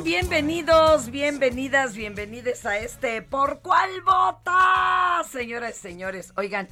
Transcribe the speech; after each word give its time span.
Bienvenidos, 0.00 1.10
bienvenidas, 1.10 1.94
bienvenidos 1.94 2.64
a 2.64 2.78
este 2.78 3.20
¿Por 3.20 3.60
cuál 3.60 4.00
vota? 4.00 5.22
Señoras 5.30 5.76
y 5.76 5.80
señores, 5.80 6.32
oigan, 6.36 6.66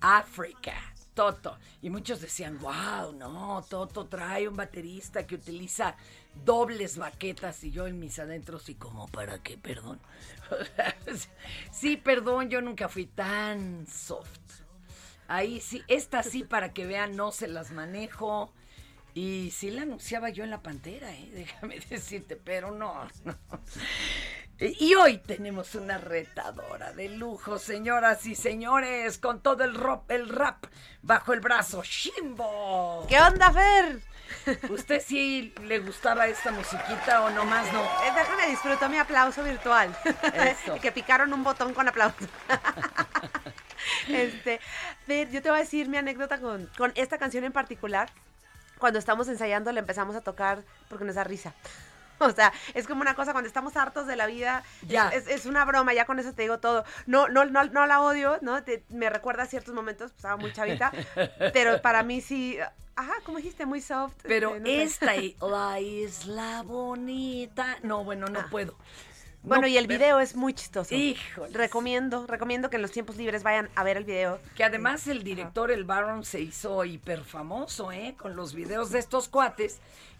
África, 0.00 0.74
Toto. 1.14 1.58
Y 1.80 1.88
muchos 1.88 2.20
decían, 2.20 2.58
wow, 2.58 3.12
no, 3.14 3.64
Toto 3.68 4.06
trae 4.06 4.46
un 4.46 4.56
baterista 4.56 5.26
que 5.26 5.36
utiliza 5.36 5.96
dobles 6.44 6.98
baquetas 6.98 7.64
y 7.64 7.70
yo 7.70 7.86
en 7.86 7.98
mis 7.98 8.18
adentros 8.18 8.68
y 8.68 8.74
como 8.74 9.08
para 9.08 9.42
qué, 9.42 9.56
perdón. 9.56 9.98
sí, 11.72 11.96
perdón, 11.96 12.50
yo 12.50 12.60
nunca 12.60 12.88
fui 12.88 13.06
tan 13.06 13.86
soft. 13.88 14.28
Ahí 15.28 15.60
sí, 15.60 15.82
esta 15.88 16.22
sí 16.22 16.44
para 16.44 16.74
que 16.74 16.86
vean, 16.86 17.16
no 17.16 17.32
se 17.32 17.48
las 17.48 17.70
manejo. 17.70 18.52
Y 19.14 19.50
sí 19.50 19.70
la 19.70 19.82
anunciaba 19.82 20.30
yo 20.30 20.44
en 20.44 20.50
la 20.50 20.62
pantera, 20.62 21.10
¿eh? 21.12 21.30
déjame 21.34 21.80
decirte, 21.80 22.36
pero 22.36 22.70
no, 22.70 23.08
no. 23.24 23.36
Y 24.58 24.94
hoy 24.94 25.16
tenemos 25.18 25.74
una 25.74 25.96
retadora 25.96 26.92
de 26.92 27.08
lujo, 27.08 27.58
señoras 27.58 28.26
y 28.26 28.34
señores, 28.34 29.16
con 29.16 29.40
todo 29.40 29.64
el 29.64 29.74
rap, 29.74 30.10
el 30.10 30.28
rap 30.28 30.66
bajo 31.00 31.32
el 31.32 31.40
brazo, 31.40 31.82
Shimbo. 31.82 33.06
¿Qué 33.08 33.18
onda, 33.18 33.50
Fer? 33.50 34.02
¿Usted 34.70 35.02
sí 35.04 35.54
le 35.64 35.78
gustaba 35.78 36.26
esta 36.26 36.50
musiquita 36.52 37.22
o 37.24 37.30
nomás 37.30 37.72
no? 37.72 37.82
Eh, 37.82 38.12
Déjame 38.14 38.48
disfrutar 38.48 38.90
mi 38.90 38.98
aplauso 38.98 39.42
virtual. 39.42 39.96
Eso. 40.34 40.74
que 40.82 40.92
picaron 40.92 41.32
un 41.32 41.42
botón 41.42 41.72
con 41.72 41.88
aplauso. 41.88 42.26
este, 44.08 44.60
Fer, 45.06 45.30
yo 45.30 45.40
te 45.40 45.48
voy 45.48 45.58
a 45.58 45.62
decir 45.62 45.88
mi 45.88 45.96
anécdota 45.96 46.38
con, 46.38 46.66
con 46.76 46.92
esta 46.96 47.16
canción 47.16 47.44
en 47.44 47.52
particular. 47.52 48.10
Cuando 48.80 48.98
estamos 48.98 49.28
ensayando 49.28 49.70
la 49.70 49.78
empezamos 49.80 50.16
a 50.16 50.20
tocar 50.22 50.64
porque 50.88 51.04
nos 51.04 51.14
da 51.14 51.22
risa. 51.24 51.54
O 52.22 52.30
sea, 52.32 52.52
es 52.74 52.86
como 52.86 53.00
una 53.00 53.14
cosa 53.14 53.32
cuando 53.32 53.48
estamos 53.48 53.78
hartos 53.78 54.06
de 54.06 54.14
la 54.14 54.26
vida, 54.26 54.62
Ya. 54.86 55.08
Es, 55.08 55.26
es 55.26 55.46
una 55.46 55.64
broma, 55.64 55.94
ya 55.94 56.04
con 56.04 56.18
eso 56.18 56.34
te 56.34 56.42
digo 56.42 56.58
todo. 56.60 56.84
No, 57.06 57.28
no, 57.28 57.46
no, 57.46 57.64
no 57.64 57.86
la 57.86 58.02
odio, 58.02 58.36
¿no? 58.42 58.62
Te- 58.62 58.84
me 58.90 59.08
recuerda 59.08 59.44
a 59.44 59.46
ciertos 59.46 59.74
momentos, 59.74 60.10
pues, 60.10 60.16
estaba 60.18 60.36
muy 60.36 60.52
chavita, 60.52 60.92
pero 61.54 61.80
para 61.80 62.02
mí 62.02 62.20
sí, 62.20 62.58
ajá, 62.94 63.14
como 63.24 63.38
dijiste, 63.38 63.64
muy 63.64 63.80
soft. 63.80 64.12
Pero 64.24 64.54
este, 64.54 64.60
no 64.60 64.66
sé. 64.66 64.82
esta, 64.82 65.46
la 65.48 65.80
isla 65.80 66.60
bonita, 66.62 67.78
no, 67.84 68.04
bueno, 68.04 68.26
no 68.26 68.40
Ah. 68.40 68.48
puedo. 68.50 68.76
Bueno, 69.42 69.62
No, 69.62 69.68
y 69.68 69.78
el 69.78 69.86
pero- 69.86 69.98
video 69.98 70.20
es 70.20 70.36
muy 70.36 70.52
chistoso. 70.52 70.94
Híjoles. 70.94 71.52
Recomiendo, 71.54 72.26
recomiendo 72.26 72.68
que 72.68 72.76
en 72.76 72.82
los 72.82 72.90
tiempos 72.90 73.16
libres 73.16 73.42
vayan 73.42 73.70
a 73.74 73.82
ver 73.84 73.96
el 73.96 74.04
video. 74.04 74.38
Que 74.54 74.64
además 74.64 75.06
el 75.06 75.22
director, 75.24 75.70
el 75.70 75.84
Baron, 75.84 76.24
se 76.24 76.40
hizo 76.40 76.84
hiper 76.84 77.24
famoso, 77.24 77.90
¿eh? 77.90 78.14
Con 78.18 78.36
los 78.36 78.54
videos 78.54 78.90
de 78.90 78.98
estos 78.98 79.28
cuates 79.28 79.78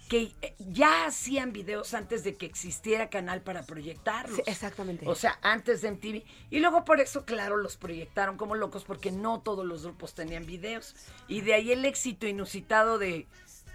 que 0.09 0.33
eh, 0.43 0.55
ya 0.59 1.07
hacían 1.07 1.53
videos 1.53 1.95
antes 1.95 2.25
de 2.25 2.35
que 2.35 2.45
existiera 2.47 3.11
canal 3.11 3.43
para 3.43 3.63
proyectarlos. 3.65 4.37
Sí, 4.37 4.43
exactamente. 4.47 5.07
O 5.07 5.15
sea, 5.15 5.39
antes 5.43 5.83
de 5.83 5.89
MTV. 5.93 6.25
Y 6.51 6.59
luego 6.59 6.85
por 6.85 6.99
eso, 7.01 7.25
claro, 7.25 7.57
los 7.59 7.77
proyectaron 7.77 8.37
como 8.37 8.57
locos 8.57 8.83
porque 8.85 9.13
no 9.13 9.41
todos 9.41 9.65
los 9.65 9.85
grupos 9.85 10.15
tenían 10.15 10.47
videos. 10.47 10.97
Y 11.29 11.43
de 11.43 11.55
ahí 11.55 11.71
el 11.71 11.85
éxito 11.85 12.27
inusitado 12.27 12.99
de, 12.99 13.29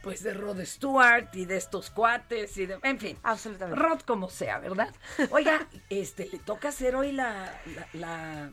pues, 0.06 0.22
de 0.22 0.36
Rod 0.36 0.64
Stewart 0.64 1.30
y 1.34 1.46
de 1.46 1.58
estos 1.58 1.90
cuates 1.90 2.56
y 2.58 2.68
de, 2.68 2.78
en 2.84 3.00
fin. 3.00 3.18
Absolutamente. 3.24 3.82
Rod 3.82 4.02
como 4.02 4.30
sea, 4.30 4.60
¿verdad? 4.60 4.94
Oiga, 5.32 5.68
este, 5.90 6.30
le 6.32 6.38
toca 6.38 6.70
hacer 6.70 6.96
hoy 6.96 7.12
la, 7.12 7.60
la, 7.66 7.88
la, 7.94 8.52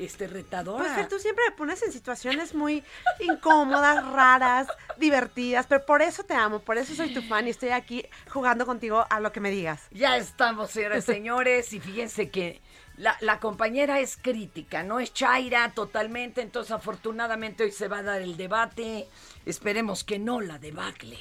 este, 0.00 0.26
retadora. 0.26 0.82
Pues 0.82 0.96
Fer, 0.96 1.08
tú 1.08 1.20
siempre 1.20 1.44
me 1.48 1.56
pones 1.56 1.80
en 1.84 1.92
situaciones 1.92 2.52
muy 2.52 2.82
incómodas, 3.20 4.04
raras, 4.06 4.66
divertidas, 4.96 5.68
pero 5.68 5.86
por 5.86 6.02
eso 6.02 6.24
te 6.24 6.34
amo, 6.34 6.58
por 6.58 6.78
eso 6.78 6.92
soy 6.96 7.14
tu 7.14 7.22
fan 7.22 7.46
y 7.46 7.50
estoy 7.50 7.68
aquí 7.68 8.04
jugando 8.28 8.66
contigo 8.66 9.06
a 9.08 9.20
lo 9.20 9.30
que 9.30 9.38
me 9.38 9.52
digas. 9.52 9.86
Ya 9.92 10.16
estamos, 10.16 10.72
señoras 10.72 10.98
y 10.98 11.02
señores, 11.12 11.72
y 11.74 11.78
fíjense 11.78 12.28
que 12.28 12.60
la, 12.96 13.16
la 13.20 13.38
compañera 13.38 14.00
es 14.00 14.16
crítica, 14.16 14.82
no 14.82 14.98
es 14.98 15.14
Chaira 15.14 15.70
totalmente, 15.70 16.42
entonces 16.42 16.72
afortunadamente 16.72 17.62
hoy 17.62 17.70
se 17.70 17.86
va 17.86 17.98
a 17.98 18.02
dar 18.02 18.20
el 18.20 18.36
debate, 18.36 19.06
esperemos 19.50 20.04
que 20.04 20.18
no 20.18 20.40
la 20.40 20.58
debacle. 20.58 21.18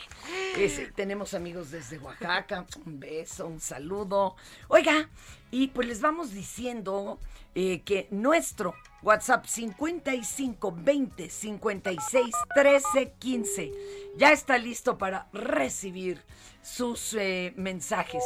Es- 0.58 0.94
tenemos 0.96 1.34
amigos 1.34 1.72
desde 1.72 1.98
Oaxaca, 2.00 2.66
un 2.86 3.00
beso, 3.00 3.48
un 3.48 3.60
saludo. 3.60 4.36
Oiga, 4.68 5.10
y 5.52 5.68
pues 5.68 5.88
les 5.88 6.02
vamos 6.02 6.32
diciendo 6.32 7.20
eh, 7.56 7.82
que 7.84 8.08
nuestro 8.12 8.74
WhatsApp 9.02 9.46
55 9.46 10.72
20 10.78 11.30
56 11.30 12.36
13 12.56 13.14
15 13.20 13.72
ya 14.18 14.32
está 14.32 14.58
listo 14.58 14.98
para 14.98 15.28
recibir 15.34 16.22
sus 16.62 17.14
eh, 17.14 17.54
mensajes. 17.56 18.24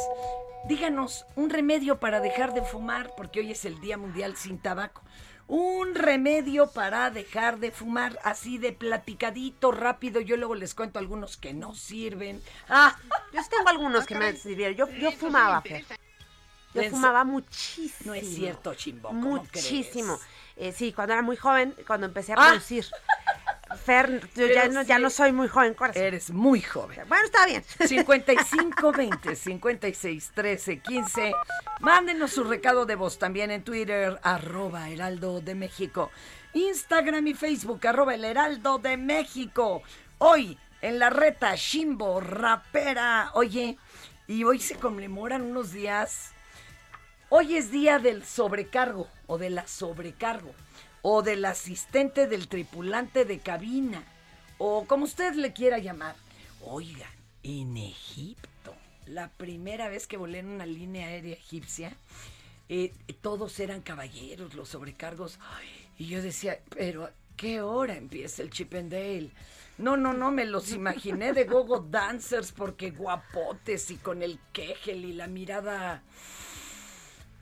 Díganos 0.68 1.26
un 1.36 1.50
remedio 1.50 1.98
para 1.98 2.20
dejar 2.20 2.54
de 2.54 2.62
fumar, 2.62 3.12
porque 3.16 3.40
hoy 3.40 3.50
es 3.52 3.64
el 3.64 3.80
Día 3.80 3.98
Mundial 3.98 4.36
sin 4.36 4.58
Tabaco. 4.58 5.02
Un 5.48 5.94
remedio 5.94 6.70
para 6.70 7.10
dejar 7.10 7.58
de 7.58 7.70
fumar, 7.72 8.18
así 8.24 8.58
de 8.58 8.72
platicadito, 8.72 9.70
rápido. 9.72 10.20
Yo 10.20 10.36
luego 10.36 10.54
les 10.54 10.74
cuento 10.74 10.98
algunos 10.98 11.36
que 11.36 11.52
no 11.52 11.74
sirven. 11.74 12.42
Ah, 12.68 12.96
Yo 13.32 13.40
tengo 13.50 13.68
algunos 13.68 14.06
que 14.06 14.14
me 14.14 14.34
sirvieron. 14.36 14.76
Yo, 14.76 14.88
yo 14.90 15.12
fumaba, 15.12 15.60
Fer. 15.60 15.84
Yo 16.74 16.80
¿En 16.80 16.90
fumaba 16.90 17.24
muchísimo. 17.24 18.12
no 18.12 18.14
es 18.14 18.34
cierto, 18.34 18.74
chimbo. 18.74 19.08
¿cómo 19.08 19.36
Muchísimo. 19.36 20.16
crees? 20.16 20.28
Eh, 20.56 20.72
sí, 20.72 20.92
cuando 20.94 21.12
era 21.12 21.22
muy 21.22 21.36
joven, 21.36 21.74
cuando 21.86 22.06
empecé 22.06 22.32
a 22.32 22.36
Ah. 22.38 22.54
Fer, 23.76 24.28
yo 24.34 24.46
ya 24.46 24.68
no, 24.68 24.82
ya 24.82 24.98
no 24.98 25.10
soy 25.10 25.32
muy 25.32 25.48
joven, 25.48 25.74
corazón. 25.74 26.02
Eres 26.02 26.30
muy 26.30 26.60
joven. 26.60 27.00
Bueno, 27.08 27.24
está 27.24 27.46
bien. 27.46 27.62
55 27.64 28.92
20 28.92 29.36
56 29.36 30.30
13 30.34 30.78
15. 30.80 31.32
Mándenos 31.80 32.32
su 32.32 32.44
recado 32.44 32.86
de 32.86 32.94
voz 32.94 33.18
también 33.18 33.50
en 33.50 33.62
Twitter, 33.62 34.18
arroba 34.22 34.88
Heraldo 34.90 35.40
de 35.40 35.54
México. 35.54 36.10
Instagram 36.54 37.26
y 37.26 37.34
Facebook, 37.34 37.86
arroba 37.86 38.14
el 38.14 38.24
Heraldo 38.24 38.78
de 38.78 38.96
México. 38.96 39.82
Hoy 40.18 40.58
en 40.80 40.98
la 40.98 41.10
reta 41.10 41.54
Shimbo, 41.54 42.20
rapera. 42.20 43.30
Oye, 43.34 43.78
y 44.26 44.44
hoy 44.44 44.58
se 44.58 44.76
conmemoran 44.76 45.42
unos 45.42 45.72
días. 45.72 46.32
Hoy 47.28 47.56
es 47.56 47.70
día 47.70 47.98
del 47.98 48.24
sobrecargo 48.24 49.08
o 49.26 49.38
de 49.38 49.50
la 49.50 49.66
sobrecargo 49.66 50.54
o 51.02 51.22
del 51.22 51.44
asistente 51.44 52.26
del 52.26 52.48
tripulante 52.48 53.24
de 53.24 53.40
cabina 53.40 54.04
o 54.58 54.84
como 54.86 55.04
usted 55.04 55.34
le 55.34 55.52
quiera 55.52 55.78
llamar. 55.78 56.14
Oigan, 56.64 57.10
en 57.42 57.76
Egipto, 57.76 58.74
la 59.06 59.28
primera 59.28 59.88
vez 59.88 60.06
que 60.06 60.16
volé 60.16 60.38
en 60.38 60.48
una 60.48 60.64
línea 60.64 61.08
aérea 61.08 61.34
egipcia, 61.34 61.96
eh, 62.68 62.92
todos 63.20 63.58
eran 63.58 63.82
caballeros, 63.82 64.54
los 64.54 64.68
sobrecargos. 64.68 65.40
Y 65.98 66.06
yo 66.06 66.22
decía, 66.22 66.60
pero 66.70 67.04
¿a 67.06 67.12
qué 67.36 67.60
hora 67.60 67.96
empieza 67.96 68.42
el 68.42 68.50
Chip? 68.50 68.72
No, 69.78 69.96
no, 69.96 70.12
no, 70.12 70.30
me 70.30 70.44
los 70.44 70.70
imaginé 70.70 71.32
de 71.32 71.44
gogo 71.44 71.80
dancers 71.80 72.52
porque 72.52 72.92
guapotes 72.92 73.90
y 73.90 73.96
con 73.96 74.22
el 74.22 74.38
quejel 74.52 75.04
y 75.04 75.12
la 75.12 75.26
mirada 75.26 76.02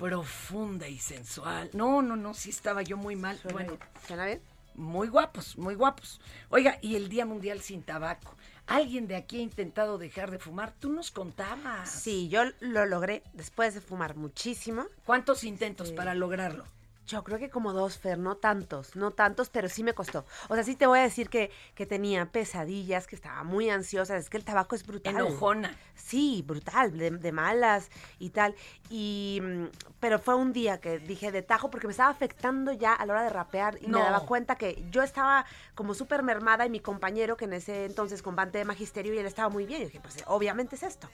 profunda 0.01 0.89
y 0.89 0.99
sensual. 0.99 1.71
No, 1.75 2.03
no, 2.03 2.17
no, 2.17 2.35
sí 2.35 2.51
estaba 2.51 2.83
yo 2.83 2.97
muy 2.97 3.17
mal. 3.17 3.39
Suena 3.39 3.53
Bueno, 3.53 3.73
bien. 3.77 4.07
¿Suena 4.07 4.27
bien? 4.27 4.41
muy 4.75 5.09
guapos, 5.09 5.59
muy 5.59 5.75
guapos. 5.75 6.21
Oiga, 6.49 6.79
y 6.81 6.97
el 6.97 7.09
Día 7.09 7.27
Mundial 7.27 7.61
sin 7.61 7.83
Tabaco. 7.83 8.35
¿Alguien 8.67 9.07
de 9.09 9.17
aquí 9.17 9.39
ha 9.39 9.43
intentado 9.43 9.99
dejar 9.99 10.31
de 10.31 10.39
fumar? 10.39 10.73
Tú 10.79 10.91
nos 10.91 11.11
contabas. 11.11 11.91
Sí, 11.91 12.29
yo 12.29 12.45
lo 12.61 12.87
logré 12.87 13.23
después 13.35 13.75
de 13.75 13.81
fumar 13.81 14.17
muchísimo. 14.17 14.87
¿Cuántos 15.05 15.45
intentos 15.45 15.93
para 15.93 16.15
lograrlo? 16.15 16.65
Yo 17.11 17.25
creo 17.25 17.41
que 17.41 17.51
como 17.51 17.73
dos, 17.73 17.99
Fer, 17.99 18.19
no 18.19 18.37
tantos, 18.37 18.95
no 18.95 19.11
tantos, 19.11 19.51
pero 19.51 19.69
sí 19.69 19.83
me 19.83 19.95
costó. 19.95 20.25
O 20.49 20.55
sea, 20.55 20.63
sí 20.63 20.77
te 20.77 20.87
voy 20.87 21.01
a 21.01 21.03
decir 21.03 21.29
que, 21.29 21.51
que 21.75 21.85
tenía 21.85 22.27
pesadillas, 22.31 23.09
que 23.09 23.17
estaba 23.17 23.43
muy 23.43 23.69
ansiosa, 23.69 24.17
es 24.17 24.31
que 24.31 24.37
el 24.37 24.45
tabaco 24.45 24.77
es 24.77 24.87
brutal. 24.87 25.17
Enojona. 25.17 25.77
Sí, 25.97 26.45
brutal, 26.47 26.97
de, 26.97 27.11
de 27.11 27.33
malas 27.33 27.91
y 28.21 28.31
tal. 28.31 28.55
Y, 28.91 29.41
mm, 29.43 29.65
pero 29.99 30.21
fue 30.21 30.37
un 30.37 30.53
día 30.53 30.81
que 30.81 31.01
dije 31.01 31.33
de 31.33 31.43
tajo 31.43 31.69
porque 31.69 31.89
me 31.89 31.91
estaba 31.91 32.11
afectando 32.11 32.73
ya 32.73 32.93
a 32.95 33.05
la 33.07 33.15
hora 33.15 33.23
de 33.25 33.31
rapear 33.31 33.79
y 33.81 33.89
No. 33.89 33.99
me 33.99 34.05
daba 34.05 34.21
cuenta 34.25 34.55
que 34.55 34.85
yo 34.93 35.03
estaba 35.03 35.45
como 35.75 35.95
súper 35.95 36.23
mermada 36.23 36.65
y 36.65 36.71
mi 36.71 36.79
compañero, 36.79 37.37
que 37.37 37.47
en 37.47 37.55
ese 37.55 37.87
entonces 37.87 38.23
combate 38.23 38.59
de 38.59 38.65
magisterio, 38.65 39.13
y 39.15 39.19
él 39.19 39.27
estaba 39.27 39.49
muy 39.49 39.67
bien. 39.67 39.83
Y 39.83 39.85
dije, 39.87 39.99
pues 40.01 40.23
obviamente 40.29 40.77
es 40.77 40.85
esto. 40.85 41.09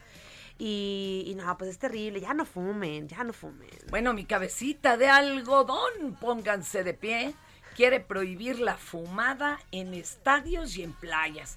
Y, 0.58 1.24
y 1.26 1.34
no, 1.34 1.56
pues 1.58 1.70
es 1.70 1.78
terrible, 1.78 2.20
ya 2.20 2.32
no 2.32 2.44
fumen, 2.46 3.08
ya 3.08 3.22
no 3.24 3.32
fumen. 3.32 3.68
Bueno, 3.90 4.14
mi 4.14 4.24
cabecita 4.24 4.96
de 4.96 5.08
algodón, 5.08 6.16
pónganse 6.20 6.82
de 6.82 6.94
pie. 6.94 7.34
Quiere 7.74 8.00
prohibir 8.00 8.58
la 8.58 8.76
fumada 8.76 9.58
en 9.70 9.92
estadios 9.92 10.76
y 10.78 10.82
en 10.82 10.94
playas. 10.94 11.56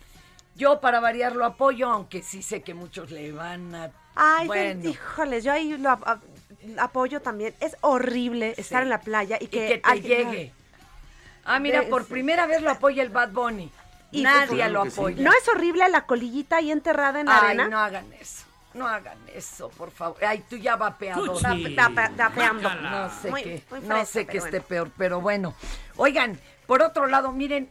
Yo 0.55 0.81
para 0.81 0.99
variar 0.99 1.33
lo 1.35 1.45
apoyo, 1.45 1.89
aunque 1.89 2.21
sí 2.21 2.41
sé 2.43 2.61
que 2.61 2.73
muchos 2.73 3.11
le 3.11 3.31
van 3.31 3.73
a... 3.73 3.91
Ay, 4.15 4.47
bueno, 4.47 4.89
híjoles, 4.89 5.45
yo 5.45 5.53
ahí 5.53 5.77
lo 5.77 5.91
ap- 5.91 6.05
ap- 6.05 6.23
apoyo 6.77 7.21
también. 7.21 7.55
Es 7.61 7.77
horrible 7.79 8.53
estar 8.57 8.83
en 8.83 8.89
la 8.89 8.99
playa 8.99 9.37
y 9.39 9.45
y 9.45 9.47
que, 9.47 9.67
que 9.69 9.77
te 9.77 9.89
alguien- 9.89 10.29
llegue. 10.31 10.53
Ah, 11.45 11.59
mira, 11.59 11.83
por 11.83 12.05
primera 12.05 12.45
vez 12.47 12.61
lo 12.61 12.69
apoya 12.71 13.01
el 13.01 13.09
Bad 13.09 13.31
Bunny. 13.31 13.71
Y 14.11 14.23
Nadie 14.23 14.67
lo 14.69 14.81
apoya. 14.81 15.23
¿No 15.23 15.31
es 15.31 15.47
horrible 15.47 15.87
la 15.87 16.05
colillita 16.05 16.57
ahí 16.57 16.69
enterrada 16.71 17.21
en 17.21 17.27
la 17.27 17.37
Ay, 17.39 17.45
arena? 17.45 17.67
no 17.69 17.79
hagan 17.79 18.11
eso. 18.19 18.43
No 18.73 18.87
hagan 18.87 19.17
eso, 19.33 19.69
por 19.69 19.89
favor. 19.91 20.23
Ay, 20.23 20.43
tú 20.49 20.55
ya 20.57 20.77
tapeando. 20.77 21.33
No 22.75 23.09
sé 23.21 23.29
Muy- 23.31 23.43
qué, 23.43 23.63
muy 23.71 23.79
no 23.81 24.05
sé 24.05 24.25
qué 24.27 24.37
esté 24.37 24.49
bueno. 24.59 24.65
peor, 24.67 24.91
pero 24.97 25.21
bueno. 25.21 25.55
Oigan, 25.97 26.39
por 26.67 26.81
otro 26.83 27.07
lado, 27.07 27.31
miren, 27.31 27.69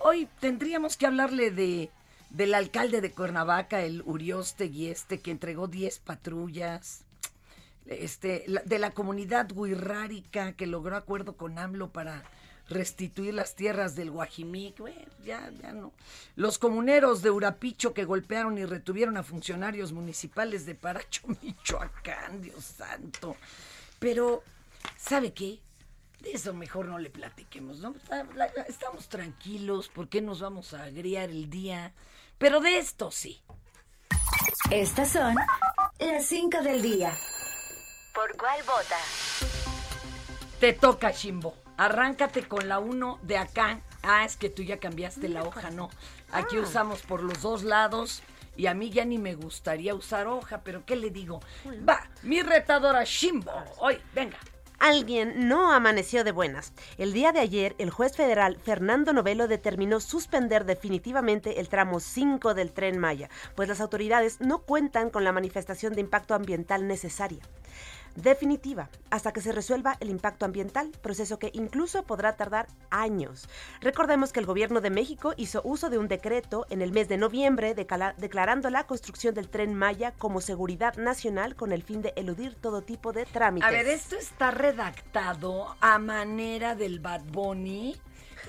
hoy 0.00 0.28
tendríamos 0.40 0.96
que 0.96 1.06
hablarle 1.06 1.50
de 1.50 1.90
del 2.30 2.54
alcalde 2.54 3.00
de 3.00 3.10
Cuernavaca, 3.10 3.80
el 3.80 4.02
Uriostegui 4.06 4.86
este, 4.88 5.18
que 5.20 5.30
entregó 5.32 5.66
10 5.66 5.98
patrullas. 5.98 7.04
Este, 7.86 8.44
la- 8.46 8.62
de 8.64 8.78
la 8.78 8.92
comunidad 8.92 9.48
guirrárica 9.52 10.52
que 10.52 10.66
logró 10.66 10.96
acuerdo 10.96 11.36
con 11.36 11.58
AMLO 11.58 11.90
para 11.90 12.22
restituir 12.70 13.34
las 13.34 13.54
tierras 13.54 13.94
del 13.96 14.10
Guajimic. 14.10 14.78
Bueno, 14.78 15.12
ya, 15.24 15.50
ya 15.60 15.72
no. 15.72 15.92
Los 16.36 16.58
comuneros 16.58 17.20
de 17.20 17.30
Urapicho 17.30 17.92
que 17.92 18.04
golpearon 18.04 18.56
y 18.56 18.64
retuvieron 18.64 19.16
a 19.16 19.22
funcionarios 19.22 19.92
municipales 19.92 20.64
de 20.64 20.74
Paracho, 20.74 21.22
Michoacán, 21.42 22.40
Dios 22.40 22.64
santo. 22.64 23.36
Pero, 23.98 24.42
¿sabe 24.96 25.34
qué? 25.34 25.60
De 26.20 26.32
eso 26.32 26.54
mejor 26.54 26.86
no 26.86 26.98
le 26.98 27.10
platiquemos, 27.10 27.78
¿no? 27.78 27.94
Estamos 28.68 29.08
tranquilos, 29.08 29.88
¿por 29.88 30.08
qué 30.08 30.20
nos 30.20 30.40
vamos 30.40 30.74
a 30.74 30.84
agriar 30.84 31.30
el 31.30 31.48
día? 31.48 31.92
Pero 32.38 32.60
de 32.60 32.78
esto 32.78 33.10
sí. 33.10 33.42
Estas 34.70 35.10
son 35.10 35.34
las 35.98 36.26
5 36.26 36.62
del 36.62 36.82
día. 36.82 37.12
¿Por 38.14 38.36
cuál 38.36 38.62
vota? 38.64 38.96
Te 40.60 40.74
toca, 40.74 41.10
Shimbo. 41.10 41.56
Arráncate 41.80 42.46
con 42.46 42.68
la 42.68 42.78
1 42.78 43.20
de 43.22 43.38
acá. 43.38 43.80
Ah, 44.02 44.26
es 44.26 44.36
que 44.36 44.50
tú 44.50 44.62
ya 44.62 44.76
cambiaste 44.76 45.30
la 45.30 45.44
hoja, 45.44 45.70
no. 45.70 45.88
Aquí 46.30 46.58
usamos 46.58 47.00
por 47.00 47.22
los 47.22 47.40
dos 47.40 47.62
lados 47.62 48.22
y 48.54 48.66
a 48.66 48.74
mí 48.74 48.90
ya 48.90 49.06
ni 49.06 49.16
me 49.16 49.34
gustaría 49.34 49.94
usar 49.94 50.26
hoja, 50.26 50.60
pero 50.62 50.84
¿qué 50.84 50.94
le 50.94 51.08
digo? 51.08 51.40
Va, 51.88 52.06
mi 52.22 52.42
retadora 52.42 53.02
Shimbo. 53.04 53.50
Hoy, 53.78 53.98
venga. 54.14 54.36
Alguien 54.78 55.48
no 55.48 55.72
amaneció 55.72 56.22
de 56.22 56.32
buenas. 56.32 56.74
El 56.98 57.14
día 57.14 57.32
de 57.32 57.40
ayer, 57.40 57.74
el 57.78 57.88
juez 57.88 58.14
federal 58.14 58.58
Fernando 58.62 59.14
Novelo 59.14 59.48
determinó 59.48 60.00
suspender 60.00 60.66
definitivamente 60.66 61.60
el 61.60 61.70
tramo 61.70 61.98
5 61.98 62.52
del 62.52 62.72
tren 62.72 62.98
Maya, 62.98 63.30
pues 63.54 63.70
las 63.70 63.80
autoridades 63.80 64.42
no 64.42 64.58
cuentan 64.58 65.08
con 65.08 65.24
la 65.24 65.32
manifestación 65.32 65.94
de 65.94 66.02
impacto 66.02 66.34
ambiental 66.34 66.86
necesaria. 66.86 67.40
Definitiva, 68.16 68.90
hasta 69.10 69.32
que 69.32 69.40
se 69.40 69.52
resuelva 69.52 69.96
el 70.00 70.10
impacto 70.10 70.44
ambiental, 70.44 70.90
proceso 71.00 71.38
que 71.38 71.50
incluso 71.54 72.02
podrá 72.02 72.34
tardar 72.36 72.66
años. 72.90 73.48
Recordemos 73.80 74.32
que 74.32 74.40
el 74.40 74.46
gobierno 74.46 74.80
de 74.80 74.90
México 74.90 75.32
hizo 75.36 75.60
uso 75.64 75.90
de 75.90 75.98
un 75.98 76.08
decreto 76.08 76.66
en 76.70 76.82
el 76.82 76.90
mes 76.92 77.08
de 77.08 77.16
noviembre 77.18 77.74
declarando 77.74 78.68
la 78.68 78.86
construcción 78.86 79.34
del 79.34 79.48
tren 79.48 79.74
Maya 79.74 80.12
como 80.18 80.40
seguridad 80.40 80.96
nacional 80.96 81.54
con 81.54 81.72
el 81.72 81.82
fin 81.84 82.02
de 82.02 82.12
eludir 82.16 82.56
todo 82.56 82.82
tipo 82.82 83.12
de 83.12 83.26
trámites. 83.26 83.68
A 83.68 83.70
ver, 83.72 83.86
esto 83.86 84.16
está 84.16 84.50
redactado 84.50 85.76
a 85.80 85.98
manera 85.98 86.74
del 86.74 86.98
Bad 86.98 87.22
Bunny. 87.26 87.96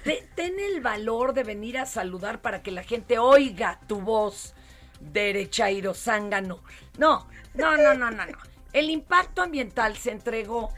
Te- 0.03 0.27
ten 0.35 0.59
el 0.59 0.81
valor 0.81 1.33
de 1.33 1.43
venir 1.43 1.77
a 1.77 1.85
saludar 1.85 2.41
para 2.41 2.63
que 2.63 2.71
la 2.71 2.81
gente 2.83 3.19
oiga 3.19 3.79
tu 3.87 4.01
voz, 4.01 4.55
derechairo 4.99 5.93
zángano. 5.93 6.59
No, 6.97 7.27
no, 7.53 7.77
no, 7.77 7.93
no, 7.93 8.09
no, 8.09 8.25
no. 8.25 8.50
El 8.73 8.89
impacto 8.89 9.41
ambiental 9.41 9.97
se 9.97 10.11
entregó, 10.11 10.73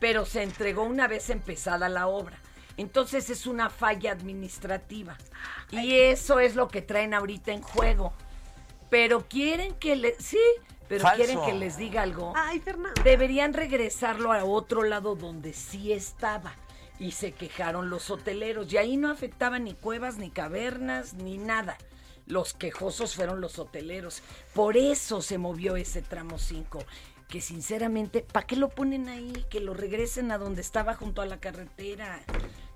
pero 0.00 0.26
se 0.26 0.42
entregó 0.42 0.82
una 0.82 1.06
vez 1.06 1.30
empezada 1.30 1.88
la 1.88 2.06
obra. 2.06 2.38
Entonces 2.76 3.30
es 3.30 3.46
una 3.46 3.70
falla 3.70 4.12
administrativa. 4.12 5.16
Y 5.70 5.94
eso 5.94 6.40
es 6.40 6.54
lo 6.56 6.68
que 6.68 6.82
traen 6.82 7.14
ahorita 7.14 7.52
en 7.52 7.62
juego. 7.62 8.12
Pero 8.90 9.26
quieren 9.28 9.74
que 9.74 9.96
le... 9.96 10.14
Sí, 10.18 10.38
pero 10.88 11.02
Falso. 11.02 11.16
quieren 11.16 11.44
que 11.44 11.54
les 11.54 11.76
diga 11.76 12.02
algo. 12.02 12.32
Ay, 12.36 12.60
Fernando. 12.60 13.02
Deberían 13.02 13.54
regresarlo 13.54 14.32
a 14.32 14.44
otro 14.44 14.82
lado 14.82 15.16
donde 15.16 15.52
sí 15.52 15.92
estaba. 15.92 16.54
Y 16.98 17.12
se 17.12 17.32
quejaron 17.32 17.90
los 17.90 18.10
hoteleros. 18.10 18.72
Y 18.72 18.76
ahí 18.76 18.96
no 18.96 19.10
afectaban 19.10 19.64
ni 19.64 19.74
cuevas, 19.74 20.18
ni 20.18 20.30
cavernas, 20.30 21.14
ni 21.14 21.38
nada. 21.38 21.78
Los 22.26 22.54
quejosos 22.54 23.14
fueron 23.14 23.40
los 23.40 23.58
hoteleros. 23.58 24.22
Por 24.54 24.76
eso 24.76 25.22
se 25.22 25.38
movió 25.38 25.76
ese 25.76 26.02
tramo 26.02 26.38
5. 26.38 26.84
Que 27.28 27.40
sinceramente, 27.40 28.22
¿para 28.22 28.46
qué 28.46 28.56
lo 28.56 28.68
ponen 28.68 29.08
ahí? 29.08 29.44
Que 29.50 29.60
lo 29.60 29.74
regresen 29.74 30.30
a 30.30 30.38
donde 30.38 30.60
estaba 30.60 30.94
junto 30.94 31.22
a 31.22 31.26
la 31.26 31.40
carretera. 31.40 32.20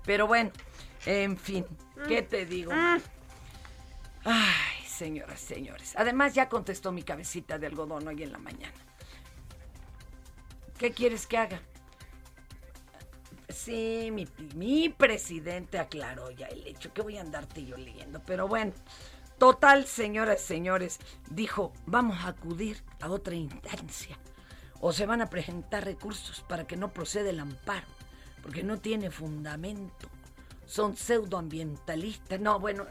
Pero 0.05 0.27
bueno, 0.27 0.51
en 1.05 1.37
fin, 1.37 1.65
¿qué 2.07 2.21
te 2.21 2.45
digo? 2.45 2.71
Ay, 4.23 4.85
señoras, 4.85 5.39
señores. 5.39 5.93
Además 5.95 6.33
ya 6.33 6.49
contestó 6.49 6.91
mi 6.91 7.03
cabecita 7.03 7.57
de 7.57 7.67
algodón 7.67 8.07
hoy 8.07 8.23
en 8.23 8.31
la 8.31 8.37
mañana. 8.37 8.73
¿Qué 10.77 10.91
quieres 10.91 11.27
que 11.27 11.37
haga? 11.37 11.61
Sí, 13.49 14.09
mi, 14.11 14.27
mi 14.55 14.89
presidente 14.89 15.77
aclaró 15.77 16.31
ya 16.31 16.47
el 16.47 16.65
hecho. 16.65 16.93
que 16.93 17.01
voy 17.01 17.17
a 17.17 17.21
andarte 17.21 17.65
yo 17.65 17.77
leyendo? 17.77 18.21
Pero 18.25 18.47
bueno, 18.47 18.73
total, 19.37 19.85
señoras, 19.85 20.41
señores, 20.41 20.99
dijo, 21.29 21.73
vamos 21.85 22.23
a 22.23 22.29
acudir 22.29 22.83
a 22.99 23.09
otra 23.09 23.35
instancia. 23.35 24.17
O 24.81 24.91
se 24.91 25.05
van 25.05 25.21
a 25.21 25.29
presentar 25.29 25.85
recursos 25.85 26.43
para 26.47 26.65
que 26.65 26.75
no 26.75 26.91
proceda 26.91 27.29
el 27.29 27.39
amparo, 27.39 27.87
porque 28.41 28.63
no 28.63 28.79
tiene 28.79 29.11
fundamento. 29.11 30.09
son 30.65 30.97
pseudoambientalistas. 30.97 32.39
No, 32.39 32.59
bueno, 32.59 32.85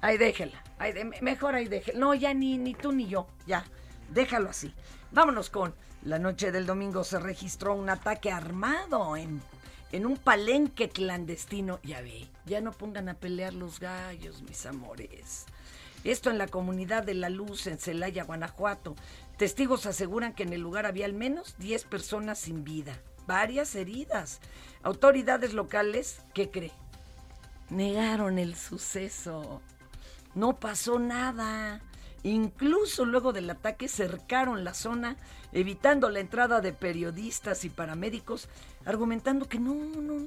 ahí, 0.00 0.16
déjela. 0.18 0.62
ahí 0.78 0.92
mejor 1.20 1.54
ahí 1.54 1.66
déjela. 1.68 1.98
No, 1.98 2.14
ya 2.14 2.32
ni, 2.32 2.58
ni 2.58 2.74
tú 2.74 2.92
ni 2.92 3.06
yo, 3.06 3.26
ya. 3.46 3.64
Déjalo 4.10 4.50
así. 4.50 4.72
Vámonos 5.12 5.50
con 5.50 5.74
la 6.02 6.18
noche 6.20 6.52
del 6.52 6.66
domingo 6.66 7.02
se 7.02 7.18
registró 7.18 7.74
un 7.74 7.90
ataque 7.90 8.30
armado 8.30 9.16
en, 9.16 9.42
en 9.90 10.06
un 10.06 10.16
palenque 10.16 10.88
clandestino. 10.88 11.80
Ya 11.82 12.00
ve, 12.00 12.28
ya 12.44 12.60
no 12.60 12.72
pongan 12.72 13.08
a 13.08 13.14
pelear 13.14 13.54
los 13.54 13.80
gallos, 13.80 14.42
mis 14.42 14.64
amores. 14.66 15.46
Esto 16.04 16.30
en 16.30 16.38
la 16.38 16.46
comunidad 16.46 17.02
de 17.02 17.14
La 17.14 17.28
Luz, 17.28 17.66
en 17.66 17.78
Celaya, 17.78 18.22
Guanajuato. 18.22 18.94
Testigos 19.36 19.84
aseguran 19.84 20.32
que 20.32 20.44
en 20.44 20.52
el 20.52 20.62
lugar 20.62 20.86
había 20.86 21.04
al 21.04 21.12
menos 21.12 21.56
10 21.58 21.84
personas 21.84 22.38
sin 22.38 22.64
vida, 22.64 22.98
varias 23.26 23.74
heridas. 23.74 24.40
Autoridades 24.82 25.52
locales, 25.52 26.20
¿qué 26.32 26.50
cree? 26.50 26.72
Negaron 27.68 28.38
el 28.38 28.54
suceso. 28.56 29.60
No 30.34 30.56
pasó 30.56 30.98
nada. 30.98 31.82
Incluso 32.22 33.04
luego 33.04 33.32
del 33.32 33.50
ataque 33.50 33.88
cercaron 33.88 34.64
la 34.64 34.72
zona, 34.72 35.16
evitando 35.52 36.08
la 36.08 36.20
entrada 36.20 36.60
de 36.60 36.72
periodistas 36.72 37.64
y 37.64 37.68
paramédicos, 37.68 38.48
argumentando 38.84 39.48
que 39.48 39.58
no, 39.58 39.74
no, 39.74 40.26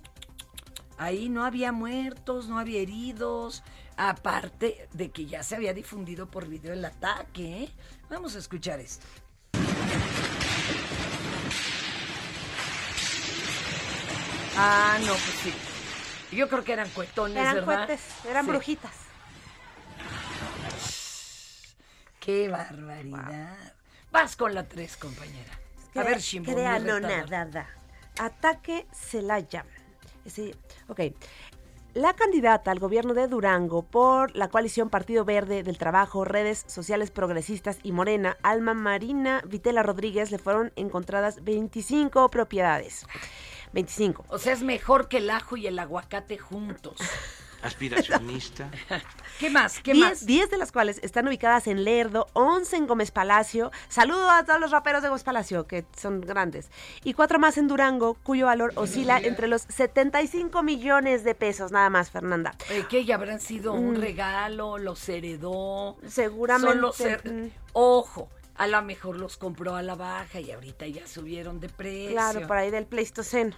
ahí 0.98 1.30
no 1.30 1.44
había 1.44 1.72
muertos, 1.72 2.48
no 2.48 2.60
había 2.60 2.80
heridos, 2.80 3.64
aparte 4.00 4.88
de 4.94 5.12
que 5.12 5.26
ya 5.26 5.44
se 5.44 5.56
había 5.58 5.74
difundido 5.74 6.26
por 6.32 6.48
video 6.48 6.72
el 6.74 6.86
ataque. 6.86 7.64
¿eh? 7.64 7.70
Vamos 8.10 8.34
a 8.36 8.40
escuchar 8.40 8.80
esto. 8.80 9.06
Ah, 14.58 14.98
no, 15.02 15.14
pues 15.14 15.24
sí. 15.44 15.54
Yo 16.36 16.48
creo 16.50 16.64
que 16.64 16.74
eran 16.74 16.90
cuetones, 16.90 17.38
Eran 17.38 17.56
¿verdad? 17.56 17.88
cohetes, 17.88 18.02
eran 18.26 18.46
Sí. 18.46 18.52
brujitas. 18.52 18.92
¡Qué 22.20 22.50
barbaridad! 22.50 23.56
Vas 24.12 24.36
con 24.36 24.54
la 24.54 24.68
3, 24.68 24.98
compañera. 24.98 25.52
A 25.96 26.04
ver, 26.04 26.20
Shimbo, 26.20 26.50
mi 26.52 26.56
Crea 26.56 26.78
retador. 26.78 27.30
nada. 27.30 27.68
Ataque 28.20 28.86
Celaya. 28.94 29.66
Sí, 30.26 30.54
ok. 30.88 31.00
La 31.96 32.14
candidata 32.14 32.70
al 32.70 32.78
gobierno 32.78 33.16
de 33.16 33.28
Durango 33.28 33.82
por 33.82 34.36
la 34.36 34.50
coalición 34.50 34.92
Partido 34.92 35.26
Verde 35.26 35.64
del 35.64 35.80
Trabajo, 35.80 36.24
Redes 36.24 36.64
Sociales 36.68 37.10
Progresistas 37.10 37.80
y 37.82 37.92
Morena, 37.92 38.38
Alma 38.44 38.76
Marina 38.76 39.42
Vitela 39.48 39.82
Rodríguez, 39.82 40.30
le 40.30 40.38
fueron 40.38 40.72
encontradas 40.76 41.44
25 41.44 42.30
propiedades. 42.30 43.08
25. 43.74 44.26
O 44.30 44.38
sea, 44.38 44.54
es 44.54 44.62
mejor 44.62 45.08
que 45.08 45.18
el 45.18 45.32
ajo 45.32 45.58
y 45.58 45.66
el 45.66 45.80
aguacate 45.80 46.38
juntos. 46.38 46.98
Aspiracionista. 47.62 48.70
¿Qué 49.40 49.50
más? 49.50 49.80
¿Qué 49.82 49.94
10, 49.94 50.06
más? 50.10 50.26
10 50.26 50.50
de 50.52 50.58
las 50.58 50.72
cuales 50.72 51.00
están 51.04 51.28
ubicadas 51.28 51.68
en 51.68 51.84
Lerdo, 51.84 52.28
11 52.34 52.76
en 52.78 52.88
Gómez 52.88 53.12
Palacio. 53.12 53.72
Saludo 53.88 54.30
a 54.30 54.44
todos 54.44 54.60
los 54.60 54.72
raperos 54.72 55.02
de 55.02 55.10
Gómez 55.10 55.24
Palacio, 55.24 55.66
que 55.68 55.86
son 55.96 56.22
grandes. 56.22 56.70
Y 57.04 57.14
cuatro 57.14 57.40
más 57.40 57.58
en 57.58 57.68
Durango, 57.68 58.16
cuyo 58.24 58.48
valor 58.48 58.74
oscila 58.76 59.18
entre 59.20 59.48
los 59.48 59.62
75 59.64 60.62
millones 60.64 61.24
de 61.24 61.36
pesos, 61.36 61.72
nada 61.72 61.90
más, 61.90 62.12
Fernanda. 62.12 62.54
Eh, 62.70 62.86
que 62.90 63.06
ya 63.06 63.16
habrán 63.16 63.40
sido 63.40 63.74
un 63.74 63.94
Mm. 63.94 64.02
regalo, 64.02 64.78
los 64.78 65.08
heredó. 65.10 65.98
Seguramente. 66.08 66.72
Son 66.72 66.82
los 66.82 67.00
her- 67.00 67.24
mm, 67.32 67.50
Ojo, 67.74 68.30
a 68.60 68.68
lo 68.68 68.82
mejor 68.82 69.18
los 69.18 69.38
compró 69.38 69.76
a 69.76 69.82
la 69.82 69.96
baja 69.96 70.42
y 70.42 70.52
ahorita 70.52 70.86
ya 70.86 71.08
subieron 71.08 71.62
de 71.62 71.70
precio. 71.70 72.12
Claro, 72.12 72.46
por 72.46 72.58
ahí 72.58 72.70
del 72.70 72.86
Pleistoceno. 72.86 73.56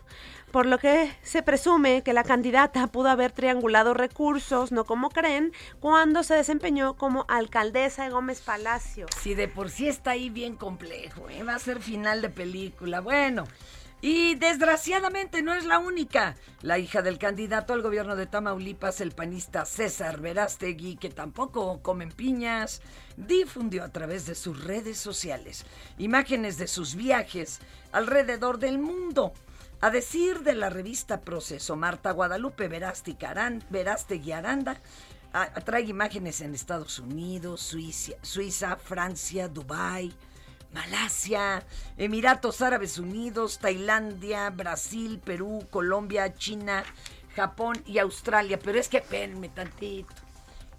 Por 0.51 0.67
lo 0.67 0.77
que 0.77 1.11
se 1.23 1.41
presume 1.41 2.03
que 2.03 2.13
la 2.13 2.23
candidata 2.23 2.85
pudo 2.85 3.09
haber 3.09 3.31
triangulado 3.31 3.95
recursos, 3.95 4.71
no 4.71 4.85
como 4.85 5.09
creen, 5.09 5.53
cuando 5.79 6.21
se 6.21 6.35
desempeñó 6.35 6.97
como 6.97 7.25
alcaldesa 7.29 8.03
de 8.03 8.11
Gómez 8.11 8.41
Palacio. 8.41 9.07
Si 9.19 9.33
de 9.33 9.47
por 9.47 9.71
sí 9.71 9.87
está 9.87 10.11
ahí 10.11 10.29
bien 10.29 10.55
complejo, 10.55 11.27
¿eh? 11.29 11.41
va 11.41 11.55
a 11.55 11.59
ser 11.59 11.81
final 11.81 12.21
de 12.21 12.29
película. 12.29 13.01
Bueno, 13.01 13.45
y 14.01 14.35
desgraciadamente 14.35 15.41
no 15.43 15.53
es 15.53 15.63
la 15.65 15.77
única. 15.79 16.35
La 16.61 16.79
hija 16.79 17.01
del 17.01 17.19
candidato 17.19 17.73
al 17.73 17.81
gobierno 17.81 18.15
de 18.15 18.25
Tamaulipas, 18.25 18.99
el 18.99 19.11
panista 19.11 19.65
César 19.65 20.19
Verástegui, 20.19 20.95
que 20.97 21.09
tampoco 21.09 21.81
comen 21.81 22.11
piñas, 22.11 22.81
difundió 23.15 23.83
a 23.83 23.89
través 23.89 24.25
de 24.25 24.35
sus 24.35 24.63
redes 24.63 24.97
sociales 24.97 25.65
imágenes 25.97 26.57
de 26.57 26.67
sus 26.67 26.95
viajes 26.95 27.59
alrededor 27.91 28.57
del 28.57 28.79
mundo. 28.79 29.33
A 29.81 29.89
decir 29.89 30.41
de 30.41 30.53
la 30.53 30.69
revista 30.69 31.21
Proceso, 31.21 31.75
Marta 31.75 32.11
Guadalupe 32.11 32.67
Verástegui 32.67 33.25
Aran- 33.25 33.63
Verástegui 33.69 34.31
Aranda 34.31 34.79
trae 35.65 35.81
imágenes 35.83 36.41
en 36.41 36.53
Estados 36.53 36.99
Unidos, 36.99 37.61
Suiza, 37.61 38.13
Suiza 38.21 38.75
Francia, 38.75 39.47
Dubái, 39.47 40.13
Malasia, 40.73 41.63
Emiratos 41.97 42.61
Árabes 42.61 42.97
Unidos, 42.97 43.59
Tailandia, 43.59 44.49
Brasil, 44.49 45.19
Perú, 45.23 45.67
Colombia, 45.69 46.33
China, 46.35 46.83
Japón 47.35 47.81
y 47.85 47.99
Australia. 47.99 48.59
Pero 48.59 48.79
es 48.79 48.87
que 48.87 48.97
espérenme 48.97 49.49
tantito. 49.49 50.13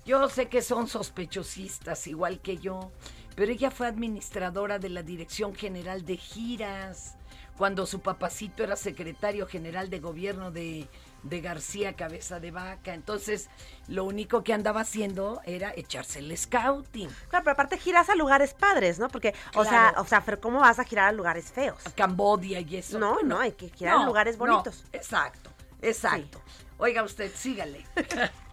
Yo 0.05 0.29
sé 0.29 0.49
que 0.49 0.63
son 0.63 0.89
sospechosistas, 0.89 2.07
igual 2.09 2.41
que 2.41 2.59
yo, 2.59 2.91
pero 3.37 3.53
ella 3.53 3.71
fue 3.71 3.87
administradora 3.87 4.79
de 4.81 4.89
la 4.89 5.03
Dirección 5.03 5.55
General 5.55 6.05
de 6.05 6.17
Giras, 6.17 7.15
cuando 7.57 7.87
su 7.87 8.01
papacito 8.01 8.63
era 8.63 8.77
secretario 8.77 9.47
general 9.47 9.91
de 9.91 10.01
gobierno 10.01 10.51
de, 10.51 10.89
de 11.23 11.41
García 11.41 11.95
Cabeza 11.95 12.41
de 12.41 12.51
Vaca. 12.51 12.95
Entonces, 12.95 13.49
lo 13.89 14.05
único 14.05 14.43
que 14.43 14.53
andaba 14.53 14.81
haciendo 14.81 15.41
era 15.45 15.73
echarse 15.77 16.19
el 16.19 16.37
scouting. 16.37 17.09
Claro, 17.29 17.45
pero 17.45 17.53
aparte 17.53 17.79
giras 17.79 18.09
a 18.09 18.15
lugares 18.15 18.55
padres, 18.55 18.99
¿no? 18.99 19.09
Porque, 19.09 19.35
o 19.55 19.65
sea, 19.65 19.95
o 19.99 20.05
sea, 20.05 20.25
¿cómo 20.41 20.61
vas 20.61 20.79
a 20.79 20.85
girar 20.85 21.09
a 21.09 21.13
lugares 21.13 21.53
feos? 21.53 21.81
Cambodia 21.95 22.61
y 22.61 22.77
eso. 22.77 22.99
No, 22.99 23.23
no, 23.23 23.39
hay 23.39 23.53
que 23.53 23.69
girar 23.69 23.99
a 23.99 24.05
lugares 24.05 24.39
no, 24.39 24.47
bonitos. 24.47 24.85
exacto, 24.93 25.51
exacto. 25.81 26.41
Oiga 26.79 27.03
usted, 27.03 27.31
sígale. 27.35 27.87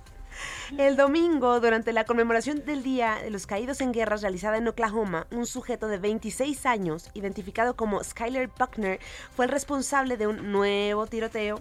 El 0.78 0.96
domingo, 0.96 1.60
durante 1.60 1.94
la 1.94 2.06
conmemoración 2.06 2.64
del 2.66 2.84
Día 2.84 3.20
de 3.24 3.30
los 3.30 3.48
Caídos 3.48 3.82
en 3.82 3.92
Guerras 3.92 4.22
realizada 4.22 4.58
en 4.58 4.68
Oklahoma, 4.68 5.28
un 5.32 5.46
sujeto 5.46 5.88
de 5.88 5.98
26 5.98 6.66
años, 6.66 7.10
identificado 7.14 7.76
como 7.76 8.04
Skyler 8.04 8.50
Buckner, 8.58 9.00
fue 9.36 9.46
el 9.46 9.52
responsable 9.52 10.18
de 10.18 10.28
un 10.28 10.52
nuevo 10.52 11.08
tiroteo, 11.08 11.60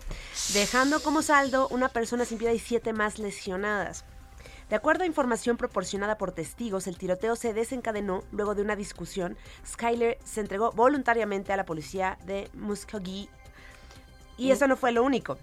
dejando 0.52 1.00
como 1.00 1.22
saldo 1.22 1.68
una 1.68 1.88
persona 1.88 2.24
sin 2.24 2.38
vida 2.38 2.52
y 2.52 2.58
siete 2.58 2.92
más 2.92 3.18
lesionadas. 3.18 4.04
De 4.68 4.76
acuerdo 4.76 5.04
a 5.04 5.06
información 5.06 5.56
proporcionada 5.56 6.18
por 6.18 6.32
testigos, 6.32 6.86
el 6.86 6.98
tiroteo 6.98 7.36
se 7.36 7.54
desencadenó 7.54 8.22
luego 8.32 8.54
de 8.54 8.60
una 8.60 8.76
discusión. 8.76 9.38
Skyler 9.66 10.18
se 10.24 10.40
entregó 10.40 10.72
voluntariamente 10.72 11.54
a 11.54 11.56
la 11.56 11.64
policía 11.64 12.18
de 12.26 12.50
Muskogee 12.52 13.30
y 14.36 14.50
eso 14.50 14.66
no 14.68 14.76
fue 14.76 14.92
lo 14.92 15.02
único. 15.02 15.38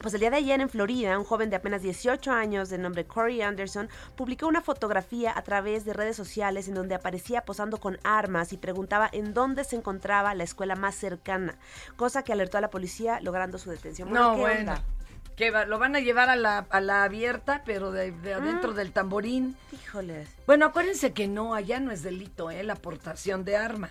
Pues 0.00 0.14
el 0.14 0.20
día 0.20 0.30
de 0.30 0.36
ayer 0.36 0.60
en 0.60 0.68
Florida, 0.68 1.18
un 1.18 1.24
joven 1.24 1.50
de 1.50 1.56
apenas 1.56 1.82
18 1.82 2.30
años 2.30 2.68
de 2.68 2.78
nombre 2.78 3.06
Corey 3.06 3.42
Anderson 3.42 3.88
publicó 4.14 4.46
una 4.46 4.60
fotografía 4.60 5.32
a 5.36 5.42
través 5.42 5.84
de 5.84 5.94
redes 5.94 6.16
sociales 6.16 6.68
en 6.68 6.74
donde 6.74 6.94
aparecía 6.94 7.44
posando 7.44 7.78
con 7.78 7.98
armas 8.04 8.52
y 8.52 8.56
preguntaba 8.56 9.08
en 9.12 9.34
dónde 9.34 9.64
se 9.64 9.74
encontraba 9.76 10.34
la 10.34 10.44
escuela 10.44 10.76
más 10.76 10.94
cercana, 10.94 11.56
cosa 11.96 12.22
que 12.22 12.32
alertó 12.32 12.58
a 12.58 12.60
la 12.60 12.70
policía 12.70 13.20
logrando 13.20 13.58
su 13.58 13.70
detención. 13.70 14.12
No, 14.12 14.34
¿qué 14.34 14.40
bueno. 14.40 14.60
onda? 14.72 14.82
Que 15.34 15.50
va- 15.50 15.64
lo 15.66 15.78
van 15.78 15.96
a 15.96 16.00
llevar 16.00 16.30
a 16.30 16.36
la, 16.36 16.66
a 16.70 16.80
la 16.80 17.02
abierta, 17.04 17.62
pero 17.66 17.90
de, 17.90 18.10
de 18.12 18.34
adentro 18.34 18.72
del 18.74 18.92
tamborín. 18.92 19.56
Híjoles. 19.72 20.28
Bueno, 20.46 20.66
acuérdense 20.66 21.12
que 21.12 21.26
no, 21.28 21.54
allá 21.54 21.78
no 21.80 21.90
es 21.90 22.02
delito, 22.02 22.50
¿eh? 22.50 22.62
La 22.62 22.72
aportación 22.74 23.44
de 23.44 23.56
arma. 23.56 23.90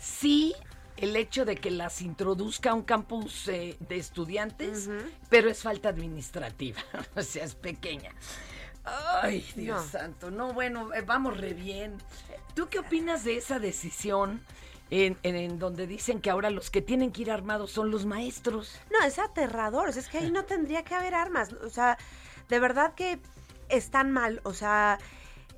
Sí, 0.00 0.54
el 0.96 1.16
hecho 1.16 1.44
de 1.44 1.56
que 1.56 1.70
las 1.70 2.02
introduzca 2.02 2.70
a 2.70 2.74
un 2.74 2.82
campus 2.82 3.48
eh, 3.48 3.76
de 3.80 3.96
estudiantes, 3.96 4.88
pero 5.28 5.48
es 5.50 5.62
falta 5.62 5.88
administrativa, 5.88 6.80
o 7.16 7.22
sea, 7.22 7.44
es 7.44 7.54
pequeña. 7.54 8.12
Ay, 8.84 9.46
Dios 9.54 9.84
No. 9.84 9.88
santo, 9.90 10.30
no, 10.30 10.52
bueno, 10.52 10.92
eh, 10.92 11.02
vamos 11.02 11.36
re 11.38 11.54
bien. 11.54 11.98
¿Tú 12.54 12.68
qué 12.68 12.80
opinas 12.80 13.24
de 13.24 13.36
esa 13.36 13.58
decisión 13.60 14.42
en, 14.90 15.16
en- 15.22 15.36
en 15.36 15.58
donde 15.58 15.86
dicen 15.86 16.20
que 16.20 16.30
ahora 16.30 16.50
los 16.50 16.68
que 16.70 16.82
tienen 16.82 17.12
que 17.12 17.22
ir 17.22 17.30
armados 17.30 17.70
son 17.70 17.90
los 17.90 18.04
maestros? 18.06 18.78
No, 18.90 19.06
es 19.06 19.18
aterrador. 19.18 19.88
Es 19.88 20.08
que 20.08 20.18
ahí 20.18 20.30
no 20.30 20.44
tendría 20.44 20.82
que 20.82 20.94
haber 20.96 21.14
armas. 21.14 21.52
O 21.64 21.70
sea, 21.70 21.96
de 22.48 22.58
verdad 22.58 22.94
que 22.94 23.20
están 23.68 24.10
mal. 24.10 24.40
O 24.44 24.52
sea, 24.52 24.98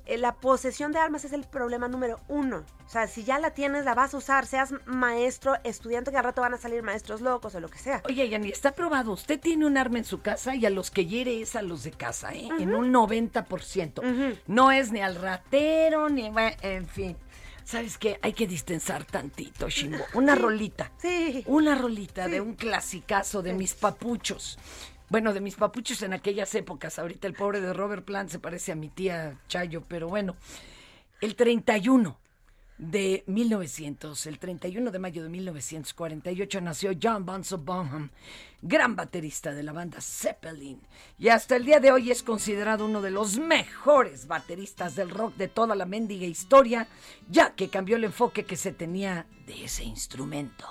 eh, 0.05 0.17
la 0.17 0.35
posesión 0.35 0.91
de 0.91 0.99
armas 0.99 1.25
es 1.25 1.33
el 1.33 1.43
problema 1.45 1.87
número 1.87 2.19
uno. 2.27 2.63
O 2.85 2.89
sea, 2.89 3.07
si 3.07 3.23
ya 3.23 3.39
la 3.39 3.51
tienes, 3.51 3.83
la 3.83 3.95
vas 3.95 4.13
a 4.13 4.17
usar, 4.17 4.45
seas 4.45 4.73
maestro, 4.85 5.55
estudiante, 5.63 6.11
que 6.11 6.17
al 6.17 6.23
rato 6.23 6.41
van 6.41 6.53
a 6.53 6.57
salir 6.57 6.83
maestros 6.83 7.19
locos 7.19 7.55
o 7.55 7.59
lo 7.59 7.69
que 7.69 7.79
sea. 7.79 8.01
Oye, 8.07 8.29
Yani, 8.29 8.49
está 8.49 8.73
probado. 8.73 9.11
Usted 9.11 9.39
tiene 9.39 9.65
un 9.65 9.77
arma 9.77 9.97
en 9.97 10.05
su 10.05 10.21
casa 10.21 10.55
y 10.55 10.65
a 10.65 10.69
los 10.69 10.91
que 10.91 11.05
hiere 11.05 11.41
es 11.41 11.55
a 11.55 11.61
los 11.61 11.83
de 11.83 11.91
casa, 11.91 12.33
¿eh? 12.33 12.47
En 12.59 12.75
un 12.75 12.93
90%. 12.93 14.37
No 14.47 14.71
es 14.71 14.91
ni 14.91 15.01
al 15.01 15.15
ratero, 15.15 16.09
ni... 16.09 16.31
En 16.61 16.87
fin. 16.87 17.17
¿Sabes 17.63 17.97
qué? 17.97 18.19
Hay 18.21 18.33
que 18.33 18.45
distensar 18.45 19.05
tantito, 19.05 19.67
Shimbo. 19.67 20.05
Una 20.13 20.35
rolita. 20.35 20.91
Sí. 20.99 21.43
Una 21.47 21.73
rolita 21.73 22.27
de 22.27 22.39
un 22.39 22.53
clasicazo 22.53 23.41
de 23.41 23.53
mis 23.53 23.73
papuchos. 23.73 24.59
Bueno, 25.09 25.33
de 25.33 25.41
mis 25.41 25.55
papuchos 25.55 26.03
en 26.03 26.13
aquellas 26.13 26.53
épocas. 26.53 26.99
Ahorita 26.99 27.27
el 27.27 27.33
pobre 27.33 27.61
de 27.61 27.73
Robert 27.73 28.05
Plant 28.05 28.29
se 28.29 28.37
parece 28.37 28.71
a 28.71 28.75
mi 28.75 28.89
tía 28.89 29.39
Chayo, 29.47 29.83
pero 29.87 30.07
bueno. 30.07 30.35
El 31.21 31.35
31 31.35 32.19
de 32.77 33.23
1900, 33.27 34.25
el 34.25 34.37
31 34.37 34.91
de 34.91 34.99
mayo 34.99 35.23
de 35.23 35.29
1948 35.29 36.59
nació 36.59 36.91
John 37.01 37.25
Bonzo 37.25 37.57
Bonham, 37.57 38.09
gran 38.61 38.95
baterista 38.95 39.53
de 39.53 39.63
la 39.63 39.71
banda 39.71 40.01
Zeppelin, 40.01 40.81
y 41.17 41.29
hasta 41.29 41.55
el 41.55 41.63
día 41.63 41.79
de 41.79 41.91
hoy 41.91 42.11
es 42.11 42.21
considerado 42.21 42.85
uno 42.85 43.01
de 43.01 43.11
los 43.11 43.39
mejores 43.39 44.27
bateristas 44.27 44.95
del 44.95 45.09
rock 45.09 45.35
de 45.35 45.47
toda 45.47 45.75
la 45.75 45.85
mendiga 45.85 46.25
historia, 46.25 46.87
ya 47.29 47.55
que 47.55 47.69
cambió 47.69 47.95
el 47.95 48.03
enfoque 48.03 48.43
que 48.43 48.57
se 48.57 48.73
tenía 48.73 49.25
de 49.47 49.63
ese 49.63 49.85
instrumento. 49.85 50.65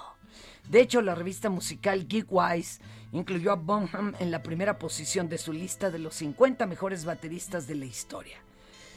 De 0.69 0.81
hecho, 0.81 1.01
la 1.03 1.15
revista 1.15 1.49
musical 1.51 2.07
Geekwise 2.09 2.81
incluyó 3.13 3.53
a 3.53 3.57
Bonham 3.57 4.15
en 4.19 4.31
la 4.31 4.43
primera 4.43 4.79
posición 4.79 5.29
de 5.29 5.39
su 5.39 5.53
lista 5.53 5.91
de 5.91 5.99
los 5.99 6.15
50 6.17 6.67
mejores 6.67 7.05
bateristas 7.05 7.67
de 7.67 7.77
la 7.77 7.85
historia. 7.85 8.39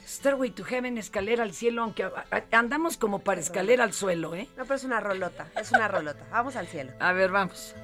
Stairway 0.07 0.51
to 0.51 0.63
Heaven, 0.63 0.97
escalera 0.97 1.43
al 1.43 1.53
cielo, 1.53 1.83
aunque 1.83 2.09
andamos 2.51 2.95
como 2.95 3.19
para 3.19 3.41
escalera 3.41 3.83
al 3.83 3.91
suelo, 3.91 4.35
¿eh? 4.35 4.47
No, 4.55 4.63
pero 4.63 4.75
es 4.75 4.85
una 4.85 5.01
rolota, 5.01 5.47
es 5.59 5.71
una 5.71 5.89
rolota. 5.89 6.25
Vamos 6.31 6.55
al 6.55 6.67
cielo. 6.67 6.93
A 6.99 7.11
ver, 7.11 7.29
vamos. 7.29 7.75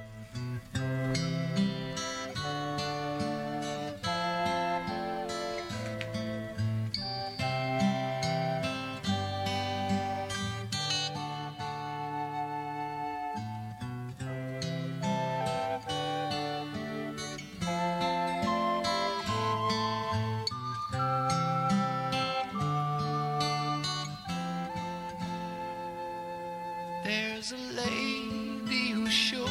There's 27.46 27.60
a 27.60 27.72
lady 27.76 28.92
who's 28.92 29.12
sure 29.12 29.46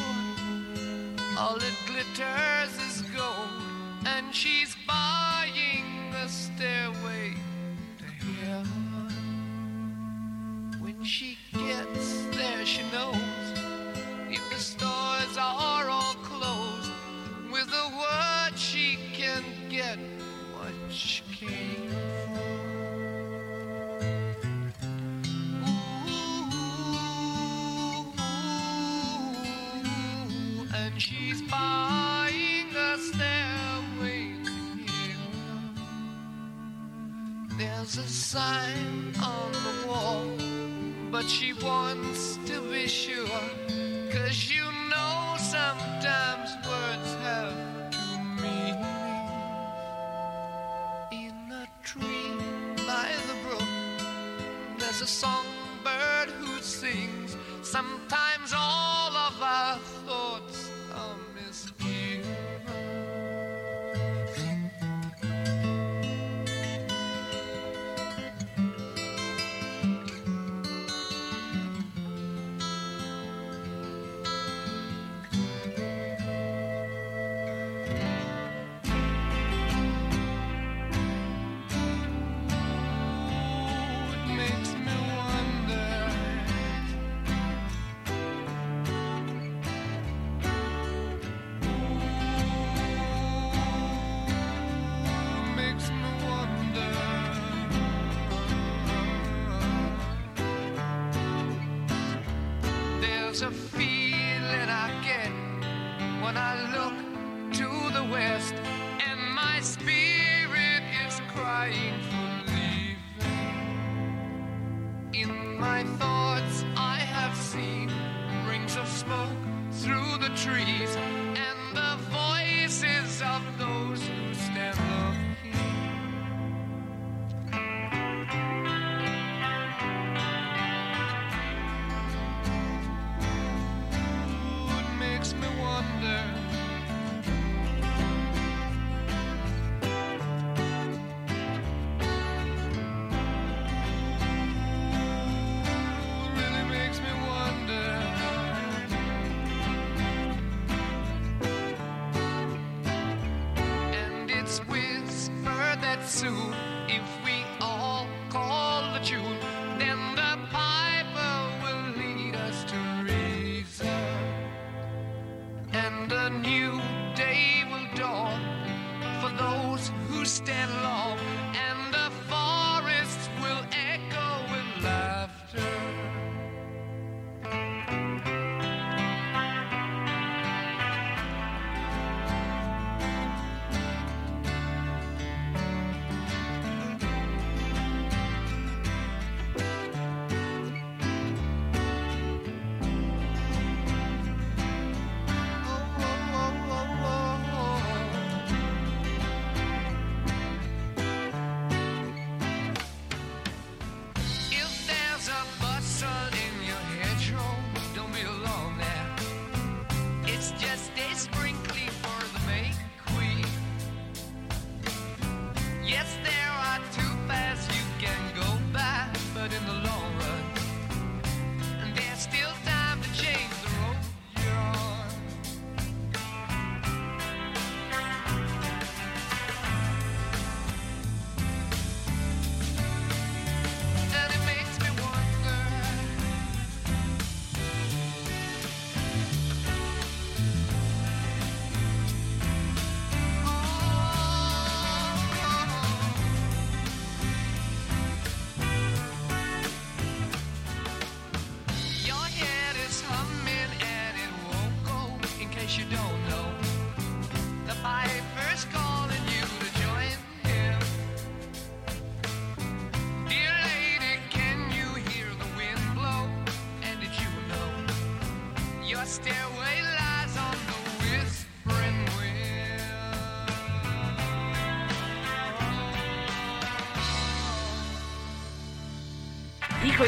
all 1.38 1.56
that 1.58 1.76
glitters 1.86 2.76
is 2.78 3.02
gold, 3.14 3.33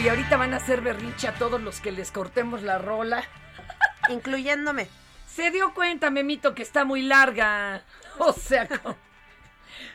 Y 0.02 0.08
ahorita 0.08 0.36
van 0.36 0.52
a 0.52 0.58
hacer 0.58 0.82
berrinche 0.82 1.26
a 1.26 1.34
todos 1.34 1.60
los 1.60 1.80
que 1.80 1.90
les 1.90 2.10
cortemos 2.10 2.62
la 2.62 2.78
rola. 2.78 3.24
Incluyéndome. 4.10 4.88
Se 5.26 5.50
dio 5.50 5.72
cuenta, 5.74 6.10
Memito, 6.10 6.54
que 6.54 6.62
está 6.62 6.84
muy 6.84 7.02
larga. 7.02 7.82
O 8.18 8.32
sea, 8.32 8.66
como... 8.66 8.96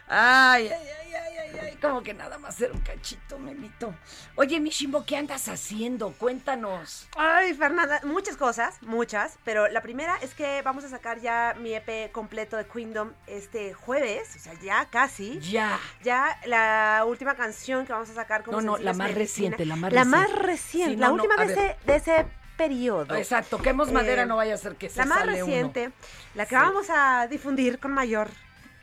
Ay, 0.08 0.68
ay, 0.68 0.88
ay, 0.88 1.14
ay, 1.14 1.60
ay, 1.62 1.76
como 1.82 2.02
que 2.04 2.14
nada 2.14 2.38
más 2.38 2.60
era 2.62 2.74
un 2.74 2.82
cachito, 2.82 3.38
Memito. 3.40 3.94
Oye, 4.36 4.60
mi 4.60 4.70
Shimbo, 4.70 5.06
¿qué 5.06 5.18
andas 5.18 5.48
haciendo? 5.48 6.12
Cuéntanos. 6.14 7.08
Ay, 7.16 7.54
Fernanda, 7.54 8.02
muchas 8.04 8.36
cosas, 8.38 8.82
muchas, 8.82 9.38
pero 9.44 9.68
la 9.68 9.82
primera 9.82 10.16
es 10.22 10.34
que 10.34 10.62
vamos 10.64 10.84
a 10.84 10.90
sacar 10.90 11.20
ya 11.20 11.56
mi 11.60 11.74
EP 11.74 12.12
completo 12.12 12.58
de 12.58 12.66
Queendom 12.66 13.12
este 13.28 13.74
jueves, 13.74 14.36
o 14.36 14.40
sea, 14.40 14.54
ya 14.62 14.86
casi. 14.90 15.40
Ya. 15.40 15.80
Ya 16.04 16.40
la 16.46 17.04
última 17.08 17.36
canción 17.36 17.86
que 17.86 17.94
vamos 17.94 18.10
a 18.10 18.14
sacar 18.14 18.44
como 18.44 18.62
No, 18.62 18.74
no, 18.74 18.84
la 18.84 18.94
más 18.94 19.14
reciente, 19.14 19.66
la 19.66 19.76
más 19.76 19.94
La 19.94 20.04
reciente. 20.04 20.18
más 20.34 20.42
reciente, 20.46 20.98
la 20.98 21.12
última 21.12 21.36
de, 21.38 21.54
ese, 21.54 21.78
de 21.86 21.96
ese 21.96 22.26
periodo. 22.58 23.16
Exacto, 23.16 23.58
toquemos 23.58 23.92
madera, 23.92 24.24
Eh, 24.24 24.26
no 24.26 24.36
vaya 24.36 24.54
a 24.54 24.58
ser 24.58 24.76
que 24.76 24.90
se 24.90 25.00
La 25.00 25.06
más 25.06 25.20
sale 25.20 25.42
uno. 25.44 25.46
reciente, 25.48 25.92
la 26.36 26.46
que 26.46 26.50
Sí. 26.56 26.62
vamos 26.62 26.88
a 26.90 27.28
difundir 27.28 27.80
con 27.80 27.92
mayor 27.92 28.30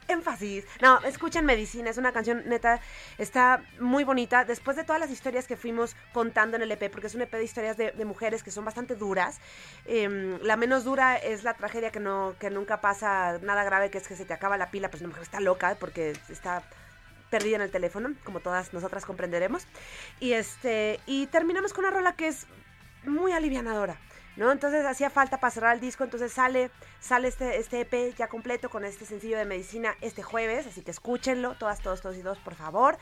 énfasis. 0.09 0.65
No, 0.81 1.01
escuchen 1.05 1.45
Medicina, 1.45 1.91
es 1.91 1.99
una 1.99 2.13
canción 2.13 2.43
neta, 2.47 2.81
está 3.19 3.63
muy 3.79 4.05
bonita. 4.05 4.45
Después 4.45 4.77
de 4.77 4.85
todas 4.85 5.01
las 5.01 5.11
historias 5.11 5.47
que 5.47 5.57
fuimos 5.57 5.95
contando 6.13 6.57
en 6.57 6.63
el 6.63 6.73
EP, 6.73 6.91
porque 6.91 7.07
es 7.07 7.15
un 7.15 7.23
EP 7.23 7.33
de 7.33 7.45
historias 7.45 7.77
de, 7.77 7.93
de 7.93 8.05
mujeres 8.05 8.43
que 8.43 8.51
son 8.51 8.65
bastante 8.65 8.95
duras. 8.97 9.39
em, 9.87 10.39
la 10.43 10.57
menos 10.57 10.85
dura 10.85 11.17
es 11.17 11.45
la 11.45 11.55
tragedia 11.55 11.91
que, 11.91 12.01
no, 12.01 12.35
que 12.41 12.51
nunca 12.51 12.81
pasa 12.81 13.39
nada 13.43 13.65
grave, 13.65 13.91
que 13.91 13.99
es 13.99 14.09
que 14.09 14.17
se 14.17 14.25
te 14.25 14.35
acaba 14.35 14.57
la 14.57 14.71
pila, 14.71 14.91
pues 14.91 15.03
una 15.03 15.09
mujer 15.09 15.23
está 15.23 15.41
loca 15.41 15.77
porque 15.79 16.15
está 16.29 16.63
perdida 17.31 17.57
en 17.57 17.63
el 17.63 17.71
teléfono, 17.71 18.15
como 18.25 18.41
todas 18.41 18.73
nosotras 18.73 19.05
comprenderemos. 19.05 19.67
Y 20.21 20.33
este 20.33 21.01
y 21.07 21.27
terminamos 21.27 21.73
con 21.73 21.85
una 21.85 21.95
rola 21.95 22.15
que 22.15 22.29
es 22.29 22.47
muy 23.05 23.33
alivianadora. 23.33 23.99
¿No? 24.39 24.53
Entonces 24.53 24.87
hacía 24.87 25.11
falta 25.11 25.41
para 25.41 25.51
cerrar 25.51 25.75
el 25.75 25.81
disco, 25.81 26.05
entonces 26.05 26.33
sale, 26.33 26.71
sale 27.01 27.27
este, 27.27 27.59
este 27.59 27.81
EP 27.81 28.17
ya 28.17 28.29
completo 28.29 28.71
con 28.71 28.85
este 28.85 29.05
sencillo 29.05 29.37
de 29.37 29.45
medicina 29.45 29.97
este 30.01 30.23
jueves, 30.23 30.65
así 30.67 30.83
que 30.83 30.93
escúchenlo, 30.93 31.57
todas, 31.57 31.81
todos, 31.81 32.01
todos 32.01 32.17
y 32.17 32.23
dos, 32.23 32.39
por 32.39 32.55
favor. 32.55 32.97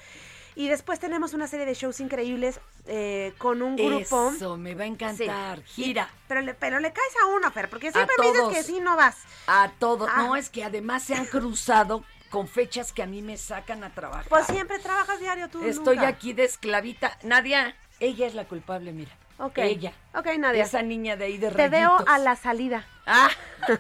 Y 0.55 0.69
después 0.69 0.99
tenemos 0.99 1.35
una 1.35 1.47
serie 1.47 1.67
de 1.67 1.75
shows 1.75 2.01
increíbles 2.01 2.59
eh, 2.87 3.35
con 3.37 3.61
un 3.61 3.77
grupo. 3.77 4.33
Eso, 4.35 4.57
me 4.57 4.75
va 4.75 4.85
a 4.85 4.87
encantar. 4.87 5.63
Gira. 5.65 6.09
Pero 6.27 6.41
le, 6.41 6.55
pero 6.55 6.81
le 6.81 6.95
caes 6.95 7.13
a 7.23 7.27
uno, 7.27 7.51
Fer, 7.51 7.69
porque 7.69 7.93
siempre 7.93 8.15
me 8.19 8.29
dices 8.29 8.41
todos. 8.41 8.55
que 8.55 8.63
sí 8.63 8.81
no 8.81 8.97
vas. 8.97 9.17
A 9.47 9.71
todo. 9.79 10.09
Ah. 10.09 10.23
No, 10.23 10.35
es 10.37 10.49
que 10.49 10.65
además 10.65 11.03
se 11.03 11.15
han 11.15 11.27
cruzado 11.27 12.03
con 12.31 12.49
fechas 12.49 12.95
que 12.95 13.03
a 13.03 13.07
mí 13.07 13.21
me 13.21 13.37
sacan 13.37 13.85
a 13.85 13.93
trabajar. 13.93 14.27
Pues 14.31 14.47
siempre 14.47 14.79
trabajas 14.79 15.21
diario 15.21 15.51
tú. 15.51 15.63
Estoy 15.63 15.97
nunca. 15.97 16.09
aquí 16.09 16.33
de 16.33 16.45
esclavita. 16.45 17.19
Nadia, 17.23 17.77
ella 18.01 18.27
es 18.27 18.35
la 18.35 18.47
culpable, 18.47 18.93
mira. 18.93 19.13
Ok. 19.39 19.59
Ella. 19.59 19.93
Ok, 20.15 20.27
Nadia. 20.39 20.65
Esa 20.65 20.83
niña 20.83 21.17
de 21.17 21.27
ahí 21.27 21.39
de 21.39 21.51
Te 21.51 21.69
veo 21.69 21.97
a 22.07 22.19
la 22.19 22.37
salida. 22.37 22.87
Ah, 23.07 23.29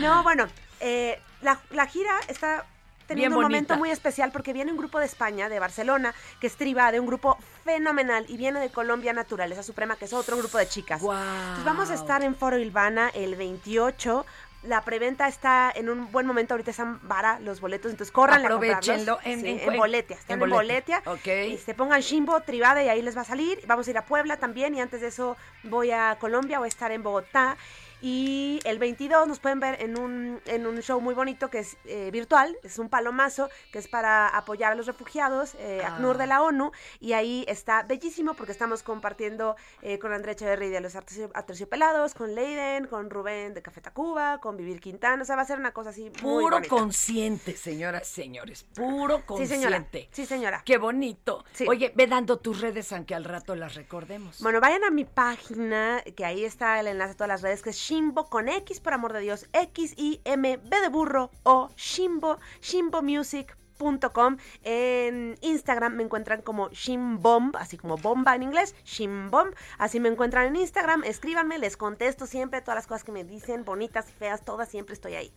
No, 0.00 0.22
bueno, 0.22 0.46
eh, 0.80 1.20
la, 1.42 1.58
la 1.70 1.86
gira 1.86 2.12
está 2.28 2.64
teniendo 3.06 3.36
Bien 3.36 3.46
un 3.46 3.50
momento 3.50 3.76
muy 3.76 3.90
especial 3.90 4.30
porque 4.30 4.52
viene 4.52 4.70
un 4.70 4.76
grupo 4.76 5.00
de 5.00 5.06
España, 5.06 5.48
de 5.48 5.58
Barcelona, 5.58 6.14
que 6.40 6.46
es 6.46 6.56
Triba, 6.56 6.92
de 6.92 7.00
un 7.00 7.06
grupo 7.06 7.38
fenomenal, 7.64 8.26
y 8.28 8.36
viene 8.36 8.60
de 8.60 8.70
Colombia 8.70 9.12
Naturaleza 9.14 9.62
Suprema, 9.62 9.96
que 9.96 10.04
es 10.04 10.12
otro 10.12 10.36
grupo 10.36 10.58
de 10.58 10.68
chicas. 10.68 11.00
Guau. 11.00 11.18
Entonces 11.18 11.64
vamos 11.64 11.90
a 11.90 11.94
estar 11.94 12.22
en 12.22 12.36
Foro 12.36 12.58
Ilvana 12.58 13.08
el 13.14 13.34
28. 13.34 14.26
La 14.64 14.82
preventa 14.84 15.28
está 15.28 15.72
en 15.74 15.88
un 15.88 16.10
buen 16.10 16.26
momento, 16.26 16.54
ahorita 16.54 16.72
están 16.72 16.98
vara 17.06 17.38
los 17.40 17.60
boletos, 17.60 17.92
entonces 17.92 18.10
corran 18.12 18.44
a 18.44 18.48
comprarlos. 18.50 19.18
en- 19.24 19.40
Sí, 19.40 19.46
en 19.48 19.60
en, 19.74 19.78
Boletia, 19.78 20.16
están 20.16 20.38
en 20.38 20.42
en 20.42 20.50
Boletia. 20.50 21.02
Y 21.48 21.58
se 21.58 21.74
pongan 21.74 22.00
Shimbo, 22.00 22.40
Tribade 22.40 22.84
y 22.84 22.88
ahí 22.88 23.00
les 23.00 23.16
va 23.16 23.20
a 23.20 23.24
salir. 23.24 23.60
Vamos 23.68 23.86
a 23.86 23.90
ir 23.90 23.98
a 23.98 24.04
Puebla 24.04 24.36
también 24.36 24.74
y 24.74 24.80
antes 24.80 25.00
de 25.00 25.08
eso 25.08 25.36
voy 25.62 25.92
a 25.92 26.16
Colombia, 26.20 26.58
voy 26.58 26.66
a 26.66 26.68
estar 26.68 26.90
en 26.90 27.02
Bogotá. 27.04 27.56
Y 28.00 28.60
el 28.64 28.78
22 28.78 29.26
nos 29.26 29.40
pueden 29.40 29.60
ver 29.60 29.82
en 29.82 29.98
un, 29.98 30.40
en 30.46 30.66
un 30.66 30.80
show 30.82 31.00
muy 31.00 31.14
bonito 31.14 31.50
que 31.50 31.58
es 31.60 31.76
eh, 31.84 32.10
virtual, 32.12 32.56
es 32.62 32.78
un 32.78 32.88
palomazo, 32.88 33.48
que 33.72 33.78
es 33.78 33.88
para 33.88 34.28
apoyar 34.28 34.72
a 34.72 34.74
los 34.74 34.86
refugiados, 34.86 35.54
eh, 35.58 35.82
Ah. 35.84 35.94
ACNUR 35.96 36.16
de 36.18 36.26
la 36.26 36.42
ONU, 36.42 36.70
y 37.00 37.12
ahí 37.14 37.44
está 37.48 37.82
bellísimo 37.82 38.34
porque 38.34 38.52
estamos 38.52 38.82
compartiendo 38.82 39.56
eh, 39.82 39.98
con 39.98 40.12
Andrea 40.12 40.32
Echeverry 40.32 40.68
de 40.68 40.80
los 40.80 40.94
Atercio- 40.94 41.30
Aterciopelados, 41.34 42.14
con 42.14 42.34
Leiden, 42.34 42.86
con 42.86 43.10
Rubén 43.10 43.54
de 43.54 43.62
Café 43.62 43.80
Tacuba, 43.80 44.38
con 44.40 44.56
Vivir 44.56 44.80
Quintana, 44.80 45.22
o 45.22 45.24
sea, 45.24 45.36
va 45.36 45.42
a 45.42 45.46
ser 45.46 45.58
una 45.58 45.72
cosa 45.72 45.90
así 45.90 46.02
muy 46.22 46.42
puro 46.42 46.56
bonita. 46.56 46.68
consciente, 46.68 47.56
señoras, 47.56 48.06
señores. 48.06 48.64
Puro 48.74 49.18
Sí, 49.18 49.22
consciente. 49.26 49.54
señora. 49.56 49.86
Sí, 50.12 50.26
señora. 50.26 50.62
Qué 50.64 50.78
bonito. 50.78 51.44
Sí. 51.52 51.64
Oye, 51.68 51.92
ve 51.96 52.06
dando 52.06 52.38
tus 52.38 52.60
redes 52.60 52.92
aunque 52.92 53.14
al 53.14 53.24
rato 53.24 53.54
las 53.56 53.74
recordemos. 53.74 54.40
Bueno, 54.40 54.60
vayan 54.60 54.84
a 54.84 54.90
mi 54.90 55.04
página, 55.04 56.02
que 56.16 56.24
ahí 56.24 56.44
está 56.44 56.78
el 56.80 56.86
enlace 56.88 57.12
a 57.12 57.14
todas 57.16 57.28
las 57.28 57.42
redes, 57.42 57.62
que 57.62 57.70
es 57.70 57.76
Shimbo 57.88 58.28
con 58.28 58.50
X, 58.50 58.80
por 58.80 58.92
amor 58.92 59.14
de 59.14 59.20
Dios, 59.20 59.48
X-I-M-B 59.54 60.80
de 60.82 60.88
burro 60.90 61.30
o 61.42 61.70
Shimbo, 61.74 62.36
shimbomusic.com. 62.60 64.36
En 64.62 65.38
Instagram 65.40 65.94
me 65.94 66.02
encuentran 66.02 66.42
como 66.42 66.68
Shimbomb, 66.68 67.56
así 67.56 67.78
como 67.78 67.96
bomba 67.96 68.34
en 68.34 68.42
inglés, 68.42 68.74
Shimbomb. 68.84 69.54
Así 69.78 70.00
me 70.00 70.10
encuentran 70.10 70.48
en 70.48 70.56
Instagram, 70.56 71.02
escríbanme, 71.04 71.58
les 71.58 71.78
contesto 71.78 72.26
siempre 72.26 72.60
todas 72.60 72.76
las 72.76 72.86
cosas 72.86 73.04
que 73.04 73.12
me 73.12 73.24
dicen, 73.24 73.64
bonitas, 73.64 74.12
feas, 74.12 74.44
todas, 74.44 74.68
siempre 74.68 74.92
estoy 74.92 75.14
ahí. 75.14 75.32